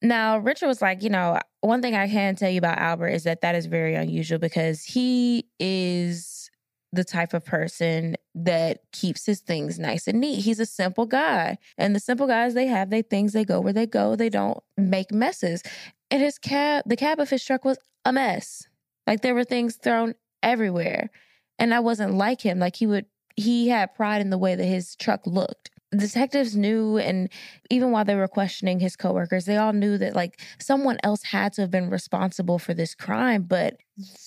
Now, 0.02 0.38
Richard 0.38 0.68
was 0.68 0.82
like, 0.82 1.02
you 1.02 1.10
know, 1.10 1.38
one 1.60 1.82
thing 1.82 1.94
I 1.94 2.08
can 2.08 2.36
tell 2.36 2.50
you 2.50 2.58
about 2.58 2.78
Albert 2.78 3.08
is 3.08 3.24
that 3.24 3.40
that 3.40 3.54
is 3.54 3.66
very 3.66 3.94
unusual 3.94 4.38
because 4.38 4.84
he 4.84 5.46
is 5.58 6.50
the 6.92 7.04
type 7.04 7.34
of 7.34 7.44
person 7.44 8.16
that 8.34 8.80
keeps 8.92 9.26
his 9.26 9.40
things 9.40 9.78
nice 9.78 10.06
and 10.06 10.20
neat. 10.20 10.40
He's 10.40 10.60
a 10.60 10.66
simple 10.66 11.06
guy. 11.06 11.58
And 11.76 11.94
the 11.94 12.00
simple 12.00 12.26
guys 12.26 12.54
they 12.54 12.66
have, 12.66 12.90
they 12.90 13.02
things 13.02 13.32
they 13.32 13.44
go 13.44 13.60
where 13.60 13.72
they 13.72 13.86
go. 13.86 14.16
They 14.16 14.28
don't 14.28 14.58
make 14.76 15.12
messes. 15.12 15.62
And 16.10 16.22
his 16.22 16.38
cab, 16.38 16.84
the 16.86 16.96
cab 16.96 17.18
of 17.18 17.30
his 17.30 17.44
truck 17.44 17.64
was 17.64 17.78
a 18.04 18.12
mess. 18.12 18.68
Like 19.06 19.22
there 19.22 19.34
were 19.34 19.44
things 19.44 19.76
thrown 19.76 20.14
everywhere. 20.42 21.10
And 21.58 21.74
I 21.74 21.80
wasn't 21.80 22.14
like 22.14 22.40
him. 22.40 22.58
Like 22.58 22.76
he 22.76 22.86
would 22.86 23.06
he 23.36 23.68
had 23.68 23.94
pride 23.94 24.20
in 24.20 24.30
the 24.30 24.38
way 24.38 24.54
that 24.54 24.64
his 24.64 24.96
truck 24.96 25.26
looked. 25.26 25.70
Detectives 25.96 26.56
knew, 26.56 26.98
and 26.98 27.28
even 27.70 27.90
while 27.92 28.04
they 28.04 28.16
were 28.16 28.28
questioning 28.28 28.80
his 28.80 28.96
coworkers, 28.96 29.44
they 29.44 29.56
all 29.56 29.72
knew 29.72 29.96
that 29.98 30.16
like 30.16 30.40
someone 30.58 30.98
else 31.04 31.22
had 31.22 31.52
to 31.54 31.60
have 31.62 31.70
been 31.70 31.90
responsible 31.90 32.58
for 32.58 32.74
this 32.74 32.94
crime, 32.94 33.44
but 33.44 33.76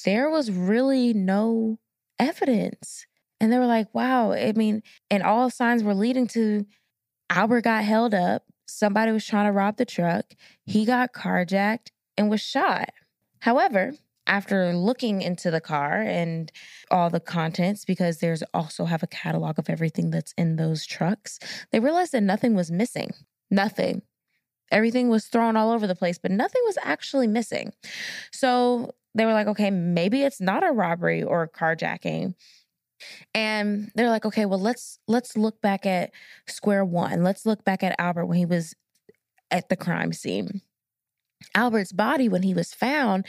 there 0.05 0.29
was 0.29 0.51
really 0.51 1.13
no 1.13 1.77
evidence. 2.17 3.05
And 3.41 3.51
they 3.51 3.57
were 3.57 3.65
like, 3.65 3.93
wow, 3.93 4.31
I 4.31 4.53
mean, 4.53 4.83
and 5.09 5.23
all 5.23 5.49
signs 5.49 5.83
were 5.83 5.93
leading 5.93 6.27
to 6.27 6.65
Albert 7.29 7.61
got 7.61 7.83
held 7.83 8.13
up. 8.13 8.43
Somebody 8.67 9.11
was 9.11 9.25
trying 9.25 9.47
to 9.47 9.51
rob 9.51 9.77
the 9.77 9.85
truck. 9.85 10.25
He 10.65 10.85
got 10.85 11.13
carjacked 11.13 11.87
and 12.17 12.29
was 12.29 12.41
shot. 12.41 12.89
However, 13.39 13.93
after 14.27 14.73
looking 14.73 15.21
into 15.21 15.49
the 15.49 15.61
car 15.61 16.01
and 16.01 16.51
all 16.91 17.09
the 17.09 17.19
contents 17.19 17.83
because 17.83 18.19
there's 18.19 18.43
also 18.53 18.85
have 18.85 19.03
a 19.03 19.07
catalog 19.07 19.57
of 19.57 19.69
everything 19.69 20.11
that's 20.11 20.33
in 20.37 20.55
those 20.55 20.85
trucks 20.85 21.39
they 21.71 21.79
realized 21.79 22.11
that 22.11 22.21
nothing 22.21 22.55
was 22.55 22.71
missing. 22.71 23.11
Nothing. 23.51 24.03
Everything 24.71 25.09
was 25.09 25.25
thrown 25.25 25.55
all 25.57 25.71
over 25.71 25.87
the 25.87 25.95
place 25.95 26.17
but 26.17 26.31
nothing 26.31 26.61
was 26.65 26.77
actually 26.83 27.27
missing. 27.27 27.73
So 28.31 28.93
they 29.15 29.25
were 29.25 29.33
like 29.33 29.47
okay 29.47 29.71
maybe 29.71 30.21
it's 30.21 30.39
not 30.39 30.63
a 30.63 30.71
robbery 30.71 31.23
or 31.23 31.43
a 31.43 31.49
carjacking. 31.49 32.35
And 33.33 33.91
they're 33.95 34.09
like 34.09 34.25
okay 34.25 34.45
well 34.45 34.59
let's 34.59 34.99
let's 35.07 35.35
look 35.35 35.61
back 35.61 35.85
at 35.85 36.11
square 36.47 36.85
one. 36.85 37.23
Let's 37.23 37.45
look 37.45 37.63
back 37.63 37.83
at 37.83 37.99
albert 37.99 38.27
when 38.27 38.37
he 38.37 38.45
was 38.45 38.75
at 39.49 39.69
the 39.69 39.75
crime 39.75 40.13
scene. 40.13 40.61
Albert's 41.55 41.91
body 41.91 42.29
when 42.29 42.43
he 42.43 42.53
was 42.53 42.73
found 42.73 43.25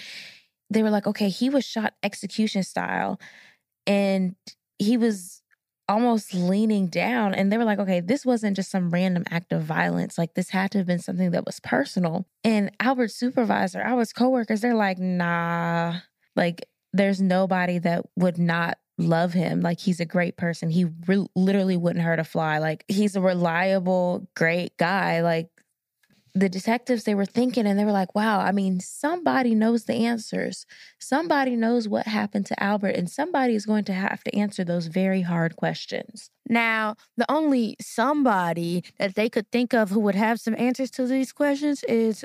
they 0.71 0.83
were 0.83 0.91
like, 0.91 1.07
okay, 1.07 1.29
he 1.29 1.51
was 1.51 1.65
shot 1.65 1.95
execution 2.03 2.63
style 2.63 3.21
and 3.87 4.37
he 4.79 4.97
was 4.97 5.43
almost 5.89 6.33
leaning 6.33 6.87
down. 6.87 7.35
And 7.35 7.51
they 7.51 7.59
were 7.59 7.65
like, 7.65 7.81
okay, 7.81 8.01
this 8.01 8.25
wasn't 8.25 8.55
just 8.55 8.71
some 8.71 8.91
random 8.91 9.25
act 9.29 9.53
of 9.53 9.63
violence. 9.63 10.17
Like, 10.17 10.35
this 10.35 10.51
had 10.51 10.71
to 10.71 10.79
have 10.79 10.87
been 10.87 11.01
something 11.01 11.33
that 11.33 11.45
was 11.45 11.59
personal. 11.61 12.27
And 12.45 12.71
Albert's 12.79 13.17
supervisor, 13.17 13.81
Albert's 13.81 14.13
coworkers, 14.13 14.61
they're 14.61 14.75
like, 14.75 14.99
nah, 14.99 15.97
like, 16.37 16.65
there's 16.93 17.21
nobody 17.21 17.79
that 17.79 18.07
would 18.17 18.39
not 18.39 18.79
love 18.99 19.33
him. 19.33 19.61
Like, 19.63 19.81
he's 19.81 19.99
a 19.99 20.05
great 20.05 20.37
person. 20.37 20.71
He 20.71 20.87
re- 21.09 21.27
literally 21.35 21.77
wouldn't 21.77 22.05
hurt 22.05 22.21
a 22.21 22.25
fly. 22.25 22.59
Like, 22.59 22.85
he's 22.87 23.17
a 23.17 23.21
reliable, 23.21 24.29
great 24.37 24.77
guy. 24.77 25.23
Like, 25.23 25.49
the 26.35 26.49
detectives 26.49 27.05
they 27.05 27.15
were 27.15 27.27
thinking 27.27 27.67
and 27.67 27.79
they 27.79 27.85
were 27.85 27.93
like 27.93 28.15
wow 28.15 28.41
i 28.41 28.53
mean 28.53 28.81
somebody 28.81 29.55
knows 29.55 29.85
the 29.85 29.95
answers 29.95 30.67
somebody 30.99 31.57
knows 31.57 31.89
what 31.89 32.07
happened 32.07 32.47
to 32.47 32.63
albert 32.63 32.97
and 32.97 33.11
somebody 33.11 33.55
is 33.55 33.67
going 33.67 33.85
to 33.85 33.93
have 33.93 34.23
to 34.25 34.35
answer 34.37 34.65
those 34.65 34.87
very 34.87 35.23
hard 35.23 35.57
questions 35.57 36.31
Now, 36.51 36.97
the 37.17 37.31
only 37.31 37.77
somebody 37.81 38.83
that 38.99 39.15
they 39.15 39.29
could 39.29 39.51
think 39.53 39.73
of 39.73 39.91
who 39.91 40.01
would 40.01 40.17
have 40.17 40.41
some 40.41 40.57
answers 40.59 40.91
to 40.93 41.07
these 41.07 41.33
questions 41.33 41.85
is 41.85 42.25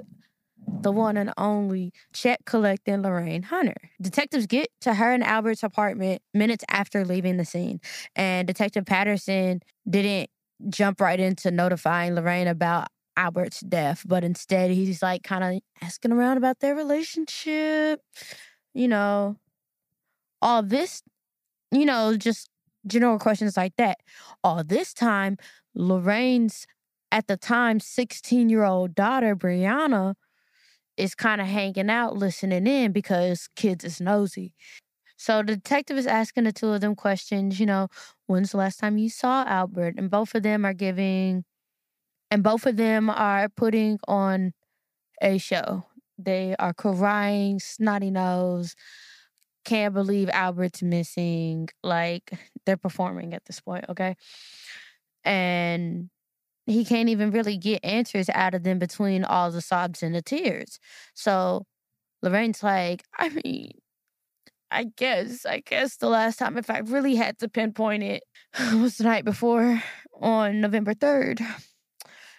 the 0.82 0.92
one 0.92 1.16
and 1.16 1.32
only 1.38 1.94
check 2.12 2.40
collecting 2.46 3.04
Lorraine 3.04 3.44
Hunter. 3.44 3.76
Detectives 4.02 4.48
get 4.48 4.70
to 4.82 4.96
her 4.96 5.14
and 5.14 5.24
Albert's 5.24 5.62
apartment 5.62 6.24
minutes 6.34 6.66
after 6.70 7.06
leaving 7.06 7.38
the 7.38 7.46
scene, 7.46 7.80
and 8.16 8.48
Detective 8.48 8.86
Patterson 8.86 9.62
didn't 9.88 10.32
jump 10.70 11.02
right 11.02 11.20
into 11.20 11.52
notifying 11.52 12.16
Lorraine 12.16 12.48
about 12.48 12.88
Albert's 13.18 13.62
death, 13.62 14.04
but 14.06 14.24
instead 14.24 14.72
he's 14.72 15.02
like 15.02 15.24
kind 15.24 15.44
of 15.44 15.62
asking 15.82 16.12
around 16.12 16.38
about 16.38 16.60
their 16.60 16.76
relationship, 16.76 18.02
you 18.74 18.88
know, 18.88 19.38
all 20.42 20.64
this, 20.64 21.02
you 21.72 21.86
know, 21.86 22.16
just 22.18 22.50
general 22.88 23.20
questions 23.20 23.58
like 23.58 23.76
that. 23.78 24.00
All 24.44 24.64
this 24.64 24.94
time, 24.94 25.38
Lorraine's 25.76 26.68
at 27.12 27.28
the 27.28 27.38
time 27.38 27.80
16 27.80 28.50
year 28.50 28.64
old 28.64 28.96
daughter, 28.96 29.36
Brianna, 29.36 30.16
is 30.98 31.16
kind 31.16 31.42
of 31.42 31.48
hanging 31.48 31.90
out, 31.90 32.16
listening 32.16 32.68
in 32.68 32.92
because 32.92 33.50
kids 33.56 33.84
is 33.84 34.00
nosy. 34.02 34.54
So 35.18 35.40
the 35.40 35.56
detective 35.56 35.98
is 35.98 36.08
asking 36.08 36.44
the 36.44 36.52
two 36.52 36.70
of 36.70 36.82
them 36.82 36.96
questions, 36.96 37.60
you 37.60 37.66
know, 37.66 37.88
when's 38.28 38.52
the 38.52 38.58
last 38.58 38.80
time 38.80 38.98
you 38.98 39.10
saw 39.10 39.46
Albert? 39.46 39.96
And 39.98 40.10
both 40.10 40.36
of 40.36 40.44
them 40.44 40.66
are 40.66 40.74
giving, 40.74 41.46
and 42.36 42.44
both 42.44 42.66
of 42.66 42.76
them 42.76 43.10
are 43.10 43.48
putting 43.48 43.98
on 44.10 44.52
a 45.22 45.38
show. 45.38 45.86
They 46.18 46.54
are 46.60 46.74
crying, 46.74 47.62
snotty 47.62 48.12
nose, 48.12 48.76
can't 49.64 49.94
believe 49.94 50.28
Albert's 50.34 50.84
missing. 50.84 51.70
Like 51.82 52.38
they're 52.66 52.76
performing 52.76 53.34
at 53.34 53.46
this 53.46 53.62
point, 53.62 53.86
okay? 53.88 54.18
And 55.24 56.10
he 56.66 56.84
can't 56.84 57.08
even 57.08 57.32
really 57.32 57.56
get 57.56 57.86
answers 57.86 58.28
out 58.28 58.54
of 58.54 58.64
them 58.64 58.80
between 58.80 59.24
all 59.24 59.50
the 59.50 59.62
sobs 59.62 60.04
and 60.04 60.14
the 60.14 60.22
tears. 60.22 60.78
So 61.14 61.64
Lorraine's 62.22 62.62
like, 62.62 63.06
I 63.18 63.30
mean, 63.30 63.72
I 64.70 64.88
guess, 64.98 65.46
I 65.46 65.62
guess 65.62 65.96
the 65.96 66.10
last 66.10 66.38
time, 66.40 66.58
if 66.58 66.70
I 66.70 66.80
really 66.80 67.16
had 67.16 67.40
to 67.40 67.48
pinpoint 67.48 68.04
it, 68.04 68.24
was 68.74 68.98
the 68.98 69.06
night 69.06 69.24
before 69.24 69.82
on 70.20 70.60
November 70.60 70.94
3rd. 70.94 71.42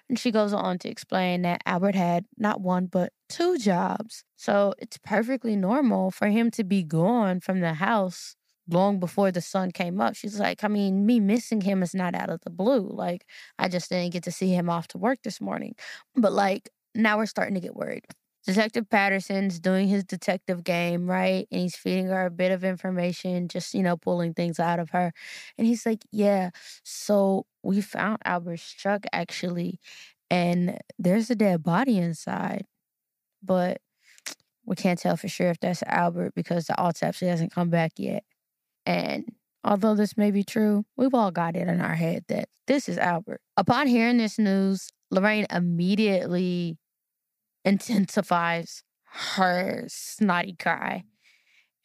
And 0.08 0.18
she 0.18 0.30
goes 0.30 0.52
on 0.52 0.78
to 0.78 0.88
explain 0.88 1.42
that 1.42 1.62
Albert 1.66 1.94
had 1.96 2.26
not 2.38 2.60
one, 2.60 2.86
but 2.86 3.12
two 3.28 3.58
jobs. 3.58 4.22
So 4.36 4.74
it's 4.78 4.98
perfectly 4.98 5.56
normal 5.56 6.10
for 6.10 6.28
him 6.28 6.50
to 6.52 6.64
be 6.64 6.82
gone 6.84 7.40
from 7.40 7.60
the 7.60 7.74
house 7.74 8.36
long 8.68 9.00
before 9.00 9.32
the 9.32 9.40
sun 9.40 9.70
came 9.72 10.00
up. 10.00 10.14
She's 10.14 10.38
like, 10.38 10.62
I 10.64 10.68
mean, 10.68 11.06
me 11.06 11.18
missing 11.20 11.60
him 11.60 11.82
is 11.82 11.94
not 11.94 12.14
out 12.14 12.30
of 12.30 12.40
the 12.42 12.50
blue. 12.50 12.88
Like, 12.88 13.26
I 13.58 13.68
just 13.68 13.88
didn't 13.90 14.12
get 14.12 14.24
to 14.24 14.32
see 14.32 14.52
him 14.52 14.70
off 14.70 14.88
to 14.88 14.98
work 14.98 15.18
this 15.22 15.40
morning. 15.40 15.74
But 16.14 16.32
like, 16.32 16.70
now 16.94 17.18
we're 17.18 17.26
starting 17.26 17.54
to 17.54 17.60
get 17.60 17.76
worried. 17.76 18.04
Detective 18.46 18.88
Patterson's 18.88 19.58
doing 19.58 19.88
his 19.88 20.04
detective 20.04 20.62
game, 20.62 21.10
right? 21.10 21.48
And 21.50 21.60
he's 21.62 21.74
feeding 21.74 22.06
her 22.06 22.26
a 22.26 22.30
bit 22.30 22.52
of 22.52 22.62
information, 22.62 23.48
just, 23.48 23.74
you 23.74 23.82
know, 23.82 23.96
pulling 23.96 24.34
things 24.34 24.60
out 24.60 24.78
of 24.78 24.90
her. 24.90 25.12
And 25.58 25.66
he's 25.66 25.84
like, 25.84 26.04
Yeah, 26.12 26.50
so 26.84 27.46
we 27.66 27.80
found 27.80 28.18
Albert's 28.24 28.72
truck 28.72 29.04
actually, 29.12 29.80
and 30.30 30.78
there's 30.98 31.30
a 31.30 31.34
dead 31.34 31.62
body 31.62 31.98
inside. 31.98 32.64
But 33.42 33.80
we 34.64 34.76
can't 34.76 34.98
tell 34.98 35.16
for 35.16 35.28
sure 35.28 35.50
if 35.50 35.60
that's 35.60 35.82
Albert 35.84 36.34
because 36.34 36.66
the 36.66 36.78
autopsy 36.80 37.26
hasn't 37.26 37.52
come 37.52 37.70
back 37.70 37.92
yet. 37.96 38.24
And 38.84 39.24
although 39.64 39.94
this 39.94 40.16
may 40.16 40.30
be 40.30 40.44
true, 40.44 40.84
we've 40.96 41.14
all 41.14 41.30
got 41.30 41.56
it 41.56 41.68
in 41.68 41.80
our 41.80 41.94
head 41.94 42.24
that 42.28 42.48
this 42.66 42.88
is 42.88 42.98
Albert. 42.98 43.40
Upon 43.56 43.86
hearing 43.86 44.18
this 44.18 44.38
news, 44.38 44.88
Lorraine 45.10 45.46
immediately 45.50 46.78
intensifies 47.64 48.82
her 49.04 49.84
snotty 49.88 50.54
cry. 50.58 51.04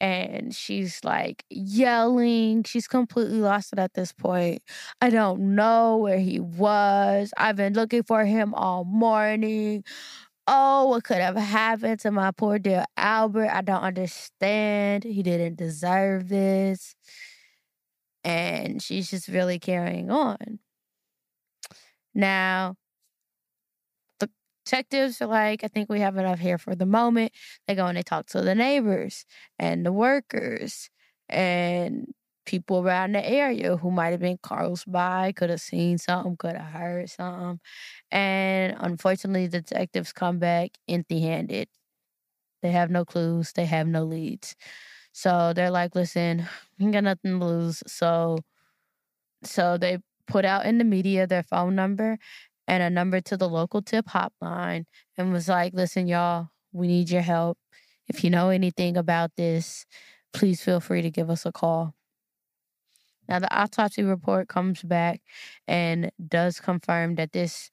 And 0.02 0.54
she's 0.54 1.04
like 1.04 1.44
yelling. 1.50 2.64
She's 2.64 2.88
completely 2.88 3.40
lost 3.40 3.72
it 3.72 3.80
at 3.80 3.94
this 3.94 4.12
point. 4.12 4.62
I 5.02 5.10
don't 5.10 5.54
know 5.56 5.98
where 5.98 6.18
he 6.18 6.40
was. 6.40 7.32
I've 7.38 7.56
been 7.56 7.74
looking 7.74 8.04
for 8.04 8.24
him 8.26 8.54
all 8.54 8.84
morning. 8.84 9.84
Oh, 10.48 10.88
what 10.88 11.04
could 11.04 11.18
have 11.18 11.36
happened 11.36 12.00
to 12.00 12.10
my 12.12 12.32
poor 12.32 12.58
dear 12.58 12.84
Albert? 12.96 13.50
I 13.52 13.62
don't 13.62 13.82
understand. 13.82 15.04
He 15.04 15.22
didn't 15.22 15.56
deserve 15.56 16.28
this. 16.28 16.96
And 18.24 18.82
she's 18.82 19.10
just 19.10 19.28
really 19.28 19.58
carrying 19.58 20.10
on. 20.10 20.58
Now, 22.14 22.76
detectives 24.64 25.20
are 25.20 25.26
like, 25.26 25.64
I 25.64 25.68
think 25.68 25.88
we 25.88 26.00
have 26.00 26.16
enough 26.16 26.38
here 26.38 26.58
for 26.58 26.74
the 26.74 26.86
moment. 26.86 27.32
They 27.66 27.74
go 27.74 27.86
and 27.86 27.96
they 27.96 28.02
talk 28.02 28.26
to 28.28 28.42
the 28.42 28.54
neighbors 28.54 29.24
and 29.58 29.84
the 29.84 29.92
workers 29.92 30.90
and 31.28 32.12
people 32.44 32.84
around 32.86 33.12
the 33.12 33.26
area 33.26 33.76
who 33.76 33.90
might 33.90 34.10
have 34.10 34.20
been 34.20 34.38
close 34.42 34.84
by, 34.84 35.32
could 35.32 35.50
have 35.50 35.60
seen 35.60 35.98
something, 35.98 36.36
could 36.36 36.56
have 36.56 36.72
heard 36.72 37.10
something. 37.10 37.60
And 38.10 38.76
unfortunately, 38.80 39.48
detectives 39.48 40.12
come 40.12 40.38
back 40.38 40.72
empty 40.88 41.20
handed. 41.20 41.68
They 42.62 42.70
have 42.70 42.90
no 42.90 43.04
clues, 43.04 43.52
they 43.52 43.66
have 43.66 43.86
no 43.86 44.04
leads. 44.04 44.54
So 45.12 45.52
they're 45.54 45.70
like, 45.70 45.94
listen, 45.94 46.46
we 46.78 46.90
got 46.90 47.04
nothing 47.04 47.38
to 47.38 47.44
lose. 47.46 47.82
So 47.86 48.38
so 49.44 49.76
they 49.76 49.98
put 50.26 50.44
out 50.44 50.66
in 50.66 50.78
the 50.78 50.84
media 50.84 51.26
their 51.26 51.42
phone 51.42 51.74
number 51.74 52.18
and 52.66 52.82
a 52.82 52.90
number 52.90 53.20
to 53.20 53.36
the 53.36 53.48
local 53.48 53.82
tip 53.82 54.06
hotline 54.06 54.84
and 55.16 55.32
was 55.32 55.48
like, 55.48 55.74
listen, 55.74 56.06
y'all, 56.06 56.48
we 56.72 56.86
need 56.86 57.10
your 57.10 57.22
help. 57.22 57.58
If 58.08 58.24
you 58.24 58.30
know 58.30 58.48
anything 58.48 58.96
about 58.96 59.32
this, 59.36 59.86
please 60.32 60.62
feel 60.62 60.80
free 60.80 61.02
to 61.02 61.10
give 61.10 61.30
us 61.30 61.46
a 61.46 61.52
call. 61.52 61.94
Now, 63.28 63.38
the 63.38 63.54
autopsy 63.54 64.02
report 64.02 64.48
comes 64.48 64.82
back 64.82 65.20
and 65.66 66.10
does 66.28 66.60
confirm 66.60 67.14
that 67.16 67.32
this 67.32 67.70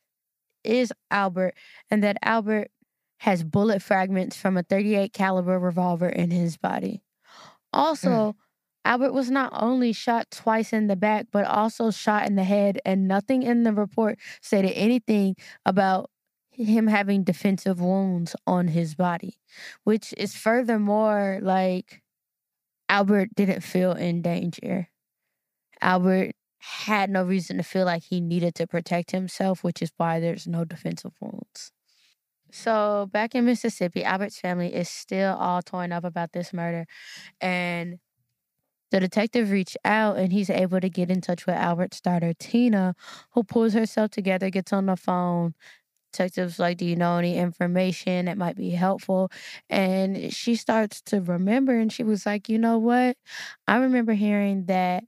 is 0.63 0.93
Albert 1.10 1.56
and 1.89 2.04
that 2.04 2.17
Albert 2.21 2.69
has 3.17 3.43
bullet 3.43 3.82
fragments 3.82 4.38
from 4.38 4.58
a 4.58 4.63
38 4.63 5.12
caliber 5.12 5.60
revolver 5.60 6.08
in 6.08 6.32
his 6.32 6.58
body. 6.58 7.02
Mm. 7.73 7.80
Also, 7.80 8.36
Albert 8.86 9.13
was 9.13 9.30
not 9.30 9.52
only 9.54 9.94
shot 9.94 10.32
twice 10.32 10.74
in 10.74 10.88
the 10.88 10.96
back, 10.96 11.28
but 11.32 11.46
also 11.46 11.92
shot 11.92 12.28
in 12.28 12.36
the 12.36 12.44
head, 12.44 12.80
and 12.86 13.08
nothing 13.08 13.44
in 13.44 13.63
the 13.63 13.74
report 13.74 14.18
stated 14.42 14.72
anything 14.72 15.36
about 15.65 16.10
him 16.52 16.88
having 16.88 17.24
defensive 17.24 17.80
wounds 17.80 18.36
on 18.48 18.68
his 18.70 18.96
body, 18.96 19.39
which 19.84 20.13
is 20.18 20.36
furthermore 20.36 21.39
like 21.42 22.02
Albert 22.89 23.30
didn't 23.36 23.62
feel 23.62 23.94
in 23.94 24.22
danger. 24.22 24.89
Albert 25.82 26.34
had 26.60 27.10
no 27.10 27.24
reason 27.24 27.58
to 27.58 27.63
feel 27.63 27.86
like 27.86 28.04
he 28.04 28.20
needed 28.22 28.56
to 28.56 28.68
protect 28.68 29.12
himself, 29.12 29.63
which 29.63 29.82
is 29.82 29.92
why 29.98 30.20
there's 30.20 30.48
no 30.48 30.65
defensive 30.65 31.13
wounds. 31.22 31.72
So, 32.52 33.10
back 33.12 33.36
in 33.36 33.46
Mississippi, 33.46 34.04
Albert's 34.04 34.39
family 34.39 34.74
is 34.74 34.89
still 34.89 35.36
all 35.36 35.62
torn 35.62 35.92
up 35.92 36.04
about 36.04 36.32
this 36.34 36.52
murder. 36.54 36.88
And 37.42 38.00
the 38.91 38.99
detective 38.99 39.52
reached 39.52 39.78
out 39.86 40.17
and 40.17 40.32
he's 40.34 40.49
able 40.49 40.80
to 40.80 40.89
get 40.89 41.12
in 41.12 41.21
touch 41.21 41.45
with 41.45 41.56
Albert's 41.56 42.02
daughter, 42.02 42.34
Tina, 42.38 42.95
who 43.32 43.43
pulls 43.43 43.73
herself 43.73 44.12
together, 44.12 44.49
gets 44.49 44.73
on 44.73 44.88
the 44.88 44.95
phone. 44.95 45.54
Detective's 46.13 46.60
like, 46.60 46.78
Do 46.78 46.86
you 46.86 46.95
know 46.95 47.17
any 47.17 47.38
information 47.38 48.25
that 48.25 48.38
might 48.38 48.56
be 48.56 48.71
helpful? 48.71 49.32
And 49.69 50.34
she 50.34 50.56
starts 50.56 51.02
to 51.04 51.21
remember 51.21 51.78
and 51.80 51.91
she 51.93 52.04
was 52.04 52.25
like, 52.25 52.49
You 52.49 52.58
know 52.60 52.78
what? 52.80 53.17
I 53.67 53.78
remember 53.78 54.13
hearing 54.13 54.65
that 54.65 55.04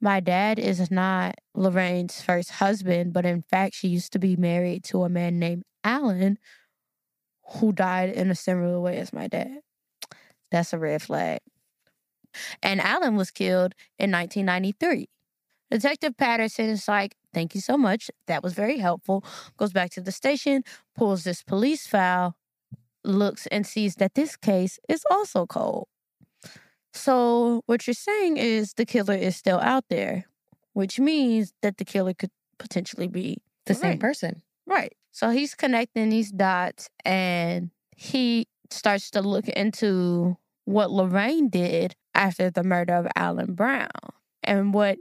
my 0.00 0.20
dad 0.20 0.58
is 0.58 0.90
not 0.90 1.36
Lorraine's 1.54 2.20
first 2.20 2.50
husband, 2.52 3.12
but 3.12 3.24
in 3.24 3.42
fact, 3.42 3.74
she 3.74 3.88
used 3.88 4.12
to 4.14 4.18
be 4.18 4.36
married 4.36 4.84
to 4.84 5.04
a 5.04 5.08
man 5.08 5.38
named 5.38 5.64
Alan 5.84 6.38
who 7.58 7.72
died 7.72 8.10
in 8.10 8.30
a 8.30 8.34
similar 8.34 8.80
way 8.80 8.98
as 8.98 9.12
my 9.12 9.28
dad. 9.28 9.60
That's 10.50 10.72
a 10.72 10.78
red 10.78 11.02
flag. 11.02 11.40
And 12.62 12.80
Alan 12.80 13.16
was 13.16 13.30
killed 13.30 13.74
in 13.98 14.10
1993. 14.10 15.08
Detective 15.70 16.16
Patterson 16.16 16.68
is 16.68 16.86
like, 16.88 17.16
Thank 17.34 17.54
you 17.54 17.62
so 17.62 17.78
much. 17.78 18.10
That 18.26 18.42
was 18.42 18.52
very 18.52 18.76
helpful. 18.76 19.24
Goes 19.56 19.72
back 19.72 19.90
to 19.92 20.02
the 20.02 20.12
station, 20.12 20.64
pulls 20.94 21.24
this 21.24 21.42
police 21.42 21.86
file, 21.86 22.36
looks 23.04 23.46
and 23.46 23.66
sees 23.66 23.96
that 23.96 24.14
this 24.14 24.36
case 24.36 24.78
is 24.86 25.02
also 25.10 25.46
cold. 25.46 25.88
So, 26.92 27.62
what 27.66 27.86
you're 27.86 27.94
saying 27.94 28.36
is 28.36 28.74
the 28.74 28.84
killer 28.84 29.14
is 29.14 29.34
still 29.36 29.58
out 29.60 29.84
there, 29.88 30.26
which 30.74 31.00
means 31.00 31.54
that 31.62 31.78
the 31.78 31.84
killer 31.86 32.12
could 32.14 32.30
potentially 32.58 33.08
be 33.08 33.38
The 33.64 33.74
same 33.74 33.90
Right. 33.92 34.00
person. 34.00 34.42
Right. 34.66 34.92
So 35.12 35.30
he's 35.30 35.54
connecting 35.54 36.10
these 36.10 36.30
dots 36.32 36.88
and 37.04 37.70
he 37.96 38.46
starts 38.70 39.10
to 39.12 39.22
look 39.22 39.48
into 39.48 40.36
what 40.64 40.90
Lorraine 40.90 41.48
did 41.48 41.94
after 42.14 42.50
the 42.50 42.62
murder 42.62 42.94
of 42.94 43.08
Alan 43.16 43.54
Brown. 43.54 43.88
And 44.42 44.74
what 44.74 44.98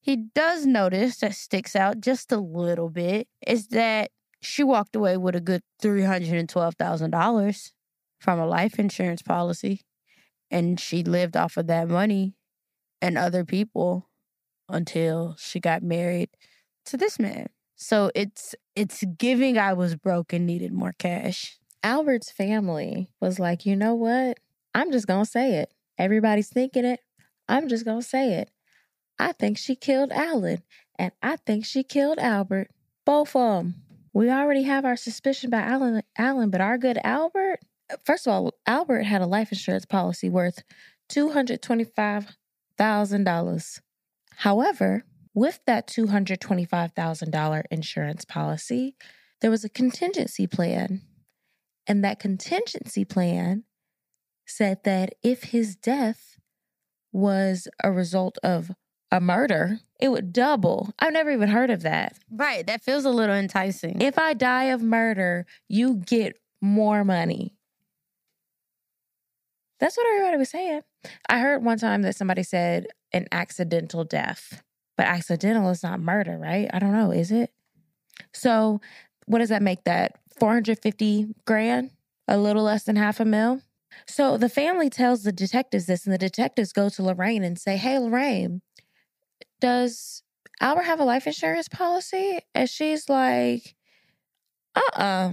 he 0.00 0.16
does 0.16 0.66
notice 0.66 1.18
that 1.18 1.34
sticks 1.34 1.76
out 1.76 2.00
just 2.00 2.32
a 2.32 2.38
little 2.38 2.88
bit 2.88 3.28
is 3.46 3.68
that 3.68 4.10
she 4.40 4.62
walked 4.62 4.96
away 4.96 5.16
with 5.16 5.36
a 5.36 5.40
good 5.40 5.62
$312,000 5.82 7.70
from 8.18 8.38
a 8.38 8.46
life 8.46 8.78
insurance 8.78 9.22
policy. 9.22 9.82
And 10.50 10.80
she 10.80 11.02
lived 11.02 11.36
off 11.36 11.56
of 11.56 11.66
that 11.68 11.88
money 11.88 12.34
and 13.00 13.16
other 13.16 13.44
people 13.44 14.08
until 14.68 15.36
she 15.38 15.60
got 15.60 15.82
married 15.82 16.30
to 16.86 16.96
this 16.96 17.18
man. 17.18 17.48
So 17.76 18.10
it's 18.14 18.54
it's 18.76 19.04
giving 19.16 19.56
I 19.58 19.72
was 19.72 19.96
broke 19.96 20.32
and 20.32 20.46
needed 20.46 20.72
more 20.72 20.94
cash. 20.98 21.58
Albert's 21.82 22.30
family 22.30 23.08
was 23.20 23.38
like, 23.38 23.64
you 23.64 23.74
know 23.74 23.94
what? 23.94 24.38
I'm 24.74 24.92
just 24.92 25.06
gonna 25.06 25.24
say 25.24 25.54
it. 25.54 25.72
Everybody's 26.00 26.48
thinking 26.48 26.86
it. 26.86 27.00
I'm 27.46 27.68
just 27.68 27.84
gonna 27.84 28.00
say 28.02 28.32
it. 28.34 28.50
I 29.18 29.32
think 29.32 29.58
she 29.58 29.76
killed 29.76 30.12
Alan, 30.12 30.62
and 30.98 31.12
I 31.22 31.36
think 31.36 31.66
she 31.66 31.82
killed 31.82 32.18
Albert. 32.18 32.70
Both 33.04 33.36
of 33.36 33.58
them. 33.58 33.82
We 34.14 34.30
already 34.30 34.62
have 34.62 34.84
our 34.86 34.96
suspicion 34.96 35.48
about 35.48 35.68
Alan, 35.68 36.02
Alan, 36.16 36.48
but 36.48 36.62
our 36.62 36.78
good 36.78 36.98
Albert. 37.04 37.60
First 38.04 38.26
of 38.26 38.32
all, 38.32 38.54
Albert 38.66 39.02
had 39.02 39.20
a 39.20 39.26
life 39.26 39.52
insurance 39.52 39.84
policy 39.84 40.30
worth 40.30 40.62
two 41.08 41.30
hundred 41.32 41.60
twenty-five 41.60 42.34
thousand 42.78 43.24
dollars. 43.24 43.82
However, 44.36 45.04
with 45.34 45.60
that 45.66 45.86
$225,000 45.86 47.62
insurance 47.70 48.24
policy, 48.24 48.96
there 49.40 49.50
was 49.50 49.64
a 49.64 49.68
contingency 49.68 50.46
plan. 50.46 51.02
And 51.86 52.02
that 52.04 52.18
contingency 52.18 53.04
plan 53.04 53.64
said 54.50 54.84
that 54.84 55.14
if 55.22 55.44
his 55.44 55.76
death 55.76 56.38
was 57.12 57.68
a 57.82 57.90
result 57.90 58.38
of 58.42 58.70
a 59.10 59.20
murder, 59.20 59.80
it 59.98 60.08
would 60.08 60.32
double. 60.32 60.92
I've 60.98 61.12
never 61.12 61.30
even 61.30 61.48
heard 61.48 61.70
of 61.70 61.82
that. 61.82 62.18
Right. 62.30 62.66
That 62.66 62.82
feels 62.82 63.04
a 63.04 63.10
little 63.10 63.34
enticing. 63.34 64.00
If 64.00 64.18
I 64.18 64.34
die 64.34 64.64
of 64.64 64.82
murder, 64.82 65.46
you 65.68 65.96
get 65.96 66.38
more 66.60 67.04
money. 67.04 67.54
That's 69.80 69.96
what 69.96 70.06
everybody 70.06 70.36
was 70.36 70.50
saying. 70.50 70.82
I 71.28 71.38
heard 71.38 71.64
one 71.64 71.78
time 71.78 72.02
that 72.02 72.14
somebody 72.14 72.42
said 72.42 72.86
an 73.12 73.26
accidental 73.32 74.04
death, 74.04 74.62
but 74.96 75.06
accidental 75.06 75.70
is 75.70 75.82
not 75.82 76.00
murder, 76.00 76.36
right? 76.36 76.68
I 76.72 76.78
don't 76.78 76.92
know. 76.92 77.10
Is 77.10 77.32
it? 77.32 77.50
So, 78.34 78.80
what 79.24 79.38
does 79.38 79.48
that 79.48 79.62
make 79.62 79.84
that? 79.84 80.16
450 80.38 81.34
grand? 81.46 81.90
A 82.28 82.36
little 82.36 82.62
less 82.62 82.84
than 82.84 82.96
half 82.96 83.20
a 83.20 83.24
mil? 83.24 83.62
So 84.06 84.36
the 84.36 84.48
family 84.48 84.90
tells 84.90 85.22
the 85.22 85.32
detectives 85.32 85.86
this, 85.86 86.04
and 86.04 86.12
the 86.12 86.18
detectives 86.18 86.72
go 86.72 86.88
to 86.88 87.02
Lorraine 87.02 87.44
and 87.44 87.58
say, 87.58 87.76
Hey, 87.76 87.98
Lorraine, 87.98 88.62
does 89.60 90.22
Albert 90.60 90.82
have 90.82 91.00
a 91.00 91.04
life 91.04 91.26
insurance 91.26 91.68
policy? 91.68 92.40
And 92.54 92.68
she's 92.68 93.08
like, 93.08 93.74
Uh 94.74 94.80
uh-uh. 94.96 95.02
uh 95.02 95.30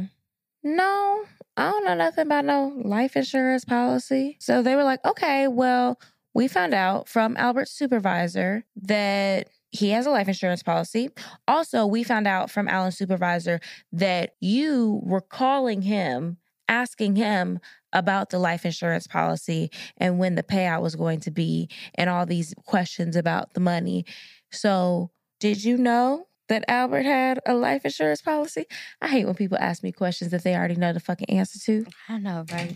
No, 0.64 1.24
I 1.56 1.72
don't 1.72 1.86
know 1.86 1.96
nothing 1.96 2.26
about 2.28 2.46
no 2.46 2.74
life 2.84 3.16
insurance 3.16 3.66
policy. 3.66 4.38
So 4.40 4.62
they 4.62 4.76
were 4.76 4.84
like, 4.84 5.04
Okay, 5.06 5.48
well, 5.48 6.00
we 6.34 6.48
found 6.48 6.74
out 6.74 7.10
from 7.10 7.36
Albert's 7.38 7.72
supervisor 7.72 8.64
that 8.76 9.50
he 9.72 9.90
has 9.90 10.06
a 10.06 10.12
life 10.12 10.28
insurance 10.28 10.64
policy. 10.64 11.10
Also, 11.48 11.86
we 11.86 12.04
found 12.04 12.28
out 12.28 12.50
from 12.50 12.68
Alan's 12.68 12.98
supervisor 12.98 13.60
that 13.92 14.36
you 14.40 15.02
were 15.04 15.22
calling 15.22 15.82
him 15.82 16.38
asking 16.70 17.16
him 17.16 17.60
about 17.94 18.30
the 18.30 18.40
life 18.40 18.66
insurance 18.66 19.08
policy 19.08 19.72
and 19.98 20.20
when 20.20 20.36
the 20.36 20.44
payout 20.44 20.82
was 20.82 20.96
going 20.96 21.20
to 21.22 21.32
be 21.32 21.70
and 21.96 22.10
all 22.10 22.26
these 22.26 22.54
questions 22.66 23.16
about 23.16 23.54
the 23.54 23.60
money. 23.60 24.06
So, 24.52 25.12
did 25.40 25.64
you 25.64 25.78
know 25.78 26.28
that 26.50 26.66
Albert 26.68 27.04
had 27.06 27.40
a 27.46 27.54
life 27.54 27.86
insurance 27.86 28.22
policy? 28.22 28.66
I 29.02 29.08
hate 29.08 29.26
when 29.26 29.36
people 29.36 29.58
ask 29.60 29.84
me 29.84 29.92
questions 29.92 30.32
that 30.32 30.44
they 30.44 30.56
already 30.56 30.76
know 30.76 30.94
the 30.94 31.00
fucking 31.00 31.30
answer 31.30 31.60
to. 31.66 31.86
I 32.10 32.18
know, 32.20 32.46
right? 32.52 32.76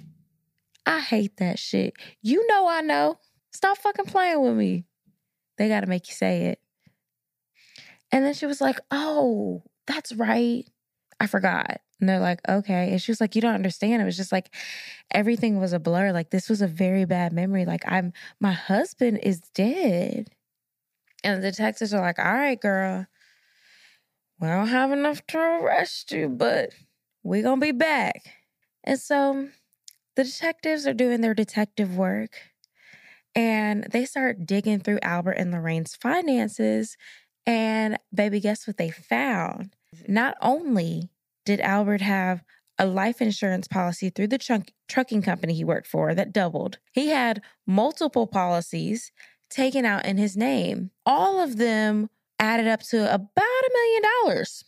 I 0.86 1.00
hate 1.00 1.38
that 1.38 1.60
shit. 1.60 1.93
You 2.21 2.45
know 2.47 2.67
I 2.67 2.82
know. 2.82 3.19
Stop 3.54 3.78
fucking 3.78 4.06
playing 4.06 4.41
with 4.41 4.56
me. 4.56 4.86
They 5.58 5.67
got 5.67 5.82
to 5.82 5.88
make 5.88 6.08
you 6.08 6.13
say 6.13 6.45
it. 6.45 6.60
And 8.12 8.26
then 8.26 8.34
she 8.34 8.45
was 8.45 8.60
like, 8.62 8.80
"Oh, 8.89 9.63
that's 9.88 10.13
right. 10.13 10.65
I 11.22 11.28
forgot." 11.28 11.82
And 12.02 12.10
they're 12.10 12.20
like, 12.20 12.42
okay. 12.50 12.92
And 12.92 13.02
she 13.02 13.12
was 13.12 13.22
like, 13.22 13.36
you 13.36 13.42
don't 13.42 13.54
understand. 13.54 14.02
It 14.02 14.06
was 14.06 14.18
just 14.18 14.32
like 14.32 14.54
everything 15.12 15.60
was 15.60 15.72
a 15.72 15.80
blur. 15.80 16.12
Like 16.12 16.32
this 16.32 16.50
was 16.50 16.62
a 16.62 16.68
very 16.68 17.06
bad 17.06 17.32
memory. 17.32 17.64
Like 17.64 17.84
I'm, 17.88 18.12
my 18.40 18.52
husband 18.52 19.20
is 19.22 19.40
dead. 19.54 20.32
And 21.24 21.44
the 21.44 21.52
detectives 21.52 21.94
are 21.94 22.02
like, 22.02 22.18
all 22.18 22.34
right, 22.34 22.60
girl, 22.60 23.06
we 24.40 24.48
don't 24.48 24.70
have 24.70 24.92
enough 24.92 25.26
to 25.28 25.38
arrest 25.38 26.12
you, 26.12 26.28
but 26.28 26.72
we 27.22 27.44
gonna 27.44 27.62
be 27.62 27.72
back. 27.72 28.24
And 28.84 29.00
so 29.00 29.50
the 30.16 30.24
detectives 30.24 30.88
are 30.88 30.96
doing 30.96 31.22
their 31.22 31.36
detective 31.36 31.96
work 31.96 32.32
and 33.36 33.86
they 33.92 34.06
start 34.06 34.48
digging 34.48 34.80
through 34.80 35.00
Albert 35.04 35.34
and 35.34 35.52
Lorraine's 35.52 35.96
finances. 35.96 36.98
And 37.46 38.00
baby, 38.12 38.40
guess 38.40 38.66
what 38.66 38.78
they 38.78 38.90
found? 38.90 39.76
Not 40.08 40.36
only 40.42 41.11
did 41.46 41.60
Albert 41.62 42.02
have 42.02 42.44
a 42.78 42.86
life 42.86 43.22
insurance 43.22 43.68
policy 43.68 44.10
through 44.10 44.28
the 44.28 44.38
trunk, 44.38 44.74
trucking 44.88 45.22
company 45.22 45.54
he 45.54 45.64
worked 45.64 45.88
for 45.88 46.16
that 46.16 46.34
doubled. 46.34 46.80
He 46.92 47.10
had 47.10 47.42
multiple 47.68 48.28
policies 48.28 49.12
taken 49.50 49.86
out 49.86 50.06
in 50.06 50.18
his 50.18 50.36
name. 50.36 50.92
All 51.06 51.40
of 51.40 51.58
them 51.58 52.10
added 52.40 52.68
up 52.68 52.82
to 52.82 53.14
about 53.14 53.44
a 53.46 53.70
million 53.74 54.04
dollars. 54.24 54.64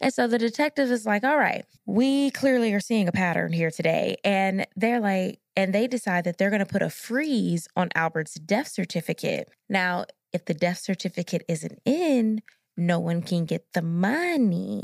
And 0.00 0.12
so 0.12 0.26
the 0.26 0.38
detective 0.38 0.90
is 0.90 1.06
like, 1.06 1.24
all 1.24 1.36
right, 1.36 1.64
we 1.86 2.30
clearly 2.30 2.72
are 2.72 2.80
seeing 2.80 3.08
a 3.08 3.12
pattern 3.12 3.52
here 3.52 3.70
today. 3.70 4.16
And 4.24 4.66
they're 4.76 5.00
like, 5.00 5.40
and 5.56 5.74
they 5.74 5.86
decide 5.86 6.24
that 6.24 6.38
they're 6.38 6.50
going 6.50 6.60
to 6.60 6.66
put 6.66 6.82
a 6.82 6.90
freeze 6.90 7.68
on 7.76 7.90
Albert's 7.94 8.34
death 8.34 8.68
certificate. 8.68 9.50
Now, 9.68 10.06
if 10.32 10.44
the 10.44 10.54
death 10.54 10.78
certificate 10.78 11.44
isn't 11.48 11.78
in, 11.84 12.42
no 12.76 12.98
one 12.98 13.22
can 13.22 13.44
get 13.44 13.66
the 13.74 13.82
money. 13.82 14.82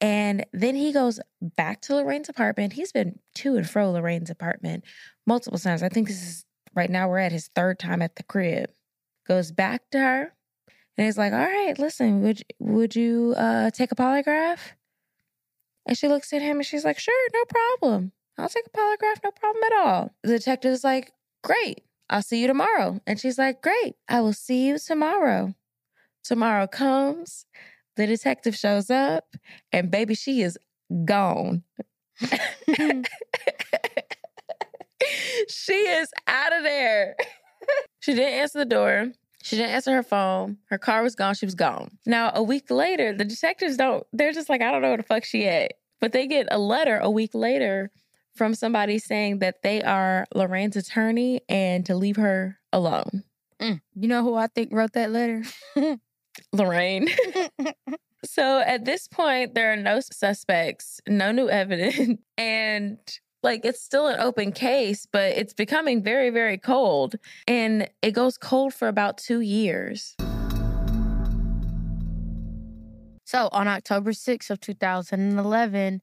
And 0.00 0.44
then 0.52 0.74
he 0.74 0.92
goes 0.92 1.20
back 1.40 1.80
to 1.82 1.94
Lorraine's 1.96 2.28
apartment. 2.28 2.74
He's 2.74 2.92
been 2.92 3.18
to 3.36 3.56
and 3.56 3.68
fro 3.68 3.90
Lorraine's 3.90 4.30
apartment 4.30 4.84
multiple 5.26 5.58
times. 5.58 5.82
I 5.82 5.88
think 5.88 6.08
this 6.08 6.22
is 6.22 6.44
right 6.74 6.90
now 6.90 7.08
we're 7.08 7.18
at 7.18 7.32
his 7.32 7.48
third 7.54 7.78
time 7.78 8.02
at 8.02 8.16
the 8.16 8.22
crib. 8.22 8.70
Goes 9.26 9.50
back 9.50 9.82
to 9.92 9.98
her 9.98 10.34
and 10.96 11.04
he's 11.06 11.18
like, 11.18 11.32
All 11.32 11.38
right, 11.38 11.78
listen, 11.78 12.22
would 12.22 12.42
would 12.58 12.94
you 12.94 13.34
uh 13.36 13.70
take 13.70 13.90
a 13.90 13.96
polygraph? 13.96 14.58
And 15.86 15.96
she 15.96 16.08
looks 16.08 16.32
at 16.32 16.42
him 16.42 16.58
and 16.58 16.66
she's 16.66 16.84
like, 16.84 16.98
Sure, 16.98 17.28
no 17.32 17.44
problem. 17.44 18.12
I'll 18.38 18.48
take 18.48 18.66
a 18.66 18.76
polygraph, 18.76 19.24
no 19.24 19.30
problem 19.30 19.64
at 19.64 19.72
all. 19.72 20.14
The 20.22 20.38
detective's 20.38 20.84
like, 20.84 21.12
Great, 21.42 21.82
I'll 22.10 22.22
see 22.22 22.42
you 22.42 22.46
tomorrow. 22.46 23.00
And 23.06 23.18
she's 23.18 23.38
like, 23.38 23.62
Great, 23.62 23.96
I 24.08 24.20
will 24.20 24.34
see 24.34 24.66
you 24.66 24.78
tomorrow. 24.78 25.54
Tomorrow 26.22 26.66
comes. 26.66 27.46
The 27.96 28.06
detective 28.06 28.56
shows 28.56 28.90
up, 28.90 29.24
and 29.72 29.90
baby, 29.90 30.14
she 30.14 30.42
is 30.42 30.58
gone. 31.04 31.62
she 35.48 35.72
is 35.72 36.10
out 36.26 36.52
of 36.52 36.62
there. 36.62 37.16
she 38.00 38.14
didn't 38.14 38.34
answer 38.34 38.58
the 38.58 38.64
door. 38.64 39.12
She 39.42 39.56
didn't 39.56 39.72
answer 39.72 39.92
her 39.92 40.02
phone. 40.02 40.58
Her 40.70 40.78
car 40.78 41.02
was 41.02 41.14
gone. 41.14 41.34
She 41.34 41.46
was 41.46 41.54
gone. 41.54 41.98
Now, 42.04 42.32
a 42.34 42.42
week 42.42 42.70
later, 42.70 43.12
the 43.12 43.24
detectives 43.24 43.76
don't, 43.76 44.04
they're 44.12 44.32
just 44.32 44.48
like, 44.48 44.60
I 44.60 44.72
don't 44.72 44.82
know 44.82 44.88
where 44.88 44.96
the 44.96 45.02
fuck 45.02 45.24
she 45.24 45.46
at. 45.46 45.74
But 46.00 46.12
they 46.12 46.26
get 46.26 46.48
a 46.50 46.58
letter 46.58 46.98
a 46.98 47.10
week 47.10 47.30
later 47.32 47.90
from 48.34 48.54
somebody 48.54 48.98
saying 48.98 49.38
that 49.38 49.62
they 49.62 49.82
are 49.82 50.26
Lorraine's 50.34 50.76
attorney 50.76 51.40
and 51.48 51.86
to 51.86 51.94
leave 51.94 52.16
her 52.16 52.58
alone. 52.72 53.22
Mm. 53.60 53.80
You 53.94 54.08
know 54.08 54.22
who 54.22 54.34
I 54.34 54.48
think 54.48 54.72
wrote 54.72 54.92
that 54.92 55.10
letter? 55.10 55.42
Lorraine. 56.52 57.08
so 58.24 58.60
at 58.60 58.84
this 58.84 59.08
point, 59.08 59.54
there 59.54 59.72
are 59.72 59.76
no 59.76 60.00
suspects, 60.00 61.00
no 61.08 61.32
new 61.32 61.48
evidence, 61.48 62.20
and 62.38 62.98
like 63.42 63.64
it's 63.64 63.80
still 63.80 64.08
an 64.08 64.20
open 64.20 64.52
case, 64.52 65.06
but 65.10 65.32
it's 65.32 65.52
becoming 65.52 66.02
very, 66.02 66.30
very 66.30 66.58
cold. 66.58 67.16
And 67.46 67.88
it 68.02 68.12
goes 68.12 68.36
cold 68.38 68.74
for 68.74 68.88
about 68.88 69.18
two 69.18 69.40
years. 69.40 70.16
So 73.24 73.48
on 73.50 73.66
October 73.66 74.12
6th 74.12 74.50
of 74.50 74.60
2011, 74.60 76.00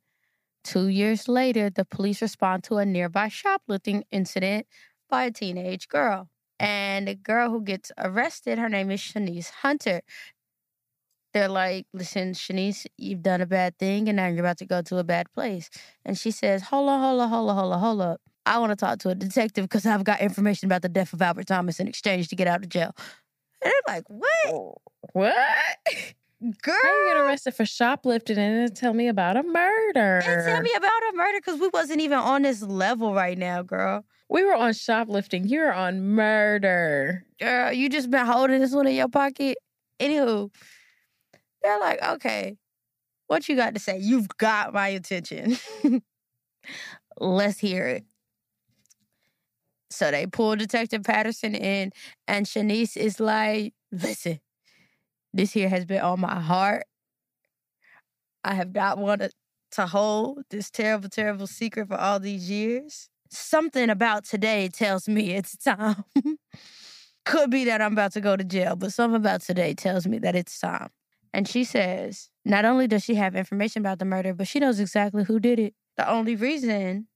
two 0.64 0.88
years 0.88 1.28
later, 1.28 1.70
the 1.70 1.86
police 1.86 2.22
respond 2.22 2.66
to 2.66 2.78
a 2.78 2.86
nearby 2.86 3.30
shoplifting 3.30 4.04
incident 4.12 4.68
by 5.10 5.26
a 5.26 5.32
teenage 5.32 5.88
girl. 5.88 6.30
And 6.64 7.10
the 7.10 7.16
girl 7.16 7.50
who 7.50 7.62
gets 7.62 7.92
arrested, 7.98 8.58
her 8.58 8.70
name 8.70 8.90
is 8.90 9.02
Shaniece 9.02 9.52
Hunter. 9.52 10.02
they're 11.34 11.50
like, 11.50 11.88
listen, 11.94 12.34
Shaniece, 12.34 12.86
you've 12.98 13.22
done 13.24 13.42
a 13.42 13.46
bad 13.46 13.78
thing 13.78 14.08
and 14.08 14.16
now 14.18 14.28
you're 14.28 14.40
about 14.40 14.60
to 14.60 14.66
go 14.66 14.82
to 14.84 14.98
a 14.98 15.04
bad 15.04 15.32
place. 15.34 15.70
And 16.06 16.18
she 16.18 16.32
says, 16.32 16.64
hold 16.64 16.90
on, 16.90 17.02
hold 17.02 17.22
on, 17.22 17.30
hold 17.30 17.50
on, 17.50 17.56
hold 17.58 17.74
on, 17.74 17.80
hold 17.80 18.02
up. 18.02 18.22
I 18.46 18.60
want 18.60 18.72
to 18.72 18.76
talk 18.78 19.00
to 19.00 19.10
a 19.10 19.16
detective 19.16 19.66
because 19.66 19.86
I've 19.86 20.04
got 20.04 20.22
information 20.22 20.68
about 20.68 20.84
the 20.84 20.90
death 20.90 21.14
of 21.14 21.22
Albert 21.22 21.48
Thomas 21.48 21.80
in 21.80 21.88
exchange 21.88 22.30
to 22.30 22.36
get 22.36 22.48
out 22.48 22.64
of 22.64 22.70
jail. 22.70 22.96
And 23.62 23.72
they're 23.72 23.96
like, 23.96 24.04
what? 24.10 24.30
Oh, 24.48 24.76
what? 25.14 25.36
Girl. 26.62 26.76
How 26.84 26.90
you 26.90 27.14
get 27.14 27.18
arrested 27.22 27.54
for 27.54 27.66
shoplifting 27.66 28.38
and 28.38 28.68
then 28.68 28.76
tell 28.76 28.94
me 28.94 29.08
about 29.08 29.38
a 29.38 29.44
murder? 29.44 30.22
And 30.26 30.46
tell 30.46 30.62
me 30.62 30.74
about 30.76 31.02
a 31.14 31.16
murder 31.16 31.38
because 31.38 31.58
we 31.60 31.70
wasn't 31.70 32.02
even 32.02 32.18
on 32.18 32.42
this 32.42 32.62
level 32.62 33.14
right 33.14 33.38
now, 33.38 33.62
girl. 33.62 34.04
We 34.28 34.44
were 34.44 34.54
on 34.54 34.74
shoplifting. 34.74 35.48
You're 35.48 35.72
on 35.72 36.02
murder. 36.02 37.26
Girl, 37.40 37.72
you 37.72 37.88
just 37.88 38.12
been 38.12 38.26
holding 38.26 38.60
this 38.60 38.74
one 38.74 38.88
in 38.88 38.96
your 38.96 39.08
pocket. 39.08 39.58
Anywho, 40.02 40.52
they're 41.62 41.80
like, 41.80 42.04
okay, 42.04 42.58
what 43.28 43.48
you 43.48 43.56
got 43.56 43.74
to 43.76 43.80
say? 43.80 43.98
You've 43.98 44.28
got 44.38 44.74
my 44.74 44.90
attention. 44.90 45.58
Let's 47.20 47.60
hear 47.60 47.88
it. 47.88 48.04
So 49.92 50.12
they 50.12 50.26
pull 50.26 50.58
Detective 50.58 51.04
Patterson 51.04 51.56
in, 51.56 51.92
and 52.28 52.46
Shaniece 52.46 52.98
is 52.98 53.20
like, 53.20 53.76
listen, 53.92 54.40
this 55.34 55.52
here 55.52 55.70
has 55.70 55.86
been 55.86 56.02
on 56.02 56.20
my 56.20 56.40
heart. 56.40 56.86
I 58.44 58.54
have 58.54 58.74
not 58.74 58.98
wanted 58.98 59.32
to 59.72 59.88
hold 59.88 60.44
this 60.50 60.70
terrible, 60.70 61.10
terrible 61.10 61.48
secret 61.48 61.88
for 61.88 61.98
all 61.98 62.20
these 62.20 62.50
years. 62.50 63.10
Something 63.30 63.90
about 63.90 64.26
today 64.26 64.70
tells 64.70 65.08
me 65.08 65.32
it's 65.32 65.58
time. 65.64 66.04
Could 67.26 67.50
be 67.50 67.64
that 67.66 67.82
I'm 67.82 67.94
about 67.94 68.12
to 68.14 68.22
go 68.22 68.36
to 68.36 68.44
jail, 68.44 68.76
but 68.76 68.94
something 68.94 69.16
about 69.16 69.42
today 69.42 69.74
tells 69.74 70.06
me 70.06 70.20
that 70.20 70.36
it's 70.36 70.60
time. 70.60 70.90
And 71.34 71.48
she 71.48 71.64
says, 71.64 72.30
not 72.46 72.66
only 72.66 72.88
does 72.88 73.04
she 73.04 73.16
have 73.16 73.36
information 73.36 73.82
about 73.82 73.98
the 73.98 74.06
murder, 74.06 74.34
but 74.34 74.48
she 74.48 74.60
knows 74.60 74.80
exactly 74.80 75.24
who 75.24 75.40
did 75.40 75.58
it. 75.58 75.74
The 75.98 76.08
only 76.08 76.36
reason, 76.36 77.08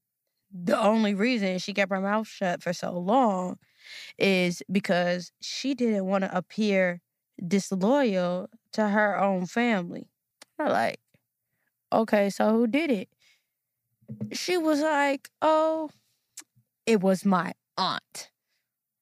the 0.52 0.80
only 0.80 1.14
reason 1.14 1.60
she 1.60 1.74
kept 1.74 1.92
her 1.92 2.02
mouth 2.02 2.28
shut 2.28 2.64
for 2.64 2.74
so 2.74 2.98
long 2.98 3.58
is 4.18 4.64
because 4.72 5.32
she 5.42 5.76
didn't 5.76 6.06
want 6.06 6.24
to 6.24 6.36
appear 6.36 7.02
disloyal 7.46 8.50
to 8.74 8.90
her 8.90 9.20
own 9.20 9.46
family. 9.46 10.08
I'm 10.60 10.70
like, 10.70 11.00
okay, 11.92 12.30
so 12.30 12.52
who 12.52 12.68
did 12.68 12.92
it? 12.92 13.10
She 14.32 14.58
was 14.58 14.82
like, 14.82 15.30
oh, 15.42 15.90
it 16.86 17.02
was 17.02 17.26
my 17.26 17.54
aunt, 17.78 18.32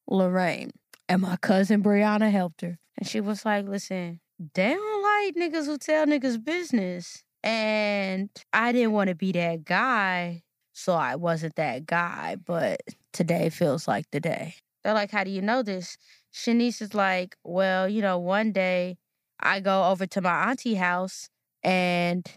Lorraine, 0.07 0.71
and 1.07 1.21
my 1.21 1.37
cousin 1.37 1.83
Brianna 1.83 2.31
helped 2.31 2.61
her. 2.61 2.77
And 2.97 3.07
she 3.07 3.21
was 3.21 3.45
like, 3.45 3.67
listen, 3.67 4.19
they 4.53 4.73
don't 4.73 5.03
like 5.03 5.35
niggas 5.35 5.65
who 5.65 5.77
tell 5.77 6.05
niggas 6.05 6.43
business. 6.43 7.23
And 7.43 8.29
I 8.51 8.71
didn't 8.71 8.93
want 8.93 9.09
to 9.09 9.15
be 9.15 9.31
that 9.33 9.63
guy, 9.63 10.41
so 10.73 10.93
I 10.93 11.15
wasn't 11.15 11.55
that 11.55 11.85
guy. 11.85 12.37
But 12.43 12.81
today 13.13 13.49
feels 13.49 13.87
like 13.87 14.05
the 14.11 14.19
day. 14.19 14.55
They're 14.83 14.93
like, 14.93 15.11
how 15.11 15.23
do 15.23 15.31
you 15.31 15.41
know 15.41 15.61
this? 15.61 15.97
Shaniece 16.35 16.81
is 16.81 16.93
like, 16.93 17.37
well, 17.45 17.87
you 17.87 18.01
know, 18.01 18.19
one 18.19 18.51
day 18.51 18.97
I 19.39 19.61
go 19.61 19.85
over 19.85 20.05
to 20.05 20.21
my 20.21 20.49
auntie 20.51 20.75
house 20.75 21.29
and 21.63 22.29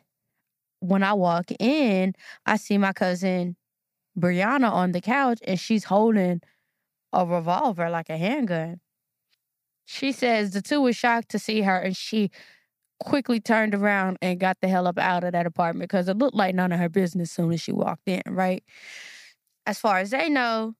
when 0.78 1.02
I 1.02 1.14
walk 1.14 1.50
in, 1.58 2.14
I 2.46 2.56
see 2.58 2.78
my 2.78 2.92
cousin 2.92 3.56
Brianna 4.16 4.70
on 4.70 4.92
the 4.92 5.00
couch 5.00 5.40
and 5.44 5.58
she's 5.58 5.84
holding 5.84 6.40
a 7.12 7.26
revolver 7.26 7.90
like 7.90 8.08
a 8.08 8.16
handgun. 8.16 8.80
She 9.84 10.12
says 10.12 10.52
the 10.52 10.62
two 10.62 10.80
were 10.80 10.92
shocked 10.92 11.30
to 11.30 11.38
see 11.40 11.62
her 11.62 11.76
and 11.76 11.96
she 11.96 12.30
quickly 13.00 13.40
turned 13.40 13.74
around 13.74 14.18
and 14.22 14.38
got 14.38 14.58
the 14.60 14.68
hell 14.68 14.86
up 14.86 14.98
out 14.98 15.24
of 15.24 15.32
that 15.32 15.46
apartment 15.46 15.90
because 15.90 16.08
it 16.08 16.18
looked 16.18 16.36
like 16.36 16.54
none 16.54 16.70
of 16.70 16.78
her 16.78 16.88
business 16.88 17.32
soon 17.32 17.52
as 17.52 17.60
she 17.60 17.72
walked 17.72 18.06
in, 18.06 18.22
right? 18.26 18.62
As 19.66 19.78
far 19.78 19.98
as 19.98 20.10
they 20.10 20.28
know, 20.28 20.74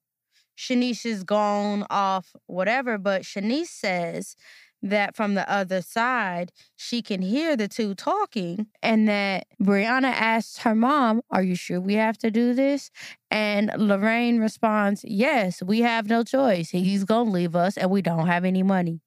Shaniece 0.59 1.07
is 1.07 1.23
gone 1.23 1.87
off, 1.89 2.35
whatever, 2.47 2.99
but 2.99 3.23
Shaniece 3.23 3.69
says 3.69 4.35
that 4.83 5.15
from 5.17 5.35
the 5.35 5.49
other 5.51 5.83
side, 5.83 6.53
she 6.77 7.01
can 7.01 7.23
hear 7.23 7.57
the 7.57 7.69
two 7.69 7.95
talking, 7.95 8.67
and 8.83 9.09
that 9.09 9.47
Brianna 9.63 10.11
asks 10.13 10.59
her 10.59 10.75
mom, 10.75 11.23
Are 11.31 11.43
you 11.43 11.55
sure 11.55 11.81
we 11.81 11.95
have 11.95 12.19
to 12.19 12.31
do 12.31 12.55
this? 12.55 12.91
And 13.31 13.71
Lorraine 13.77 14.41
responds, 14.41 15.05
Yes, 15.07 15.63
we 15.63 15.81
have 15.81 16.09
no 16.09 16.25
choice. 16.25 16.71
He's 16.71 17.05
gonna 17.05 17.31
leave 17.31 17.55
us, 17.55 17.77
and 17.77 17.91
we 17.91 18.03
don't 18.03 18.27
have 18.27 18.45
any 18.45 18.65
money. 18.65 19.01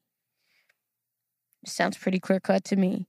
Sounds 1.66 1.98
pretty 1.98 2.20
clear 2.20 2.40
cut 2.40 2.64
to 2.66 2.76
me. 2.78 3.08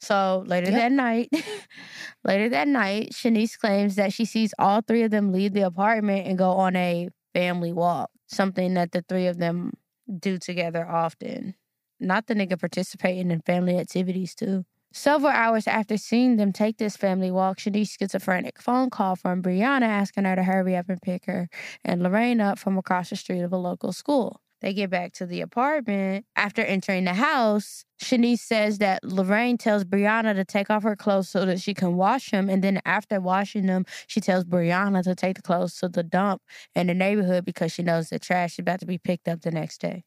So 0.00 0.44
later 0.46 0.70
Yep. 0.70 0.74
that 0.80 0.92
night, 0.92 1.28
later 2.24 2.48
that 2.50 2.68
night, 2.68 3.12
Shaniece 3.12 3.58
claims 3.58 3.96
that 3.96 4.12
she 4.12 4.24
sees 4.24 4.54
all 4.58 4.80
three 4.82 5.02
of 5.02 5.10
them 5.10 5.32
leave 5.32 5.52
the 5.54 5.62
apartment 5.62 6.26
and 6.26 6.38
go 6.38 6.52
on 6.52 6.76
a 6.76 7.08
family 7.34 7.72
walk, 7.72 8.10
something 8.26 8.74
that 8.74 8.92
the 8.92 9.02
three 9.08 9.26
of 9.26 9.38
them 9.38 9.72
do 10.18 10.38
together 10.38 10.86
often. 10.88 11.54
Not 11.98 12.26
the 12.26 12.34
nigga 12.34 12.58
participating 12.58 13.30
in 13.30 13.40
family 13.42 13.78
activities 13.78 14.34
too. 14.34 14.64
Several 14.92 15.30
hours 15.30 15.68
after 15.68 15.96
seeing 15.96 16.36
them 16.36 16.52
take 16.52 16.78
this 16.78 16.96
family 16.96 17.30
walk, 17.30 17.58
Shaniece 17.58 17.96
gets 17.96 18.14
a 18.14 18.18
frantic 18.18 18.60
phone 18.60 18.90
call 18.90 19.14
from 19.14 19.40
Brianna 19.40 19.82
asking 19.82 20.24
her 20.24 20.34
to 20.34 20.42
hurry 20.42 20.74
up 20.76 20.88
and 20.88 21.00
pick 21.00 21.26
her 21.26 21.48
and 21.84 22.02
Lorraine 22.02 22.40
up 22.40 22.58
from 22.58 22.76
across 22.76 23.10
the 23.10 23.16
street 23.16 23.42
of 23.42 23.52
a 23.52 23.56
local 23.56 23.92
school. 23.92 24.40
They 24.60 24.74
get 24.74 24.90
back 24.90 25.12
to 25.14 25.26
the 25.26 25.40
apartment. 25.40 26.26
After 26.36 26.62
entering 26.62 27.04
the 27.04 27.14
house, 27.14 27.84
Shaniece 28.02 28.40
says 28.40 28.78
that 28.78 29.02
Lorraine 29.02 29.56
tells 29.56 29.84
Brianna 29.84 30.34
to 30.34 30.44
take 30.44 30.68
off 30.68 30.82
her 30.82 30.96
clothes 30.96 31.28
so 31.30 31.46
that 31.46 31.60
she 31.60 31.72
can 31.72 31.96
wash 31.96 32.30
them. 32.30 32.50
And 32.50 32.62
then 32.62 32.80
after 32.84 33.20
washing 33.20 33.66
them, 33.66 33.86
she 34.06 34.20
tells 34.20 34.44
Brianna 34.44 35.02
to 35.04 35.14
take 35.14 35.36
the 35.36 35.42
clothes 35.42 35.78
to 35.78 35.88
the 35.88 36.02
dump 36.02 36.42
in 36.74 36.88
the 36.88 36.94
neighborhood 36.94 37.44
because 37.44 37.72
she 37.72 37.82
knows 37.82 38.10
the 38.10 38.18
trash 38.18 38.54
is 38.54 38.58
about 38.60 38.80
to 38.80 38.86
be 38.86 38.98
picked 38.98 39.28
up 39.28 39.40
the 39.40 39.50
next 39.50 39.80
day. 39.80 40.04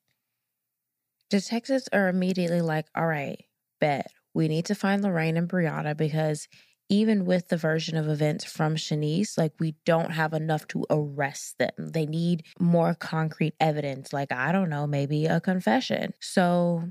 Detectives 1.30 1.89
are 1.91 2.08
immediately 2.08 2.62
like, 2.62 2.86
all 2.95 3.08
right, 3.08 3.43
bet. 3.80 4.12
We 4.36 4.47
need 4.47 4.66
to 4.66 4.76
find 4.76 5.04
Lorraine 5.04 5.38
and 5.38 5.49
Brianna 5.49 5.95
because 5.95 6.47
even 6.94 7.26
with 7.26 7.48
the 7.48 7.58
version 7.58 7.98
of 7.98 8.08
events 8.08 8.46
from 8.46 8.76
Shaniece, 8.76 9.36
like 9.36 9.54
we 9.60 9.74
don't 9.84 10.12
have 10.12 10.32
enough 10.32 10.68
to 10.68 10.86
arrest 10.91 11.58
them. 11.58 11.72
They 11.80 12.06
need 12.06 12.46
more 12.60 12.94
concrete 12.94 13.56
evidence, 13.60 14.14
like, 14.14 14.32
I 14.32 14.52
don't 14.52 14.70
know, 14.70 14.86
maybe 14.86 15.26
a 15.26 15.41
confession. 15.41 16.14
So 16.22 16.84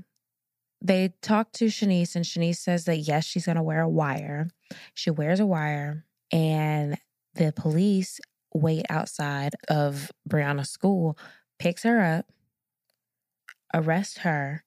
they 0.81 1.13
talk 1.21 1.53
to 1.53 1.67
Shaniece, 1.67 2.17
and 2.17 2.25
Shaniece 2.25 2.57
says 2.57 2.83
that 2.83 2.97
yes, 2.97 3.23
she's 3.23 3.45
going 3.45 3.55
to 3.55 3.63
wear 3.63 3.79
a 3.79 3.87
wire. 3.87 4.49
She 4.93 5.09
wears 5.09 5.39
a 5.39 5.45
wire, 5.45 6.03
and 6.33 6.97
the 7.35 7.53
police 7.55 8.19
wait 8.53 8.85
outside 8.89 9.53
of 9.69 10.11
Brianna's 10.29 10.69
school, 10.69 11.17
picks 11.59 11.83
her 11.83 12.01
up, 12.01 12.25
arrest 13.73 14.19
her. 14.19 14.65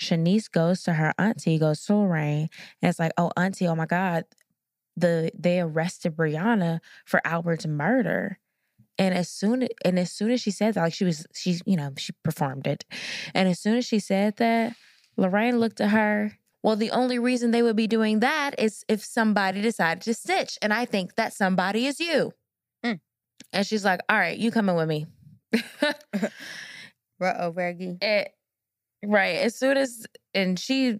Shaniece 0.00 0.50
goes 0.50 0.82
to 0.82 0.94
her 0.94 1.12
auntie, 1.18 1.58
goes 1.58 1.84
to 1.84 1.94
Lorraine, 1.94 2.48
and 2.82 2.90
it's 2.90 2.98
like, 2.98 3.12
oh, 3.16 3.30
auntie, 3.36 3.66
oh 3.66 3.74
my 3.74 3.86
God, 3.86 4.24
the 5.00 5.30
they 5.38 5.60
arrested 5.60 6.16
Brianna 6.16 6.80
for 7.04 7.20
Albert's 7.24 7.66
murder. 7.66 8.38
And 8.98 9.14
as 9.14 9.28
soon 9.28 9.68
and 9.84 9.98
as 9.98 10.10
soon 10.10 10.30
as 10.30 10.40
she 10.40 10.50
said 10.50 10.74
that, 10.74 10.82
like 10.82 10.94
she 10.94 11.04
was, 11.04 11.26
she, 11.34 11.60
you 11.64 11.76
know, 11.76 11.92
she 11.96 12.12
performed 12.24 12.66
it. 12.66 12.84
And 13.34 13.48
as 13.48 13.60
soon 13.60 13.76
as 13.76 13.86
she 13.86 14.00
said 14.00 14.36
that, 14.36 14.74
Lorraine 15.16 15.60
looked 15.60 15.80
at 15.80 15.90
her. 15.90 16.32
Well, 16.62 16.74
the 16.74 16.90
only 16.90 17.18
reason 17.18 17.50
they 17.50 17.62
would 17.62 17.76
be 17.76 17.86
doing 17.86 18.20
that 18.20 18.58
is 18.58 18.84
if 18.88 19.04
somebody 19.04 19.60
decided 19.60 20.02
to 20.02 20.14
snitch. 20.14 20.58
And 20.60 20.72
I 20.72 20.84
think 20.84 21.14
that 21.14 21.32
somebody 21.32 21.86
is 21.86 22.00
you. 22.00 22.32
Mm. 22.84 23.00
And 23.52 23.66
she's 23.66 23.84
like, 23.84 24.00
all 24.08 24.18
right, 24.18 24.36
you 24.36 24.50
coming 24.50 24.74
with 24.74 24.88
me. 24.88 25.06
Ruh-oh, 27.20 27.52
Reggie. 27.52 27.98
it, 28.00 28.32
right. 29.04 29.36
As 29.36 29.56
soon 29.56 29.76
as 29.76 30.06
and 30.34 30.58
she 30.58 30.98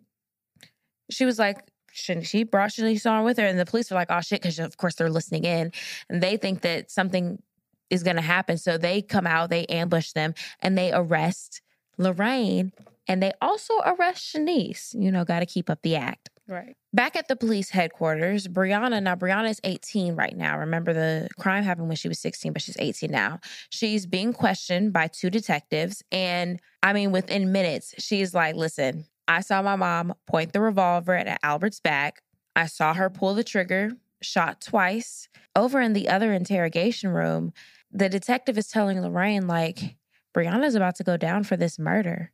she 1.10 1.24
was 1.24 1.38
like 1.38 1.58
she, 1.98 2.22
she 2.22 2.42
brought 2.44 2.70
Shaniece 2.70 3.10
on 3.10 3.24
with 3.24 3.38
her, 3.38 3.46
and 3.46 3.58
the 3.58 3.66
police 3.66 3.90
are 3.92 3.94
like, 3.94 4.10
"Oh 4.10 4.20
shit!" 4.20 4.40
Because 4.42 4.58
of 4.58 4.76
course 4.76 4.94
they're 4.94 5.10
listening 5.10 5.44
in, 5.44 5.72
and 6.08 6.22
they 6.22 6.36
think 6.36 6.62
that 6.62 6.90
something 6.90 7.42
is 7.90 8.02
going 8.02 8.16
to 8.16 8.22
happen. 8.22 8.58
So 8.58 8.78
they 8.78 9.02
come 9.02 9.26
out, 9.26 9.50
they 9.50 9.66
ambush 9.66 10.12
them, 10.12 10.34
and 10.60 10.76
they 10.76 10.92
arrest 10.92 11.62
Lorraine, 11.96 12.72
and 13.06 13.22
they 13.22 13.32
also 13.40 13.74
arrest 13.84 14.34
Shanice. 14.34 14.94
You 14.94 15.10
know, 15.10 15.24
got 15.24 15.40
to 15.40 15.46
keep 15.46 15.68
up 15.70 15.80
the 15.82 15.96
act. 15.96 16.30
Right. 16.48 16.74
Back 16.94 17.14
at 17.14 17.28
the 17.28 17.36
police 17.36 17.68
headquarters, 17.68 18.48
Brianna, 18.48 19.02
now 19.02 19.14
Brianna 19.14 19.50
is 19.50 19.60
18 19.64 20.16
right 20.16 20.34
now. 20.34 20.58
Remember, 20.58 20.94
the 20.94 21.28
crime 21.38 21.62
happened 21.62 21.88
when 21.88 21.96
she 21.98 22.08
was 22.08 22.18
16, 22.20 22.54
but 22.54 22.62
she's 22.62 22.76
18 22.78 23.10
now. 23.10 23.38
She's 23.68 24.06
being 24.06 24.32
questioned 24.32 24.94
by 24.94 25.08
two 25.08 25.28
detectives. 25.28 26.02
And 26.10 26.58
I 26.82 26.94
mean, 26.94 27.12
within 27.12 27.52
minutes, 27.52 27.94
she's 27.98 28.32
like, 28.32 28.56
listen, 28.56 29.04
I 29.28 29.42
saw 29.42 29.60
my 29.62 29.76
mom 29.76 30.14
point 30.26 30.52
the 30.52 30.60
revolver 30.60 31.14
at 31.14 31.38
Albert's 31.42 31.80
back. 31.80 32.22
I 32.56 32.66
saw 32.66 32.94
her 32.94 33.10
pull 33.10 33.34
the 33.34 33.44
trigger, 33.44 33.92
shot 34.22 34.60
twice. 34.60 35.28
Over 35.54 35.80
in 35.80 35.92
the 35.92 36.08
other 36.08 36.32
interrogation 36.32 37.10
room, 37.10 37.52
the 37.92 38.08
detective 38.08 38.56
is 38.58 38.68
telling 38.68 39.00
Lorraine, 39.00 39.46
like, 39.46 39.96
Brianna's 40.34 40.74
about 40.74 40.96
to 40.96 41.04
go 41.04 41.16
down 41.16 41.44
for 41.44 41.56
this 41.56 41.78
murder. 41.78 42.32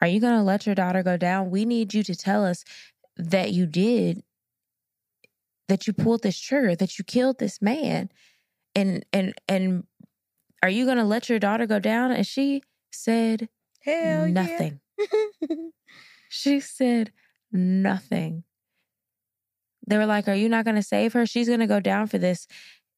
Are 0.00 0.08
you 0.08 0.20
going 0.20 0.36
to 0.36 0.42
let 0.42 0.66
your 0.66 0.74
daughter 0.74 1.02
go 1.02 1.16
down? 1.16 1.50
We 1.50 1.64
need 1.64 1.94
you 1.94 2.02
to 2.02 2.14
tell 2.14 2.44
us 2.44 2.64
that 3.16 3.52
you 3.52 3.66
did, 3.66 4.22
that 5.68 5.86
you 5.86 5.92
pulled 5.92 6.22
this 6.22 6.38
trigger, 6.38 6.76
that 6.76 6.98
you 6.98 7.04
killed 7.04 7.38
this 7.38 7.62
man. 7.62 8.10
And, 8.74 9.04
and, 9.12 9.34
and 9.48 9.84
are 10.62 10.70
you 10.70 10.84
going 10.84 10.98
to 10.98 11.04
let 11.04 11.28
your 11.28 11.38
daughter 11.38 11.66
go 11.66 11.78
down? 11.78 12.12
And 12.12 12.26
she 12.26 12.62
said 12.92 13.48
Hell 13.80 14.28
nothing. 14.28 14.72
yeah. 14.72 14.87
She 16.28 16.60
said 16.60 17.12
nothing. 17.50 18.44
They 19.86 19.96
were 19.96 20.06
like, 20.06 20.28
Are 20.28 20.34
you 20.34 20.48
not 20.48 20.64
going 20.64 20.76
to 20.76 20.82
save 20.82 21.14
her? 21.14 21.26
She's 21.26 21.48
going 21.48 21.60
to 21.60 21.66
go 21.66 21.80
down 21.80 22.06
for 22.06 22.18
this. 22.18 22.46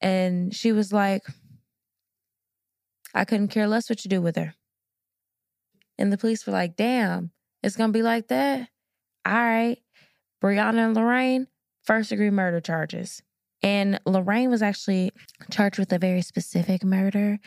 And 0.01 0.55
she 0.55 0.72
was 0.72 0.92
like, 0.92 1.22
I 3.14 3.24
couldn't 3.24 3.48
care 3.48 3.68
less 3.68 3.88
what 3.88 4.05
you 4.05 4.09
do 4.09 4.20
with 4.20 4.36
her. 4.36 4.55
And 5.98 6.12
the 6.12 6.18
police 6.18 6.46
were 6.46 6.53
like, 6.53 6.76
Damn, 6.76 7.30
it's 7.62 7.76
going 7.76 7.90
to 7.90 7.96
be 7.96 8.03
like 8.03 8.28
that? 8.28 8.68
All 9.24 9.32
right. 9.32 9.78
Brianna 10.42 10.86
and 10.86 10.94
Lorraine, 10.96 11.46
first 11.84 12.11
degree 12.11 12.30
murder 12.30 12.61
charges. 12.61 13.22
And 13.62 14.01
Lorraine 14.07 14.51
was 14.51 14.62
actually 14.62 15.12
charged 15.51 15.78
with 15.78 15.92
a 15.92 15.98
very 15.98 16.22
specific 16.22 16.82
murder 16.82 17.38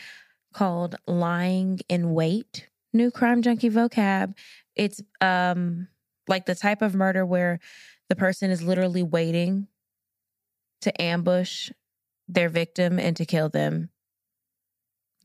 called 0.53 0.95
lying 1.07 1.79
in 1.89 2.13
wait. 2.13 2.67
New 2.93 3.09
crime 3.11 3.41
junkie 3.41 3.69
vocab. 3.69 4.35
It's 4.75 5.01
um 5.19 5.87
like 6.27 6.45
the 6.45 6.55
type 6.55 6.81
of 6.81 6.95
murder 6.95 7.25
where 7.25 7.59
the 8.09 8.15
person 8.15 8.51
is 8.51 8.61
literally 8.61 9.03
waiting 9.03 9.67
to 10.81 11.01
ambush 11.01 11.71
their 12.27 12.49
victim 12.49 12.99
and 12.99 13.15
to 13.17 13.25
kill 13.25 13.49
them, 13.49 13.89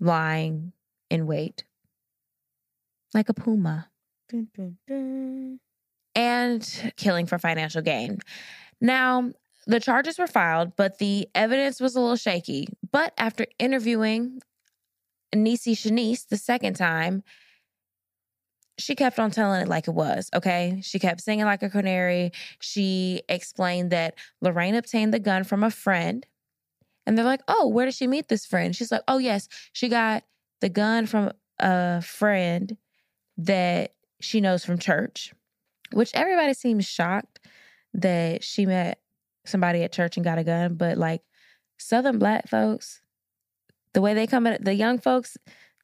lying 0.00 0.72
in 1.10 1.26
wait, 1.26 1.64
like 3.14 3.28
a 3.28 3.34
puma, 3.34 3.88
Dun, 4.28 4.48
dun, 4.56 4.76
dun. 4.86 5.60
and 6.14 6.92
killing 6.96 7.26
for 7.26 7.38
financial 7.38 7.82
gain. 7.82 8.18
Now, 8.80 9.32
the 9.66 9.80
charges 9.80 10.18
were 10.18 10.26
filed, 10.26 10.76
but 10.76 10.98
the 10.98 11.28
evidence 11.34 11.80
was 11.80 11.94
a 11.96 12.00
little 12.00 12.16
shaky. 12.16 12.68
But 12.90 13.12
after 13.18 13.46
interviewing 13.58 14.40
Nisi 15.34 15.74
Shaniece 15.74 16.26
the 16.28 16.36
second 16.36 16.74
time, 16.74 17.22
she 18.78 18.94
kept 18.94 19.18
on 19.18 19.30
telling 19.30 19.60
it 19.60 19.68
like 19.68 19.88
it 19.88 19.94
was, 19.94 20.30
okay? 20.34 20.80
She 20.82 20.98
kept 20.98 21.20
singing 21.20 21.44
like 21.44 21.62
a 21.62 21.68
canary. 21.68 22.30
She 22.60 23.22
explained 23.28 23.90
that 23.90 24.14
Lorraine 24.40 24.74
obtained 24.74 25.12
the 25.12 25.18
gun 25.18 25.44
from 25.44 25.64
a 25.64 25.70
friend. 25.70 26.24
And 27.04 27.16
they're 27.16 27.24
like, 27.24 27.42
oh, 27.48 27.68
where 27.68 27.86
did 27.86 27.94
she 27.94 28.06
meet 28.06 28.28
this 28.28 28.46
friend? 28.46 28.76
She's 28.76 28.92
like, 28.92 29.02
oh, 29.08 29.18
yes, 29.18 29.48
she 29.72 29.88
got 29.88 30.24
the 30.60 30.68
gun 30.68 31.06
from 31.06 31.32
a 31.58 32.02
friend 32.02 32.76
that 33.38 33.92
she 34.20 34.40
knows 34.40 34.64
from 34.64 34.78
church, 34.78 35.32
which 35.92 36.10
everybody 36.14 36.54
seems 36.54 36.86
shocked 36.86 37.40
that 37.94 38.44
she 38.44 38.66
met 38.66 39.00
somebody 39.46 39.82
at 39.82 39.92
church 39.92 40.16
and 40.16 40.24
got 40.24 40.38
a 40.38 40.44
gun. 40.44 40.74
But 40.74 40.98
like 40.98 41.22
Southern 41.78 42.18
black 42.18 42.48
folks, 42.48 43.00
the 43.94 44.00
way 44.00 44.14
they 44.14 44.26
come 44.26 44.46
at 44.46 44.64
the 44.64 44.74
young 44.74 44.98
folks, 44.98 45.36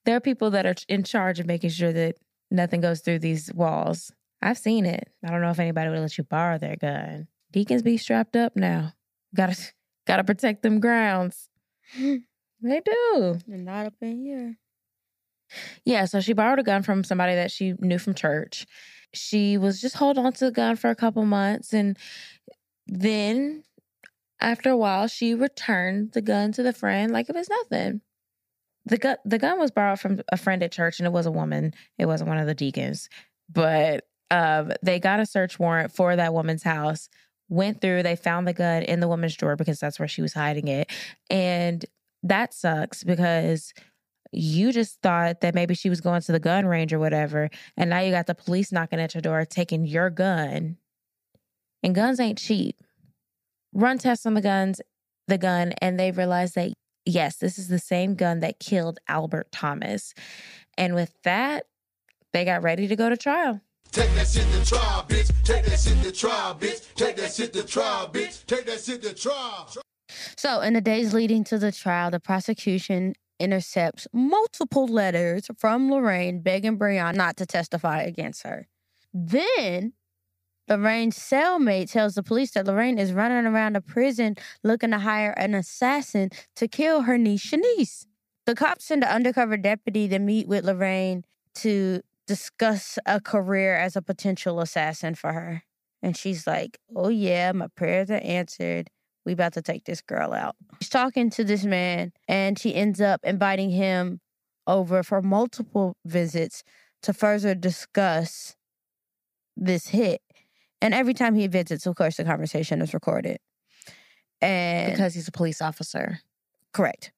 there 0.04 0.16
are 0.16 0.20
people 0.20 0.50
that 0.50 0.66
are 0.66 0.74
in 0.88 1.02
charge 1.02 1.40
of 1.40 1.46
making 1.46 1.70
sure 1.70 1.92
that 1.92 2.16
nothing 2.54 2.80
goes 2.80 3.00
through 3.00 3.18
these 3.20 3.52
walls. 3.52 4.12
I've 4.40 4.58
seen 4.58 4.86
it. 4.86 5.08
I 5.24 5.30
don't 5.30 5.40
know 5.40 5.50
if 5.50 5.58
anybody 5.58 5.90
would 5.90 6.00
let 6.00 6.18
you 6.18 6.24
borrow 6.24 6.58
their 6.58 6.76
gun. 6.76 7.28
Deacons 7.50 7.82
be 7.82 7.96
strapped 7.96 8.36
up 8.36 8.56
now. 8.56 8.92
Gotta 9.34 9.56
gotta 10.06 10.24
protect 10.24 10.62
them 10.62 10.80
grounds. 10.80 11.48
They 12.64 12.80
do. 12.80 13.38
They're 13.46 13.58
not 13.58 13.86
up 13.86 13.94
in 14.00 14.24
here. 14.24 14.56
Yeah, 15.84 16.06
so 16.06 16.20
she 16.20 16.32
borrowed 16.32 16.58
a 16.58 16.62
gun 16.62 16.82
from 16.82 17.04
somebody 17.04 17.34
that 17.34 17.50
she 17.50 17.74
knew 17.78 17.98
from 17.98 18.14
church. 18.14 18.66
She 19.12 19.58
was 19.58 19.82
just 19.82 19.96
holding 19.96 20.24
on 20.24 20.32
to 20.32 20.46
the 20.46 20.50
gun 20.50 20.76
for 20.76 20.88
a 20.88 20.96
couple 20.96 21.24
months 21.26 21.74
and 21.74 21.98
then 22.86 23.64
after 24.40 24.70
a 24.70 24.76
while 24.76 25.08
she 25.08 25.34
returned 25.34 26.12
the 26.12 26.22
gun 26.22 26.52
to 26.52 26.62
the 26.62 26.72
friend 26.72 27.12
like 27.12 27.28
it 27.28 27.34
was 27.34 27.50
nothing. 27.50 28.00
The 28.86 28.98
gun 28.98 29.16
the 29.24 29.38
gun 29.38 29.58
was 29.58 29.70
borrowed 29.70 30.00
from 30.00 30.20
a 30.30 30.36
friend 30.36 30.62
at 30.62 30.72
church 30.72 30.98
and 31.00 31.06
it 31.06 31.12
was 31.12 31.26
a 31.26 31.30
woman. 31.32 31.74
It 31.98 32.06
wasn't 32.06 32.28
one 32.28 32.38
of 32.38 32.46
the 32.46 32.54
deacons. 32.54 33.08
But 33.50 34.06
um 34.30 34.72
they 34.82 35.00
got 35.00 35.20
a 35.20 35.26
search 35.26 35.58
warrant 35.58 35.92
for 35.92 36.16
that 36.16 36.34
woman's 36.34 36.62
house. 36.62 37.08
Went 37.48 37.80
through, 37.80 38.02
they 38.02 38.16
found 38.16 38.46
the 38.46 38.52
gun 38.52 38.82
in 38.82 39.00
the 39.00 39.08
woman's 39.08 39.34
drawer 39.36 39.56
because 39.56 39.78
that's 39.78 39.98
where 39.98 40.08
she 40.08 40.22
was 40.22 40.32
hiding 40.32 40.68
it. 40.68 40.90
And 41.30 41.84
that 42.22 42.54
sucks 42.54 43.04
because 43.04 43.72
you 44.32 44.72
just 44.72 45.00
thought 45.02 45.40
that 45.42 45.54
maybe 45.54 45.74
she 45.74 45.88
was 45.88 46.00
going 46.00 46.20
to 46.22 46.32
the 46.32 46.40
gun 46.40 46.66
range 46.66 46.92
or 46.92 46.98
whatever. 46.98 47.50
And 47.76 47.90
now 47.90 48.00
you 48.00 48.10
got 48.10 48.26
the 48.26 48.34
police 48.34 48.72
knocking 48.72 49.00
at 49.00 49.14
your 49.14 49.20
door, 49.20 49.44
taking 49.44 49.84
your 49.84 50.10
gun. 50.10 50.78
And 51.82 51.94
guns 51.94 52.18
ain't 52.18 52.38
cheap. 52.38 52.76
Run 53.72 53.98
tests 53.98 54.26
on 54.26 54.34
the 54.34 54.40
guns, 54.40 54.80
the 55.28 55.38
gun, 55.38 55.72
and 55.80 56.00
they 56.00 56.10
realized 56.10 56.54
that 56.54 56.72
yes, 57.06 57.36
this 57.36 57.58
is 57.58 57.68
the 57.68 57.78
same 57.78 58.14
gun 58.14 58.40
that 58.40 58.60
killed 58.60 58.98
Albert 59.08 59.52
Thomas. 59.52 60.14
And 60.76 60.94
with 60.94 61.12
that, 61.24 61.66
they 62.32 62.44
got 62.44 62.62
ready 62.62 62.88
to 62.88 62.96
go 62.96 63.08
to 63.08 63.16
trial. 63.16 63.60
Take 63.92 64.12
that 64.14 64.26
shit 64.26 64.50
to 64.50 64.64
trial, 64.64 65.04
bitch. 65.08 65.30
Take 65.44 65.64
that 65.66 65.78
shit 65.78 66.02
to 66.02 66.10
trial, 66.10 66.54
bitch. 66.56 66.94
Take 66.94 67.16
that 67.16 67.32
shit 67.32 67.52
to 67.52 67.62
trial, 67.62 68.08
bitch. 68.08 68.44
Take 68.46 68.66
that 68.66 68.80
shit 68.80 69.02
to 69.02 69.14
trial. 69.14 69.70
So, 70.36 70.60
in 70.60 70.74
the 70.74 70.80
days 70.80 71.14
leading 71.14 71.44
to 71.44 71.58
the 71.58 71.70
trial, 71.70 72.10
the 72.10 72.18
prosecution 72.18 73.14
intercepts 73.38 74.06
multiple 74.12 74.86
letters 74.86 75.48
from 75.58 75.90
Lorraine 75.90 76.40
begging 76.40 76.78
Breon 76.78 77.14
not 77.14 77.36
to 77.36 77.46
testify 77.46 78.02
against 78.02 78.42
her. 78.42 78.66
Then, 79.12 79.92
Lorraine's 80.68 81.18
cellmate 81.18 81.90
tells 81.90 82.14
the 82.14 82.22
police 82.22 82.52
that 82.52 82.66
Lorraine 82.66 82.98
is 82.98 83.12
running 83.12 83.46
around 83.46 83.74
the 83.74 83.80
prison 83.80 84.36
looking 84.62 84.90
to 84.90 84.98
hire 84.98 85.32
an 85.32 85.54
assassin 85.54 86.30
to 86.56 86.68
kill 86.68 87.02
her 87.02 87.18
niece, 87.18 87.44
Shaniece. 87.44 88.06
The 88.46 88.54
cops 88.54 88.86
send 88.86 89.04
an 89.04 89.10
undercover 89.10 89.56
deputy 89.56 90.08
to 90.08 90.18
meet 90.18 90.48
with 90.48 90.64
Lorraine 90.64 91.24
to 91.56 92.00
discuss 92.26 92.98
a 93.06 93.20
career 93.20 93.76
as 93.76 93.96
a 93.96 94.02
potential 94.02 94.60
assassin 94.60 95.14
for 95.14 95.32
her. 95.32 95.62
And 96.02 96.16
she's 96.16 96.46
like, 96.46 96.78
Oh, 96.94 97.08
yeah, 97.08 97.52
my 97.52 97.68
prayers 97.68 98.10
are 98.10 98.20
answered. 98.22 98.90
We 99.24 99.32
about 99.32 99.54
to 99.54 99.62
take 99.62 99.84
this 99.84 100.02
girl 100.02 100.34
out. 100.34 100.56
She's 100.80 100.90
talking 100.90 101.30
to 101.30 101.44
this 101.44 101.64
man, 101.64 102.12
and 102.28 102.58
she 102.58 102.74
ends 102.74 103.00
up 103.00 103.20
inviting 103.24 103.70
him 103.70 104.20
over 104.66 105.02
for 105.02 105.22
multiple 105.22 105.96
visits 106.04 106.62
to 107.02 107.14
further 107.14 107.54
discuss 107.54 108.56
this 109.56 109.88
hit. 109.88 110.20
And 110.84 110.92
every 110.92 111.14
time 111.14 111.34
he 111.34 111.46
visits, 111.46 111.86
of 111.86 111.96
course, 111.96 112.18
the 112.18 112.24
conversation 112.24 112.82
is 112.82 112.92
recorded. 112.92 113.38
And 114.42 114.92
Because 114.92 115.14
he's 115.14 115.26
a 115.26 115.32
police 115.32 115.62
officer. 115.62 116.20
correct. 116.74 117.10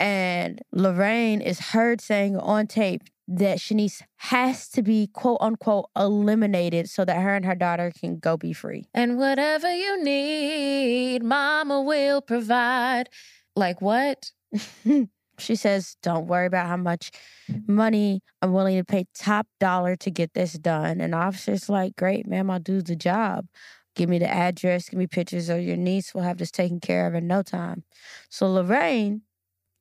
And 0.00 0.62
Lorraine 0.72 1.42
is 1.42 1.60
heard 1.60 2.00
saying 2.00 2.38
on 2.38 2.66
tape 2.66 3.02
that 3.28 3.58
Shaniece 3.58 4.00
has 4.16 4.68
to 4.70 4.82
be 4.82 5.06
quote 5.06 5.38
unquote 5.42 5.90
eliminated 5.94 6.88
so 6.88 7.04
that 7.04 7.20
her 7.20 7.34
and 7.34 7.44
her 7.44 7.54
daughter 7.54 7.92
can 7.98 8.18
go 8.18 8.38
be 8.38 8.54
free. 8.54 8.86
And 8.94 9.18
whatever 9.18 9.70
you 9.74 10.02
need, 10.02 11.22
mama 11.22 11.82
will 11.82 12.22
provide. 12.22 13.10
Like 13.54 13.82
what? 13.82 14.32
She 15.38 15.56
says, 15.56 15.96
Don't 16.02 16.26
worry 16.26 16.46
about 16.46 16.66
how 16.66 16.76
much 16.76 17.10
mm-hmm. 17.50 17.74
money 17.74 18.22
I'm 18.42 18.52
willing 18.52 18.76
to 18.76 18.84
pay 18.84 19.06
top 19.14 19.46
dollar 19.60 19.96
to 19.96 20.10
get 20.10 20.34
this 20.34 20.54
done. 20.54 21.00
And 21.00 21.12
the 21.12 21.18
officer's 21.18 21.68
like, 21.68 21.96
Great, 21.96 22.26
ma'am, 22.26 22.50
I'll 22.50 22.58
do 22.58 22.82
the 22.82 22.96
job. 22.96 23.46
Give 23.94 24.08
me 24.08 24.18
the 24.18 24.28
address, 24.28 24.88
give 24.88 24.98
me 24.98 25.06
pictures 25.06 25.48
of 25.48 25.60
your 25.60 25.76
niece. 25.76 26.14
We'll 26.14 26.24
have 26.24 26.38
this 26.38 26.50
taken 26.50 26.80
care 26.80 27.06
of 27.06 27.14
in 27.14 27.28
no 27.28 27.42
time. 27.42 27.84
So 28.28 28.50
Lorraine 28.50 29.22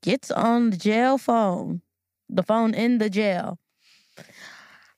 gets 0.03 0.29
on 0.29 0.69
the 0.69 0.77
jail 0.77 1.17
phone, 1.17 1.81
the 2.29 2.43
phone 2.43 2.75
in 2.75 2.99
the 2.99 3.09
jail. 3.09 3.57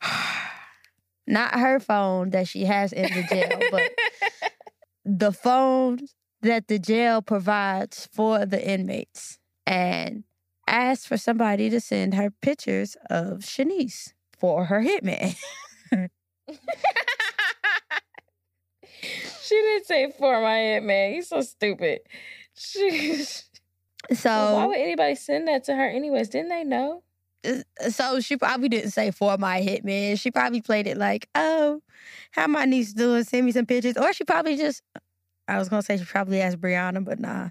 Not 1.28 1.58
her 1.58 1.80
phone 1.80 2.32
that 2.32 2.48
she 2.48 2.66
has 2.66 2.94
in 2.94 3.12
the 3.14 3.24
jail, 3.24 3.60
but 3.72 3.92
the 5.06 5.32
phone 5.32 6.00
that 6.42 6.68
the 6.68 6.78
jail 6.78 7.22
provides 7.22 8.08
for 8.12 8.46
the 8.46 8.64
inmates. 8.64 9.40
And 9.66 10.25
asked 10.68 11.08
for 11.08 11.18
somebody 11.18 11.70
to 11.70 11.80
send 11.80 12.14
her 12.16 12.32
pictures 12.42 12.98
of 13.10 13.40
Shaniece 13.40 14.14
for 14.38 14.66
her 14.66 14.82
hitman. 14.82 15.36
she 19.42 19.56
didn't 19.56 19.86
say 19.86 20.12
for 20.18 20.42
my 20.42 20.58
head, 20.58 20.84
man. 20.84 21.14
He's 21.14 21.30
so 21.30 21.42
stupid. 21.42 22.00
She, 22.56 23.24
So 24.14 24.30
why 24.30 24.66
would 24.66 24.78
anybody 24.78 25.16
send 25.16 25.48
that 25.48 25.64
to 25.66 25.76
her 25.76 25.88
anyways? 25.88 26.30
Didn't 26.30 26.50
they 26.50 26.64
know? 26.64 27.04
Uh, 27.48 27.90
so 27.90 28.20
she 28.20 28.38
probably 28.38 28.70
didn't 28.70 28.92
say 28.92 29.12
for 29.12 29.38
my 29.38 29.62
hitman. 29.62 30.20
She 30.20 30.32
probably 30.32 30.62
played 30.62 30.88
it 30.88 30.98
like, 30.98 31.28
oh, 31.36 31.82
how 32.32 32.48
my 32.48 32.66
niece 32.66 32.94
doing? 32.94 33.24
Send 33.24 33.46
me 33.46 33.52
some 33.52 33.66
pictures. 33.66 33.98
Or 33.98 34.14
she 34.14 34.24
probably 34.24 34.58
just 34.58 34.82
I 35.48 35.58
was 35.60 35.70
gonna 35.70 35.82
say 35.84 35.98
she 35.98 36.06
probably 36.06 36.42
asked 36.42 36.60
Brianna, 36.60 37.04
but 37.04 37.20
nah. 37.20 37.50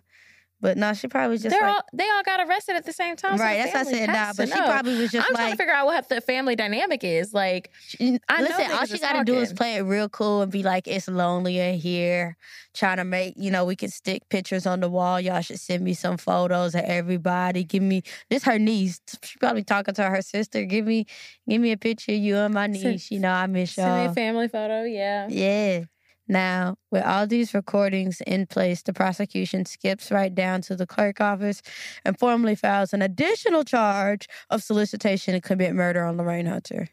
But 0.64 0.78
no, 0.78 0.94
she 0.94 1.08
probably 1.08 1.36
just 1.36 1.50
They're 1.50 1.60
like, 1.60 1.74
all 1.74 1.82
they 1.92 2.08
all 2.08 2.22
got 2.22 2.40
arrested 2.48 2.74
at 2.74 2.86
the 2.86 2.92
same 2.94 3.16
time. 3.16 3.36
right. 3.36 3.58
the 3.66 3.70
That's 3.70 3.84
what 3.86 3.94
I 3.94 3.98
said. 3.98 4.06
Nah, 4.08 4.32
but 4.34 4.48
she 4.48 4.54
know. 4.58 4.64
probably 4.66 4.96
was 4.96 5.10
just 5.12 5.28
I'm 5.28 5.34
trying 5.36 5.50
to 5.50 5.56
figure 5.58 5.74
out 5.74 5.84
what 5.84 6.08
the 6.08 6.22
family 6.22 6.56
dynamic 6.56 7.04
is. 7.04 7.34
Like, 7.34 7.70
I 8.00 8.04
know 8.08 8.18
Listen, 8.38 8.72
all 8.72 8.86
she 8.86 8.98
got 8.98 9.12
to 9.12 9.24
do 9.24 9.34
is 9.34 9.52
play 9.52 9.74
it 9.74 9.82
real 9.82 10.08
cool 10.08 10.40
and 10.40 10.50
be 10.50 10.62
like, 10.62 10.88
"It's 10.88 11.06
lonely 11.06 11.58
in 11.58 11.78
here." 11.78 12.38
Trying 12.72 12.96
to 12.96 13.04
make, 13.04 13.34
you 13.36 13.50
know, 13.50 13.66
we 13.66 13.76
can 13.76 13.90
stick 13.90 14.26
pictures 14.30 14.64
on 14.66 14.80
the 14.80 14.88
wall. 14.88 15.20
Y'all 15.20 15.42
should 15.42 15.60
send 15.60 15.84
me 15.84 15.92
some 15.92 16.16
photos 16.16 16.74
of 16.74 16.80
everybody. 16.80 17.62
Give 17.62 17.82
me 17.82 18.02
this. 18.30 18.44
Her 18.44 18.58
niece. 18.58 19.02
She 19.22 19.36
probably 19.38 19.64
talking 19.64 19.92
to 19.96 20.02
her 20.04 20.22
sister. 20.22 20.64
Give 20.64 20.86
me, 20.86 21.04
give 21.46 21.60
me 21.60 21.72
a 21.72 21.76
picture 21.76 22.12
of 22.12 22.18
you 22.18 22.36
and 22.36 22.54
my 22.54 22.72
Send- 22.72 22.84
niece. 22.84 23.10
You 23.10 23.20
know, 23.20 23.30
I 23.30 23.46
miss 23.48 23.72
send 23.72 23.94
me 23.94 24.02
y'all. 24.04 24.10
a 24.12 24.14
family 24.14 24.48
photo. 24.48 24.82
Yeah. 24.84 25.28
Yeah. 25.28 25.84
Now, 26.26 26.76
with 26.90 27.04
all 27.04 27.26
these 27.26 27.52
recordings 27.52 28.22
in 28.26 28.46
place, 28.46 28.82
the 28.82 28.92
prosecution 28.92 29.66
skips 29.66 30.10
right 30.10 30.34
down 30.34 30.62
to 30.62 30.76
the 30.76 30.86
clerk 30.86 31.20
office 31.20 31.60
and 32.04 32.18
formally 32.18 32.54
files 32.54 32.92
an 32.92 33.02
additional 33.02 33.64
charge 33.64 34.28
of 34.48 34.62
solicitation 34.62 35.34
to 35.34 35.40
commit 35.40 35.74
murder 35.74 36.04
on 36.04 36.16
Lorraine 36.16 36.46
Hunter. 36.46 36.88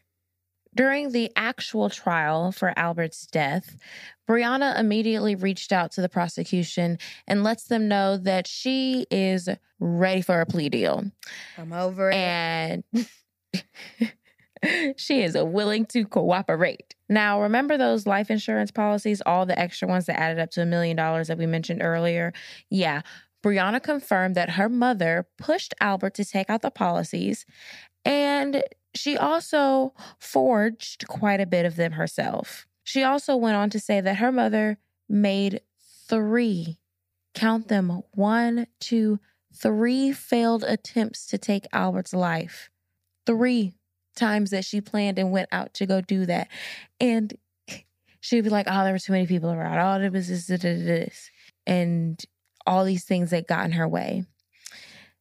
During 0.74 1.12
the 1.12 1.30
actual 1.36 1.90
trial 1.90 2.50
for 2.50 2.72
Albert's 2.76 3.26
death, 3.26 3.76
Brianna 4.28 4.78
immediately 4.78 5.34
reached 5.34 5.70
out 5.70 5.92
to 5.92 6.00
the 6.00 6.08
prosecution 6.08 6.98
and 7.26 7.44
lets 7.44 7.64
them 7.64 7.88
know 7.88 8.16
that 8.16 8.46
she 8.46 9.06
is 9.10 9.50
ready 9.80 10.22
for 10.22 10.40
a 10.40 10.46
plea 10.46 10.70
deal. 10.70 11.04
I'm 11.58 11.74
over 11.74 12.10
it. 12.10 12.14
and 12.14 12.84
she 14.96 15.22
is 15.22 15.36
willing 15.36 15.86
to 15.86 16.04
cooperate. 16.04 16.94
Now, 17.08 17.42
remember 17.42 17.76
those 17.76 18.06
life 18.06 18.30
insurance 18.30 18.70
policies, 18.70 19.22
all 19.26 19.46
the 19.46 19.58
extra 19.58 19.88
ones 19.88 20.06
that 20.06 20.18
added 20.18 20.38
up 20.38 20.50
to 20.52 20.62
a 20.62 20.66
million 20.66 20.96
dollars 20.96 21.28
that 21.28 21.38
we 21.38 21.46
mentioned 21.46 21.82
earlier? 21.82 22.32
Yeah. 22.70 23.02
Brianna 23.42 23.82
confirmed 23.82 24.36
that 24.36 24.50
her 24.50 24.68
mother 24.68 25.26
pushed 25.36 25.74
Albert 25.80 26.14
to 26.14 26.24
take 26.24 26.48
out 26.48 26.62
the 26.62 26.70
policies, 26.70 27.44
and 28.04 28.62
she 28.94 29.16
also 29.16 29.94
forged 30.18 31.08
quite 31.08 31.40
a 31.40 31.46
bit 31.46 31.66
of 31.66 31.74
them 31.74 31.92
herself. 31.92 32.66
She 32.84 33.02
also 33.02 33.36
went 33.36 33.56
on 33.56 33.68
to 33.70 33.80
say 33.80 34.00
that 34.00 34.16
her 34.16 34.30
mother 34.30 34.78
made 35.08 35.60
three, 36.08 36.78
count 37.34 37.68
them, 37.68 38.02
one, 38.12 38.66
two, 38.80 39.18
three 39.54 40.12
failed 40.12 40.64
attempts 40.64 41.26
to 41.26 41.38
take 41.38 41.66
Albert's 41.72 42.14
life. 42.14 42.70
Three 43.26 43.74
times 44.14 44.50
that 44.50 44.64
she 44.64 44.80
planned 44.80 45.18
and 45.18 45.32
went 45.32 45.48
out 45.52 45.74
to 45.74 45.86
go 45.86 46.00
do 46.00 46.26
that. 46.26 46.48
And 47.00 47.32
she'd 48.20 48.42
be 48.42 48.50
like, 48.50 48.66
oh, 48.68 48.84
there 48.84 48.92
were 48.92 48.98
too 48.98 49.12
many 49.12 49.26
people 49.26 49.50
around. 49.50 49.78
Oh, 49.78 50.04
it 50.04 50.12
was 50.12 50.28
this, 50.28 50.46
this, 50.46 50.62
this, 50.62 50.84
this. 50.84 51.30
And 51.66 52.22
all 52.66 52.84
these 52.84 53.04
things 53.04 53.30
that 53.30 53.48
got 53.48 53.64
in 53.64 53.72
her 53.72 53.88
way. 53.88 54.24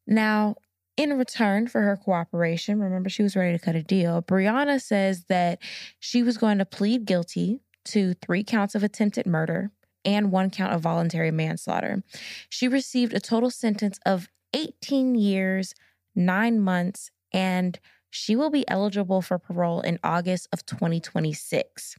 Now, 0.08 0.56
in 0.98 1.18
return 1.18 1.68
for 1.68 1.82
her 1.82 1.98
cooperation, 1.98 2.80
remember 2.80 3.10
she 3.10 3.24
was 3.24 3.36
ready 3.36 3.58
to 3.58 3.64
cut 3.64 3.76
a 3.76 3.84
deal. 3.84 4.22
Brianna 4.22 4.82
says 4.82 5.26
that 5.30 5.60
she 6.00 6.22
was 6.22 6.38
going 6.38 6.58
to 6.60 6.66
plead 6.66 7.06
guilty 7.06 7.62
to 7.86 8.14
three 8.16 8.44
counts 8.44 8.76
of 8.76 8.84
attempted 8.84 9.26
murder 9.26 9.72
and 10.04 10.32
one 10.32 10.50
count 10.50 10.74
of 10.74 10.82
voluntary 10.82 11.32
manslaughter. 11.32 12.04
She 12.50 12.68
received 12.68 13.14
a 13.14 13.20
total 13.20 13.50
sentence 13.50 14.00
of 14.06 14.28
18 14.54 15.16
years, 15.16 15.74
nine 16.16 16.60
months, 16.60 17.10
and 17.32 17.80
she 18.12 18.36
will 18.36 18.50
be 18.52 18.68
eligible 18.70 19.22
for 19.22 19.40
parole 19.40 19.82
in 19.82 19.98
August 20.04 20.48
of 20.54 20.66
2026. 20.66 21.98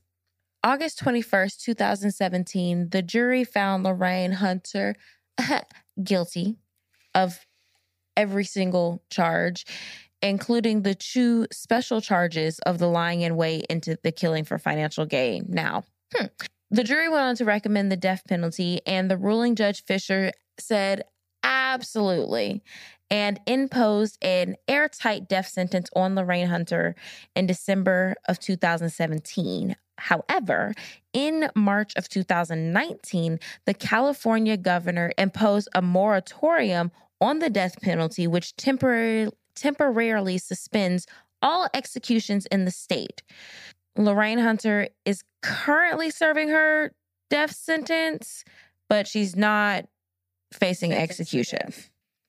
August 0.62 1.00
21st, 1.00 1.60
2017, 1.62 2.90
the 2.90 3.02
jury 3.02 3.42
found 3.42 3.82
Lorraine 3.82 4.32
Hunter 4.32 4.94
guilty 6.04 6.58
of 7.14 7.44
every 8.16 8.44
single 8.44 9.02
charge, 9.10 9.64
including 10.20 10.82
the 10.82 10.94
two 10.94 11.46
special 11.50 12.00
charges 12.00 12.60
of 12.60 12.78
the 12.78 12.86
lying 12.86 13.22
in 13.22 13.34
wait 13.34 13.66
into 13.68 13.98
the 14.04 14.12
killing 14.12 14.44
for 14.44 14.58
financial 14.58 15.06
gain. 15.06 15.46
Now, 15.48 15.82
hmm, 16.14 16.26
the 16.70 16.84
jury 16.84 17.08
went 17.08 17.22
on 17.22 17.36
to 17.36 17.44
recommend 17.44 17.90
the 17.90 17.96
death 17.96 18.22
penalty, 18.28 18.80
and 18.86 19.10
the 19.10 19.16
ruling 19.16 19.56
Judge 19.56 19.82
Fisher 19.84 20.30
said 20.58 21.02
absolutely 21.42 22.62
and 23.12 23.38
imposed 23.46 24.16
an 24.24 24.56
airtight 24.66 25.28
death 25.28 25.46
sentence 25.46 25.90
on 25.94 26.14
Lorraine 26.14 26.46
Hunter 26.46 26.96
in 27.36 27.46
December 27.46 28.14
of 28.26 28.40
2017. 28.40 29.76
However, 29.98 30.72
in 31.12 31.50
March 31.54 31.92
of 31.96 32.08
2019, 32.08 33.38
the 33.66 33.74
California 33.74 34.56
governor 34.56 35.12
imposed 35.18 35.68
a 35.74 35.82
moratorium 35.82 36.90
on 37.20 37.38
the 37.38 37.50
death 37.50 37.78
penalty, 37.82 38.26
which 38.26 38.56
temporarily 38.56 39.30
temporarily 39.54 40.38
suspends 40.38 41.06
all 41.42 41.68
executions 41.74 42.46
in 42.46 42.64
the 42.64 42.70
state. 42.70 43.22
Lorraine 43.98 44.38
Hunter 44.38 44.88
is 45.04 45.22
currently 45.42 46.08
serving 46.08 46.48
her 46.48 46.92
death 47.28 47.54
sentence, 47.54 48.42
but 48.88 49.06
she's 49.06 49.36
not 49.36 49.84
facing 50.54 50.94
execution. 50.94 51.74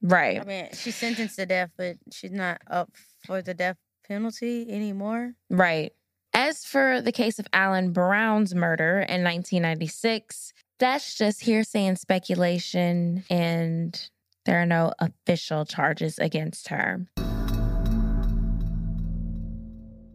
Death. 0.04 0.12
Right. 0.12 0.42
I 0.42 0.44
mean, 0.44 0.70
she's 0.74 0.96
sentenced 0.96 1.38
to 1.38 1.46
death, 1.46 1.72
but 1.78 1.98
she's 2.12 2.32
not 2.32 2.62
up 2.70 2.92
for 3.26 3.42
the 3.42 3.54
death 3.54 3.78
penalty 4.08 4.66
anymore. 4.70 5.34
Right. 5.50 5.94
As 6.34 6.66
for 6.66 7.00
the 7.02 7.12
case 7.12 7.40
of 7.40 7.48
Alan 7.54 7.92
Brown's 7.92 8.56
murder 8.56 9.00
in 9.00 9.24
1996, 9.24 10.54
that's 10.80 11.16
just 11.16 11.42
hearsay 11.42 11.86
and 11.86 11.98
speculation, 11.98 13.24
and 13.30 14.10
there 14.46 14.62
are 14.62 14.66
no 14.66 14.94
official 15.00 15.64
charges 15.64 16.18
against 16.18 16.70
her. 16.70 17.08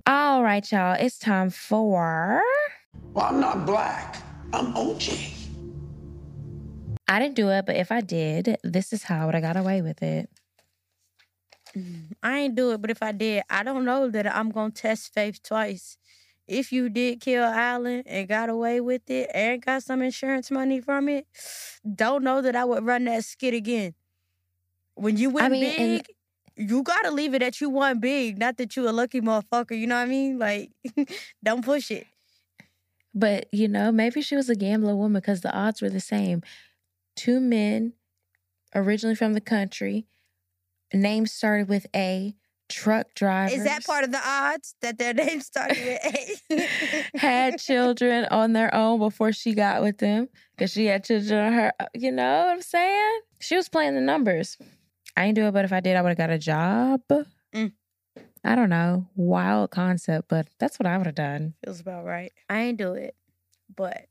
All 0.06 0.42
right, 0.42 0.70
y'all, 0.72 0.96
it's 0.98 1.18
time 1.18 1.50
for. 1.50 2.42
Well, 3.14 3.26
I'm 3.26 3.40
not 3.40 3.64
black. 3.64 4.20
I'm 4.52 4.74
OJ. 4.74 5.47
I 7.08 7.18
didn't 7.18 7.36
do 7.36 7.48
it, 7.48 7.64
but 7.64 7.76
if 7.76 7.90
I 7.90 8.00
did, 8.02 8.58
this 8.62 8.92
is 8.92 9.04
how 9.04 9.22
I 9.22 9.26
would 9.26 9.34
have 9.34 9.42
got 9.42 9.56
away 9.56 9.80
with 9.80 10.02
it. 10.02 10.28
Mm, 11.74 12.12
I 12.22 12.38
ain't 12.40 12.54
do 12.54 12.72
it, 12.72 12.80
but 12.82 12.90
if 12.90 13.02
I 13.02 13.12
did, 13.12 13.42
I 13.48 13.62
don't 13.62 13.84
know 13.84 14.10
that 14.10 14.26
I'm 14.34 14.50
gonna 14.50 14.70
test 14.70 15.12
faith 15.14 15.42
twice. 15.42 15.96
If 16.46 16.72
you 16.72 16.88
did 16.88 17.20
kill 17.20 17.44
Alan 17.44 18.02
and 18.06 18.26
got 18.28 18.48
away 18.48 18.80
with 18.80 19.08
it 19.10 19.30
and 19.34 19.64
got 19.64 19.82
some 19.82 20.00
insurance 20.02 20.50
money 20.50 20.80
from 20.80 21.08
it, 21.08 21.26
don't 21.94 22.24
know 22.24 22.40
that 22.40 22.56
I 22.56 22.64
would 22.64 22.84
run 22.84 23.04
that 23.04 23.24
skit 23.24 23.54
again. 23.54 23.94
When 24.94 25.16
you 25.16 25.30
win 25.30 25.52
mean, 25.52 25.64
and- 25.64 25.76
big, 25.76 26.06
you 26.56 26.82
gotta 26.82 27.10
leave 27.10 27.34
it 27.34 27.40
that 27.40 27.60
you 27.60 27.70
won 27.70 28.00
big, 28.00 28.38
not 28.38 28.56
that 28.56 28.76
you 28.76 28.88
a 28.88 28.90
lucky 28.90 29.20
motherfucker. 29.20 29.78
You 29.78 29.86
know 29.86 29.94
what 29.96 30.02
I 30.02 30.06
mean? 30.06 30.38
Like, 30.38 30.72
don't 31.44 31.64
push 31.64 31.90
it. 31.90 32.06
But, 33.14 33.46
you 33.52 33.68
know, 33.68 33.90
maybe 33.90 34.22
she 34.22 34.36
was 34.36 34.48
a 34.48 34.54
gambler 34.54 34.94
woman 34.94 35.20
because 35.20 35.40
the 35.40 35.52
odds 35.52 35.82
were 35.82 35.90
the 35.90 36.00
same. 36.00 36.42
Two 37.18 37.40
men, 37.40 37.94
originally 38.76 39.16
from 39.16 39.32
the 39.32 39.40
country, 39.40 40.06
names 40.94 41.32
started 41.32 41.68
with 41.68 41.88
A, 41.96 42.36
truck 42.68 43.12
drivers. 43.16 43.58
Is 43.58 43.64
that 43.64 43.84
part 43.84 44.04
of 44.04 44.12
the 44.12 44.20
odds 44.24 44.76
that 44.82 44.98
their 44.98 45.12
name 45.14 45.40
started 45.40 45.78
with 45.78 46.46
A? 46.52 47.08
had 47.18 47.58
children 47.58 48.26
on 48.30 48.52
their 48.52 48.72
own 48.72 49.00
before 49.00 49.32
she 49.32 49.52
got 49.52 49.82
with 49.82 49.98
them 49.98 50.28
because 50.56 50.70
she 50.70 50.86
had 50.86 51.02
children 51.02 51.46
on 51.46 51.52
her. 51.54 51.72
You 51.92 52.12
know 52.12 52.44
what 52.44 52.50
I'm 52.50 52.62
saying? 52.62 53.20
She 53.40 53.56
was 53.56 53.68
playing 53.68 53.96
the 53.96 54.00
numbers. 54.00 54.56
I 55.16 55.24
ain't 55.24 55.34
do 55.34 55.46
it, 55.46 55.50
but 55.50 55.64
if 55.64 55.72
I 55.72 55.80
did, 55.80 55.96
I 55.96 56.02
would 56.02 56.10
have 56.10 56.18
got 56.18 56.30
a 56.30 56.38
job. 56.38 57.00
Mm. 57.52 57.72
I 58.44 58.54
don't 58.54 58.70
know. 58.70 59.08
Wild 59.16 59.72
concept, 59.72 60.28
but 60.28 60.46
that's 60.60 60.78
what 60.78 60.86
I 60.86 60.96
would 60.96 61.06
have 61.06 61.16
done. 61.16 61.54
Feels 61.64 61.80
about 61.80 62.04
right. 62.04 62.32
I 62.48 62.60
ain't 62.60 62.78
do 62.78 62.92
it, 62.92 63.16
but 63.74 64.06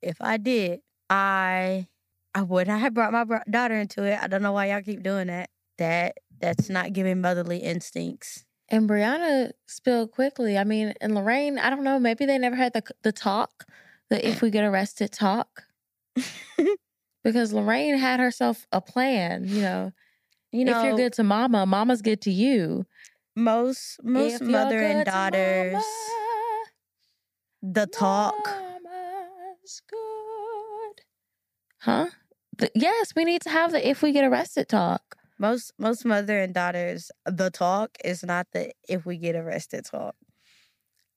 if 0.00 0.18
I 0.20 0.36
did, 0.36 0.82
I 1.10 1.88
I 2.34 2.42
would 2.42 2.66
not 2.66 2.80
have 2.80 2.94
brought 2.94 3.12
my 3.12 3.24
daughter 3.50 3.76
into 3.78 4.04
it. 4.04 4.18
I 4.20 4.26
don't 4.26 4.42
know 4.42 4.52
why 4.52 4.70
y'all 4.70 4.82
keep 4.82 5.02
doing 5.02 5.26
that. 5.26 5.50
That 5.78 6.16
that's 6.40 6.68
not 6.68 6.92
giving 6.92 7.20
motherly 7.20 7.58
instincts. 7.58 8.44
And 8.68 8.88
Brianna 8.88 9.50
spilled 9.66 10.12
quickly. 10.12 10.56
I 10.56 10.64
mean, 10.64 10.94
and 11.00 11.14
Lorraine, 11.14 11.58
I 11.58 11.68
don't 11.70 11.84
know. 11.84 11.98
Maybe 11.98 12.24
they 12.24 12.38
never 12.38 12.56
had 12.56 12.72
the 12.72 12.82
the 13.02 13.12
talk, 13.12 13.64
the 14.08 14.26
if 14.26 14.40
we 14.40 14.50
get 14.50 14.64
arrested 14.64 15.12
talk, 15.12 15.64
because 17.24 17.52
Lorraine 17.52 17.98
had 17.98 18.18
herself 18.20 18.66
a 18.72 18.80
plan. 18.80 19.46
You 19.46 19.60
know, 19.62 19.92
You 20.52 20.64
know, 20.64 20.78
if 20.78 20.84
you're 20.86 20.96
good 20.96 21.12
to 21.14 21.22
Mama, 21.24 21.66
Mama's 21.66 22.00
good 22.02 22.20
to 22.22 22.30
you. 22.30 22.86
most 23.36 23.98
most 24.02 24.40
If 24.40 24.48
mother 24.48 24.80
and 24.80 25.04
daughters, 25.04 25.72
Mama, 25.72 26.64
the 27.62 27.86
talk. 27.86 28.34
Mama's 28.46 29.82
good. 29.88 31.02
Huh? 31.80 32.06
Yes, 32.74 33.12
we 33.14 33.24
need 33.24 33.42
to 33.42 33.50
have 33.50 33.72
the 33.72 33.86
if 33.88 34.02
we 34.02 34.12
get 34.12 34.24
arrested 34.24 34.68
talk. 34.68 35.16
Most 35.38 35.72
most 35.78 36.04
mother 36.04 36.38
and 36.38 36.54
daughters, 36.54 37.10
the 37.26 37.50
talk 37.50 37.96
is 38.04 38.22
not 38.22 38.46
the 38.52 38.72
if 38.88 39.04
we 39.06 39.16
get 39.18 39.34
arrested 39.34 39.84
talk. 39.84 40.14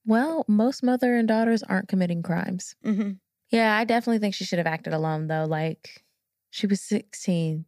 Well, 0.04 0.44
most 0.48 0.82
mother 0.82 1.16
and 1.16 1.26
daughters 1.26 1.62
aren't 1.62 1.88
committing 1.88 2.22
crimes. 2.22 2.74
hmm 2.82 3.12
Yeah, 3.50 3.76
I 3.76 3.84
definitely 3.84 4.18
think 4.18 4.34
she 4.34 4.44
should 4.44 4.58
have 4.58 4.66
acted 4.66 4.92
alone 4.92 5.26
though. 5.26 5.44
Like 5.44 6.04
she 6.50 6.66
was 6.66 6.80
16. 6.80 7.66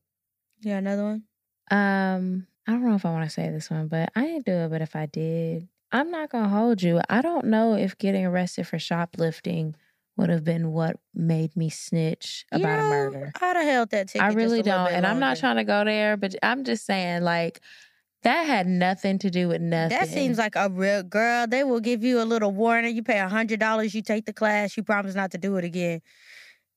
Yeah, 0.61 0.79
another 0.79 1.05
one. 1.05 1.23
Um, 1.71 2.47
I 2.67 2.73
don't 2.73 2.85
know 2.85 2.95
if 2.95 3.05
I 3.07 3.11
want 3.13 3.25
to 3.25 3.31
say 3.31 3.51
this 3.51 3.71
one, 3.71 3.89
but 3.89 4.11
I 4.17 4.23
didn't 4.23 4.47
do 4.47 4.53
it. 4.53 4.71
But 4.71 4.83
if 4.83 4.97
I 4.97 5.07
did, 5.07 5.69
I'm 5.93 6.11
not 6.11 6.31
gonna 6.31 6.49
hold 6.49 6.83
you. 6.83 7.01
I 7.09 7.21
don't 7.23 7.47
know 7.47 7.75
if 7.75 7.99
getting 7.99 8.27
arrested 8.27 8.67
for 8.67 8.79
shoplifting 8.79 9.75
would 10.19 10.29
have 10.29 10.45
been 10.45 10.73
what 10.73 10.97
made 11.15 11.57
me 11.57 11.71
snitch 11.71 12.45
You 12.53 12.59
about 12.59 12.81
a 12.81 12.83
murder. 12.83 13.33
I'd 13.41 13.57
have 13.57 13.65
held 13.65 13.91
that 13.91 14.09
ticket. 14.09 14.23
I 14.23 14.27
just 14.29 14.35
a 14.35 14.39
really 14.39 14.63
don't, 14.63 14.91
and 14.91 15.07
I'm 15.07 15.21
not 15.21 15.39
trying 15.39 15.57
to 15.57 15.65
go 15.65 15.85
there, 15.85 16.17
but 16.17 16.35
I'm 16.43 16.65
just 16.65 16.85
saying, 16.85 17.23
like, 17.23 17.61
that 18.25 18.43
had 18.43 18.67
nothing 18.67 19.19
to 19.21 19.31
do 19.31 19.47
with 19.49 19.63
nothing. 19.63 19.97
That 19.97 20.09
seems 20.09 20.37
like 20.37 20.57
a 20.57 20.69
real 20.69 21.05
girl. 21.05 21.47
They 21.47 21.63
will 21.63 21.81
give 21.81 22.03
you 22.03 22.21
a 22.21 22.25
little 22.25 22.51
warning. 22.51 22.97
You 22.97 23.03
pay 23.05 23.21
a 23.21 23.29
hundred 23.29 23.61
dollars. 23.61 23.95
You 23.95 24.03
take 24.03 24.27
the 24.27 24.33
class. 24.33 24.77
You 24.77 24.83
promise 24.83 25.15
not 25.15 25.31
to 25.31 25.39
do 25.39 25.57
it 25.57 25.65
again. 25.65 26.01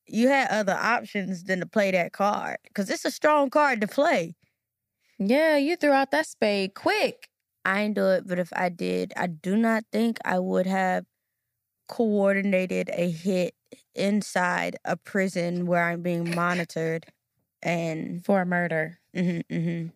You 0.05 0.27
had 0.27 0.49
other 0.49 0.77
options 0.79 1.43
than 1.45 1.59
to 1.61 1.65
play 1.65 1.89
that 1.91 2.13
card 2.13 2.57
because 2.65 2.89
it's 2.91 3.05
a 3.05 3.11
strong 3.11 3.49
card 3.49 3.81
to 3.81 3.87
play. 3.87 4.35
yeah, 5.17 5.57
you 5.57 5.75
threw 5.75 5.91
out 5.91 6.11
that 6.11 6.27
spade 6.27 6.75
quick. 6.75 7.27
I 7.65 7.81
ain't 7.81 7.95
do 7.95 8.07
it, 8.07 8.27
but 8.27 8.39
if 8.39 8.49
I 8.53 8.69
did, 8.69 9.13
I 9.15 9.27
do 9.27 9.55
not 9.55 9.83
think 9.91 10.17
I 10.25 10.39
would 10.39 10.65
have 10.67 11.05
coordinated 11.91 12.89
a 12.93 13.11
hit 13.11 13.55
inside 13.95 14.77
a 14.85 14.97
prison 14.97 15.67
where 15.67 15.85
I'm 15.85 16.01
being 16.03 16.35
monitored. 16.35 17.05
And 17.63 18.25
for 18.25 18.41
a 18.41 18.47
murder. 18.47 18.99
hmm 19.15 19.41
hmm 19.51 19.87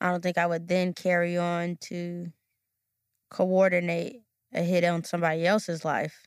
I 0.00 0.10
don't 0.10 0.22
think 0.22 0.38
I 0.38 0.46
would 0.46 0.68
then 0.68 0.92
carry 0.92 1.36
on 1.36 1.76
to 1.82 2.32
coordinate 3.30 4.22
a 4.52 4.62
hit 4.62 4.84
on 4.84 5.04
somebody 5.04 5.46
else's 5.46 5.84
life. 5.84 6.26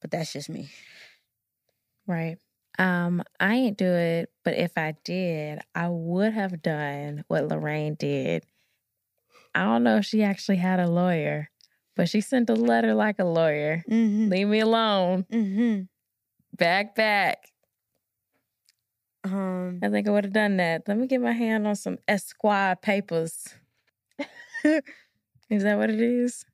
But 0.00 0.10
that's 0.10 0.32
just 0.32 0.48
me. 0.48 0.70
Right. 2.06 2.38
Um, 2.78 3.22
I 3.40 3.54
ain't 3.54 3.78
do 3.78 3.86
it, 3.86 4.30
but 4.44 4.54
if 4.54 4.76
I 4.76 4.94
did, 5.04 5.60
I 5.74 5.88
would 5.88 6.32
have 6.34 6.62
done 6.62 7.24
what 7.28 7.48
Lorraine 7.48 7.94
did. 7.94 8.44
I 9.54 9.64
don't 9.64 9.82
know 9.84 9.96
if 9.98 10.04
she 10.04 10.22
actually 10.22 10.56
had 10.58 10.80
a 10.80 10.88
lawyer, 10.88 11.50
but 11.96 12.08
she 12.08 12.20
sent 12.20 12.50
a 12.50 12.54
letter 12.54 12.94
like 12.94 13.18
a 13.18 13.24
lawyer. 13.24 13.82
Mm-hmm. 13.90 14.28
Leave 14.28 14.48
me 14.48 14.60
alone. 14.60 15.24
Mm-hmm. 15.32 15.82
Back, 16.56 16.94
back. 16.94 17.38
Um, 19.24 19.80
I 19.82 19.88
think 19.88 20.06
I 20.06 20.10
would 20.10 20.24
have 20.24 20.32
done 20.32 20.58
that. 20.58 20.82
Let 20.86 20.98
me 20.98 21.06
get 21.06 21.20
my 21.20 21.32
hand 21.32 21.66
on 21.66 21.74
some 21.74 21.98
Esquire 22.06 22.76
papers. 22.76 23.48
is 24.64 25.62
that 25.62 25.78
what 25.78 25.90
it 25.90 26.00
is? 26.00 26.44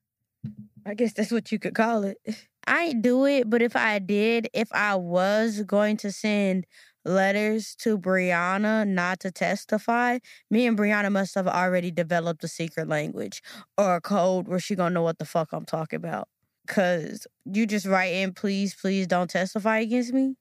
I 0.86 0.94
guess 0.94 1.12
that's 1.12 1.30
what 1.30 1.52
you 1.52 1.58
could 1.58 1.74
call 1.74 2.04
it. 2.04 2.18
I 2.66 2.84
ain't 2.84 3.02
do 3.02 3.26
it, 3.26 3.50
but 3.50 3.60
if 3.60 3.74
I 3.74 3.98
did, 3.98 4.48
if 4.54 4.72
I 4.72 4.94
was 4.94 5.62
going 5.62 5.96
to 5.98 6.12
send 6.12 6.64
letters 7.04 7.74
to 7.76 7.98
Brianna 7.98 8.86
not 8.86 9.20
to 9.20 9.30
testify, 9.30 10.18
me 10.50 10.66
and 10.66 10.78
Brianna 10.78 11.10
must 11.10 11.34
have 11.34 11.48
already 11.48 11.90
developed 11.90 12.44
a 12.44 12.48
secret 12.48 12.88
language 12.88 13.42
or 13.76 13.96
a 13.96 14.00
code 14.00 14.48
where 14.48 14.58
she 14.58 14.74
gonna 14.74 14.94
know 14.94 15.02
what 15.02 15.18
the 15.18 15.24
fuck 15.24 15.52
I'm 15.52 15.64
talking 15.64 15.96
about. 15.96 16.28
Cause 16.68 17.26
you 17.44 17.66
just 17.66 17.86
write 17.86 18.14
in, 18.14 18.32
please, 18.32 18.74
please 18.74 19.06
don't 19.06 19.28
testify 19.28 19.78
against 19.78 20.12
me. 20.12 20.36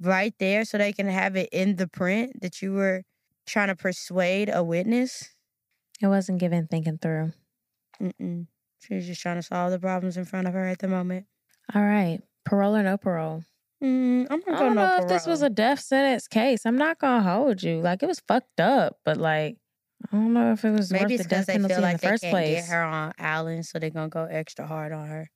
Right 0.00 0.34
there, 0.38 0.64
so 0.64 0.78
they 0.78 0.92
can 0.92 1.06
have 1.06 1.36
it 1.36 1.48
in 1.52 1.76
the 1.76 1.86
print 1.86 2.40
that 2.42 2.60
you 2.60 2.72
were 2.72 3.04
trying 3.46 3.68
to 3.68 3.76
persuade 3.76 4.50
a 4.52 4.62
witness. 4.62 5.34
It 6.00 6.08
wasn't 6.08 6.38
given 6.38 6.66
thinking 6.66 6.98
through. 6.98 7.32
Mm-mm. 8.00 8.46
She 8.80 8.94
was 8.94 9.06
just 9.06 9.22
trying 9.22 9.36
to 9.36 9.42
solve 9.42 9.70
the 9.70 9.78
problems 9.78 10.16
in 10.16 10.24
front 10.24 10.48
of 10.48 10.54
her 10.54 10.66
at 10.66 10.80
the 10.80 10.88
moment. 10.88 11.26
All 11.72 11.82
right. 11.82 12.20
Parole 12.44 12.76
or 12.76 12.82
no 12.82 12.96
parole? 12.96 13.44
Mm, 13.82 14.26
I'm 14.30 14.42
I 14.46 14.50
not 14.50 14.58
don't 14.58 14.58
going 14.58 14.74
know 14.74 14.96
if 15.02 15.08
this 15.08 15.26
was 15.26 15.42
a 15.42 15.50
death 15.50 15.80
sentence 15.80 16.28
case. 16.28 16.64
I'm 16.64 16.78
not 16.78 16.98
gonna 16.98 17.22
hold 17.22 17.62
you. 17.62 17.80
Like 17.80 18.02
it 18.02 18.06
was 18.06 18.20
fucked 18.28 18.60
up, 18.60 18.98
but 19.04 19.16
like 19.16 19.56
I 20.12 20.16
don't 20.16 20.32
know 20.32 20.52
if 20.52 20.64
it 20.64 20.70
was 20.70 20.92
Maybe 20.92 21.16
worth 21.16 21.24
the 21.24 21.28
death 21.28 21.46
penalty 21.48 21.74
feel 21.74 21.78
in 21.78 21.82
like 21.82 22.00
the 22.00 22.06
first 22.08 22.22
place. 22.24 22.62
get 22.62 22.70
her 22.70 22.82
on 22.82 23.12
Alan, 23.18 23.62
so 23.64 23.78
they're 23.78 23.90
gonna 23.90 24.08
go 24.08 24.24
extra 24.24 24.66
hard 24.66 24.92
on 24.92 25.08
her. 25.08 25.30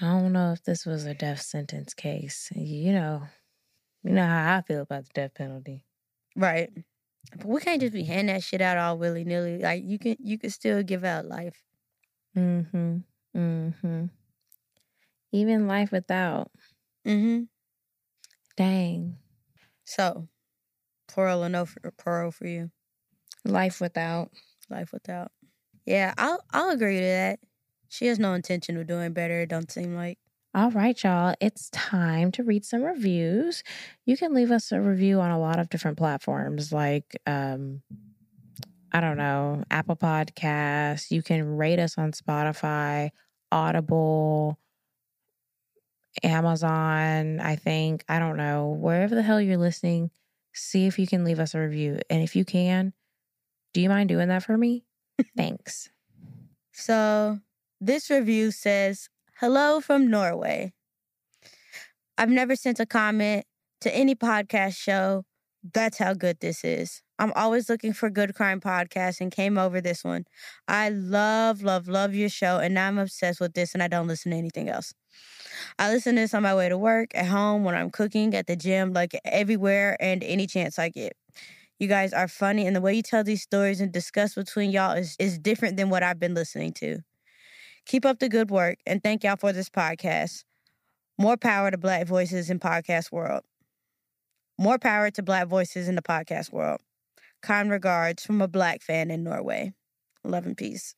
I 0.00 0.06
don't 0.06 0.32
know 0.32 0.52
if 0.52 0.62
this 0.64 0.86
was 0.86 1.04
a 1.04 1.14
death 1.14 1.42
sentence 1.42 1.94
case. 1.94 2.50
You 2.54 2.92
know, 2.92 3.22
you 4.02 4.12
know 4.12 4.26
how 4.26 4.56
I 4.56 4.62
feel 4.62 4.80
about 4.80 5.04
the 5.04 5.10
death 5.14 5.34
penalty. 5.34 5.84
Right. 6.34 6.70
But 7.36 7.46
we 7.46 7.60
can't 7.60 7.80
just 7.80 7.92
be 7.92 8.04
handing 8.04 8.34
that 8.34 8.42
shit 8.42 8.60
out 8.60 8.78
all 8.78 8.98
willy 8.98 9.24
nilly. 9.24 9.58
Like 9.58 9.84
you 9.84 9.98
can 9.98 10.16
you 10.18 10.38
can 10.38 10.50
still 10.50 10.82
give 10.82 11.04
out 11.04 11.26
life. 11.26 11.62
Mm-hmm. 12.36 12.96
Mm-hmm. 13.36 14.04
Even 15.32 15.66
life 15.66 15.90
without. 15.90 16.50
Mm-hmm. 17.06 17.44
Dang. 18.56 19.16
So, 19.84 20.28
parole 21.08 21.44
or 21.44 21.48
no 21.48 21.64
for, 21.64 22.30
for 22.30 22.46
you? 22.46 22.70
Life 23.44 23.80
without. 23.80 24.30
Life 24.70 24.92
without. 24.92 25.32
Yeah, 25.84 26.14
I'll 26.16 26.42
I'll 26.52 26.70
agree 26.70 26.96
to 26.96 27.02
that. 27.02 27.40
She 27.88 28.06
has 28.06 28.18
no 28.18 28.34
intention 28.34 28.76
of 28.76 28.86
doing 28.86 29.12
better. 29.12 29.40
It 29.40 29.48
don't 29.48 29.70
seem 29.70 29.94
like. 29.94 30.18
All 30.54 30.70
right, 30.70 31.02
y'all. 31.02 31.34
It's 31.40 31.70
time 31.70 32.30
to 32.32 32.42
read 32.42 32.64
some 32.64 32.82
reviews. 32.82 33.62
You 34.04 34.16
can 34.16 34.34
leave 34.34 34.50
us 34.50 34.70
a 34.70 34.80
review 34.80 35.20
on 35.20 35.30
a 35.30 35.38
lot 35.38 35.58
of 35.58 35.70
different 35.70 35.96
platforms, 35.96 36.72
like 36.72 37.16
um, 37.26 37.82
I 38.92 39.00
don't 39.00 39.16
know, 39.16 39.64
Apple 39.70 39.96
Podcasts. 39.96 41.10
You 41.10 41.22
can 41.22 41.56
rate 41.56 41.78
us 41.78 41.96
on 41.96 42.12
Spotify, 42.12 43.10
Audible, 43.50 44.58
Amazon. 46.22 47.40
I 47.40 47.56
think 47.56 48.04
I 48.08 48.18
don't 48.18 48.36
know 48.36 48.68
wherever 48.68 49.14
the 49.14 49.22
hell 49.22 49.40
you're 49.40 49.56
listening. 49.56 50.10
See 50.54 50.86
if 50.86 50.98
you 50.98 51.06
can 51.06 51.24
leave 51.24 51.40
us 51.40 51.54
a 51.54 51.60
review, 51.60 52.00
and 52.10 52.22
if 52.22 52.36
you 52.36 52.44
can, 52.44 52.92
do 53.72 53.80
you 53.80 53.88
mind 53.88 54.08
doing 54.08 54.28
that 54.28 54.42
for 54.42 54.56
me? 54.58 54.84
Thanks. 55.36 55.90
So 56.72 57.38
this 57.80 58.10
review 58.10 58.50
says, 58.50 59.08
Hello 59.40 59.80
from 59.80 60.10
Norway. 60.10 60.72
I've 62.18 62.30
never 62.30 62.54
sent 62.54 62.80
a 62.80 62.86
comment 62.86 63.44
to 63.80 63.94
any 63.94 64.14
podcast 64.14 64.76
show. 64.76 65.24
That's 65.72 65.98
how 65.98 66.14
good 66.14 66.40
this 66.40 66.64
is. 66.64 67.02
I'm 67.18 67.32
always 67.34 67.68
looking 67.68 67.92
for 67.92 68.10
good 68.10 68.34
crime 68.34 68.60
podcasts 68.60 69.20
and 69.20 69.30
came 69.30 69.56
over 69.56 69.80
this 69.80 70.02
one. 70.04 70.24
I 70.66 70.88
love, 70.88 71.62
love, 71.62 71.88
love 71.88 72.14
your 72.14 72.28
show, 72.28 72.58
and 72.58 72.74
now 72.74 72.88
I'm 72.88 72.98
obsessed 72.98 73.40
with 73.40 73.54
this 73.54 73.74
and 73.74 73.82
I 73.82 73.88
don't 73.88 74.08
listen 74.08 74.32
to 74.32 74.38
anything 74.38 74.68
else. 74.68 74.92
I 75.78 75.90
listen 75.90 76.14
to 76.16 76.22
this 76.22 76.34
on 76.34 76.42
my 76.42 76.54
way 76.54 76.68
to 76.68 76.78
work, 76.78 77.10
at 77.14 77.26
home, 77.26 77.64
when 77.64 77.74
I'm 77.74 77.90
cooking, 77.90 78.34
at 78.34 78.46
the 78.46 78.56
gym, 78.56 78.92
like 78.92 79.18
everywhere 79.24 79.96
and 80.00 80.22
any 80.22 80.46
chance 80.46 80.78
I 80.78 80.88
get. 80.88 81.16
You 81.78 81.88
guys 81.88 82.12
are 82.12 82.28
funny, 82.28 82.66
and 82.66 82.76
the 82.76 82.80
way 82.80 82.94
you 82.94 83.02
tell 83.02 83.24
these 83.24 83.42
stories 83.42 83.80
and 83.80 83.90
discuss 83.90 84.34
between 84.34 84.70
y'all 84.70 84.96
is, 84.96 85.16
is 85.18 85.38
different 85.38 85.76
than 85.76 85.90
what 85.90 86.02
I've 86.02 86.20
been 86.20 86.34
listening 86.34 86.72
to. 86.74 87.00
Keep 87.86 88.06
up 88.06 88.20
the 88.20 88.28
good 88.28 88.50
work, 88.50 88.78
and 88.86 89.02
thank 89.02 89.24
y'all 89.24 89.36
for 89.36 89.52
this 89.52 89.68
podcast. 89.68 90.44
More 91.18 91.36
power 91.36 91.70
to 91.70 91.78
Black 91.78 92.06
voices 92.06 92.50
in 92.50 92.60
podcast 92.60 93.10
world. 93.10 93.42
More 94.58 94.78
power 94.78 95.10
to 95.10 95.22
Black 95.22 95.48
voices 95.48 95.88
in 95.88 95.96
the 95.96 96.02
podcast 96.02 96.52
world. 96.52 96.80
Kind 97.42 97.70
regards 97.70 98.24
from 98.24 98.40
a 98.40 98.48
Black 98.48 98.82
fan 98.82 99.10
in 99.10 99.24
Norway. 99.24 99.72
Love 100.24 100.46
and 100.46 100.56
peace. 100.56 100.94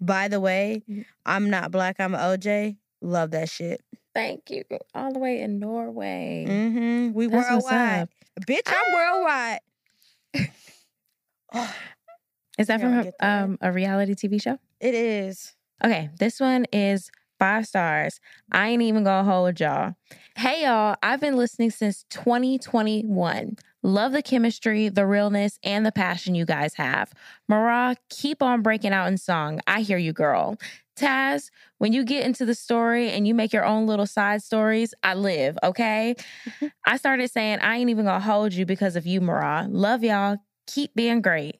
By 0.00 0.28
the 0.28 0.40
way, 0.40 0.82
mm-hmm. 0.88 1.02
I'm 1.26 1.50
not 1.50 1.70
Black. 1.70 1.96
I'm 1.98 2.12
OJ. 2.12 2.76
Love 3.00 3.30
that 3.32 3.48
shit. 3.48 3.82
Thank 4.14 4.50
you. 4.50 4.64
All 4.94 5.12
the 5.12 5.18
way 5.18 5.40
in 5.40 5.58
Norway. 5.58 6.46
Mm-hmm. 6.48 7.12
We 7.12 7.26
That's 7.26 7.50
worldwide. 7.50 8.08
Bitch, 8.40 8.60
I'm 8.66 8.94
worldwide. 8.94 9.60
Is 12.58 12.66
that 12.66 12.80
from 12.80 12.98
a, 12.98 13.12
um, 13.26 13.56
a 13.60 13.70
reality 13.70 14.14
TV 14.14 14.42
show? 14.42 14.58
It 14.80 14.94
is. 14.94 15.54
Okay, 15.84 16.10
this 16.18 16.40
one 16.40 16.66
is 16.72 17.08
five 17.38 17.66
stars. 17.66 18.18
I 18.50 18.68
ain't 18.68 18.82
even 18.82 19.04
gonna 19.04 19.30
hold 19.30 19.60
y'all. 19.60 19.94
Hey 20.36 20.64
y'all, 20.64 20.96
I've 21.00 21.20
been 21.20 21.36
listening 21.36 21.70
since 21.70 22.04
2021. 22.10 23.56
Love 23.84 24.10
the 24.10 24.22
chemistry, 24.22 24.88
the 24.88 25.06
realness, 25.06 25.60
and 25.62 25.86
the 25.86 25.92
passion 25.92 26.34
you 26.34 26.44
guys 26.44 26.74
have. 26.74 27.12
Marah, 27.48 27.94
keep 28.10 28.42
on 28.42 28.60
breaking 28.60 28.92
out 28.92 29.06
in 29.06 29.18
song. 29.18 29.60
I 29.68 29.82
hear 29.82 29.98
you, 29.98 30.12
girl. 30.12 30.58
Taz, 30.98 31.50
when 31.78 31.92
you 31.92 32.04
get 32.04 32.24
into 32.24 32.44
the 32.44 32.54
story 32.54 33.10
and 33.10 33.26
you 33.26 33.34
make 33.34 33.52
your 33.52 33.64
own 33.64 33.86
little 33.86 34.06
side 34.06 34.42
stories, 34.42 34.94
I 35.02 35.14
live, 35.14 35.56
okay? 35.62 36.16
I 36.86 36.96
started 36.96 37.30
saying 37.30 37.60
I 37.60 37.76
ain't 37.76 37.90
even 37.90 38.04
gonna 38.04 38.20
hold 38.20 38.52
you 38.52 38.66
because 38.66 38.96
of 38.96 39.06
you, 39.06 39.20
Marah. 39.20 39.66
Love 39.70 40.02
y'all. 40.02 40.38
Keep 40.66 40.94
being 40.94 41.22
great. 41.22 41.56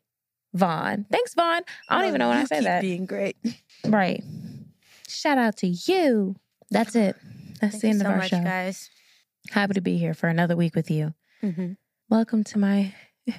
Vaughn. 0.55 1.07
Thanks, 1.11 1.35
Vaughn. 1.35 1.63
I 1.89 1.99
don't 1.99 2.09
even 2.09 2.19
know 2.19 2.29
when 2.31 2.39
I 2.39 2.45
say 2.45 2.57
keep 2.57 2.65
that. 2.65 2.81
Being 2.83 3.07
great. 3.07 3.37
Right. 3.87 4.25
Shout 5.07 5.39
out 5.39 5.57
to 5.59 5.69
you. 5.69 6.35
That's 6.71 6.97
it. 6.97 7.15
That's 7.61 7.75
Thank 7.75 7.83
the 7.83 7.89
end 7.91 8.01
so 8.01 8.07
of 8.07 8.11
our 8.11 8.17
much, 8.19 8.31
show. 8.31 8.43
guys. 8.43 8.91
Happy 9.51 9.75
to 9.75 9.81
be 9.81 9.97
here 9.99 10.15
for 10.15 10.29
another 10.29 10.57
week 10.57 10.75
with 10.75 10.91
you. 10.91 11.15
Mm-hmm. 11.45 11.73
Welcome 12.11 12.43
to 12.45 12.59
my 12.59 12.93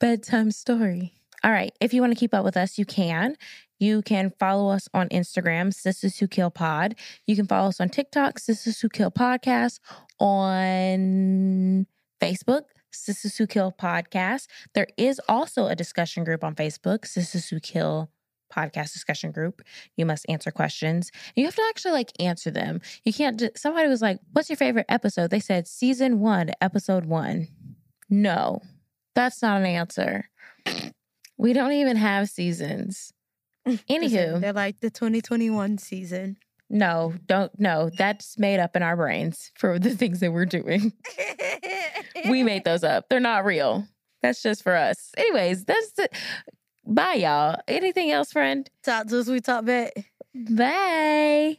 bedtime 0.00 0.50
story. 0.50 1.14
All 1.44 1.52
right. 1.52 1.72
If 1.80 1.94
you 1.94 2.00
want 2.00 2.12
to 2.12 2.18
keep 2.18 2.34
up 2.34 2.44
with 2.44 2.56
us, 2.56 2.78
you 2.78 2.84
can. 2.84 3.36
You 3.78 4.02
can 4.02 4.32
follow 4.40 4.70
us 4.70 4.88
on 4.92 5.08
Instagram, 5.10 5.68
Sistas 5.72 6.18
Who 6.18 6.26
Kill 6.26 6.50
Pod. 6.50 6.96
You 7.26 7.36
can 7.36 7.46
follow 7.46 7.68
us 7.68 7.80
on 7.80 7.88
TikTok, 7.88 8.40
Sistas 8.40 8.80
Who 8.80 8.88
Kill 8.88 9.10
Podcast. 9.10 9.78
On 10.18 11.86
Facebook, 12.20 12.62
Sistas 12.92 13.38
Who 13.38 13.46
Kill 13.46 13.72
podcast. 13.72 14.48
There 14.74 14.88
is 14.96 15.20
also 15.28 15.66
a 15.66 15.76
discussion 15.76 16.24
group 16.24 16.42
on 16.42 16.56
Facebook, 16.56 17.00
Sistas 17.00 17.48
Who 17.50 17.60
Kill 17.60 18.10
podcast 18.52 18.92
discussion 18.92 19.30
group. 19.30 19.62
You 19.96 20.06
must 20.06 20.26
answer 20.28 20.50
questions. 20.50 21.10
You 21.36 21.44
have 21.44 21.54
to 21.54 21.64
actually 21.68 21.92
like 21.92 22.12
answer 22.20 22.50
them. 22.50 22.80
You 23.04 23.12
can't 23.12 23.38
just, 23.38 23.58
somebody 23.58 23.88
was 23.88 24.02
like, 24.02 24.18
What's 24.32 24.48
your 24.48 24.56
favorite 24.56 24.86
episode? 24.88 25.30
They 25.30 25.40
said 25.40 25.68
season 25.68 26.18
one, 26.20 26.50
episode 26.60 27.04
one. 27.04 27.48
No, 28.10 28.62
that's 29.14 29.42
not 29.42 29.60
an 29.60 29.66
answer. 29.66 30.28
We 31.38 31.52
don't 31.52 31.72
even 31.72 31.96
have 31.96 32.28
seasons. 32.28 33.12
Anywho, 33.66 34.40
They're 34.40 34.52
like 34.52 34.80
the 34.80 34.90
2021 34.90 35.78
season. 35.78 36.36
no, 36.70 37.14
don't, 37.26 37.52
no, 37.58 37.90
that's 37.96 38.38
made 38.38 38.60
up 38.60 38.74
in 38.76 38.82
our 38.82 38.96
brains 38.96 39.50
for 39.54 39.78
the 39.78 39.90
things 39.90 40.20
that 40.20 40.32
we're 40.32 40.46
doing. 40.46 40.92
we 42.28 42.42
made 42.42 42.64
those 42.64 42.82
up. 42.84 43.08
They're 43.08 43.20
not 43.20 43.44
real. 43.44 43.86
That's 44.22 44.42
just 44.42 44.62
for 44.62 44.74
us. 44.74 45.10
Anyways, 45.16 45.64
that's 45.64 45.92
it. 45.98 46.12
bye, 46.86 47.14
y'all. 47.14 47.60
Anything 47.68 48.10
else, 48.10 48.32
friend? 48.32 48.68
Talk 48.82 49.06
to 49.08 49.20
us, 49.20 49.28
we 49.28 49.40
talk 49.40 49.64
back. 49.64 49.92
Bye. 50.34 51.56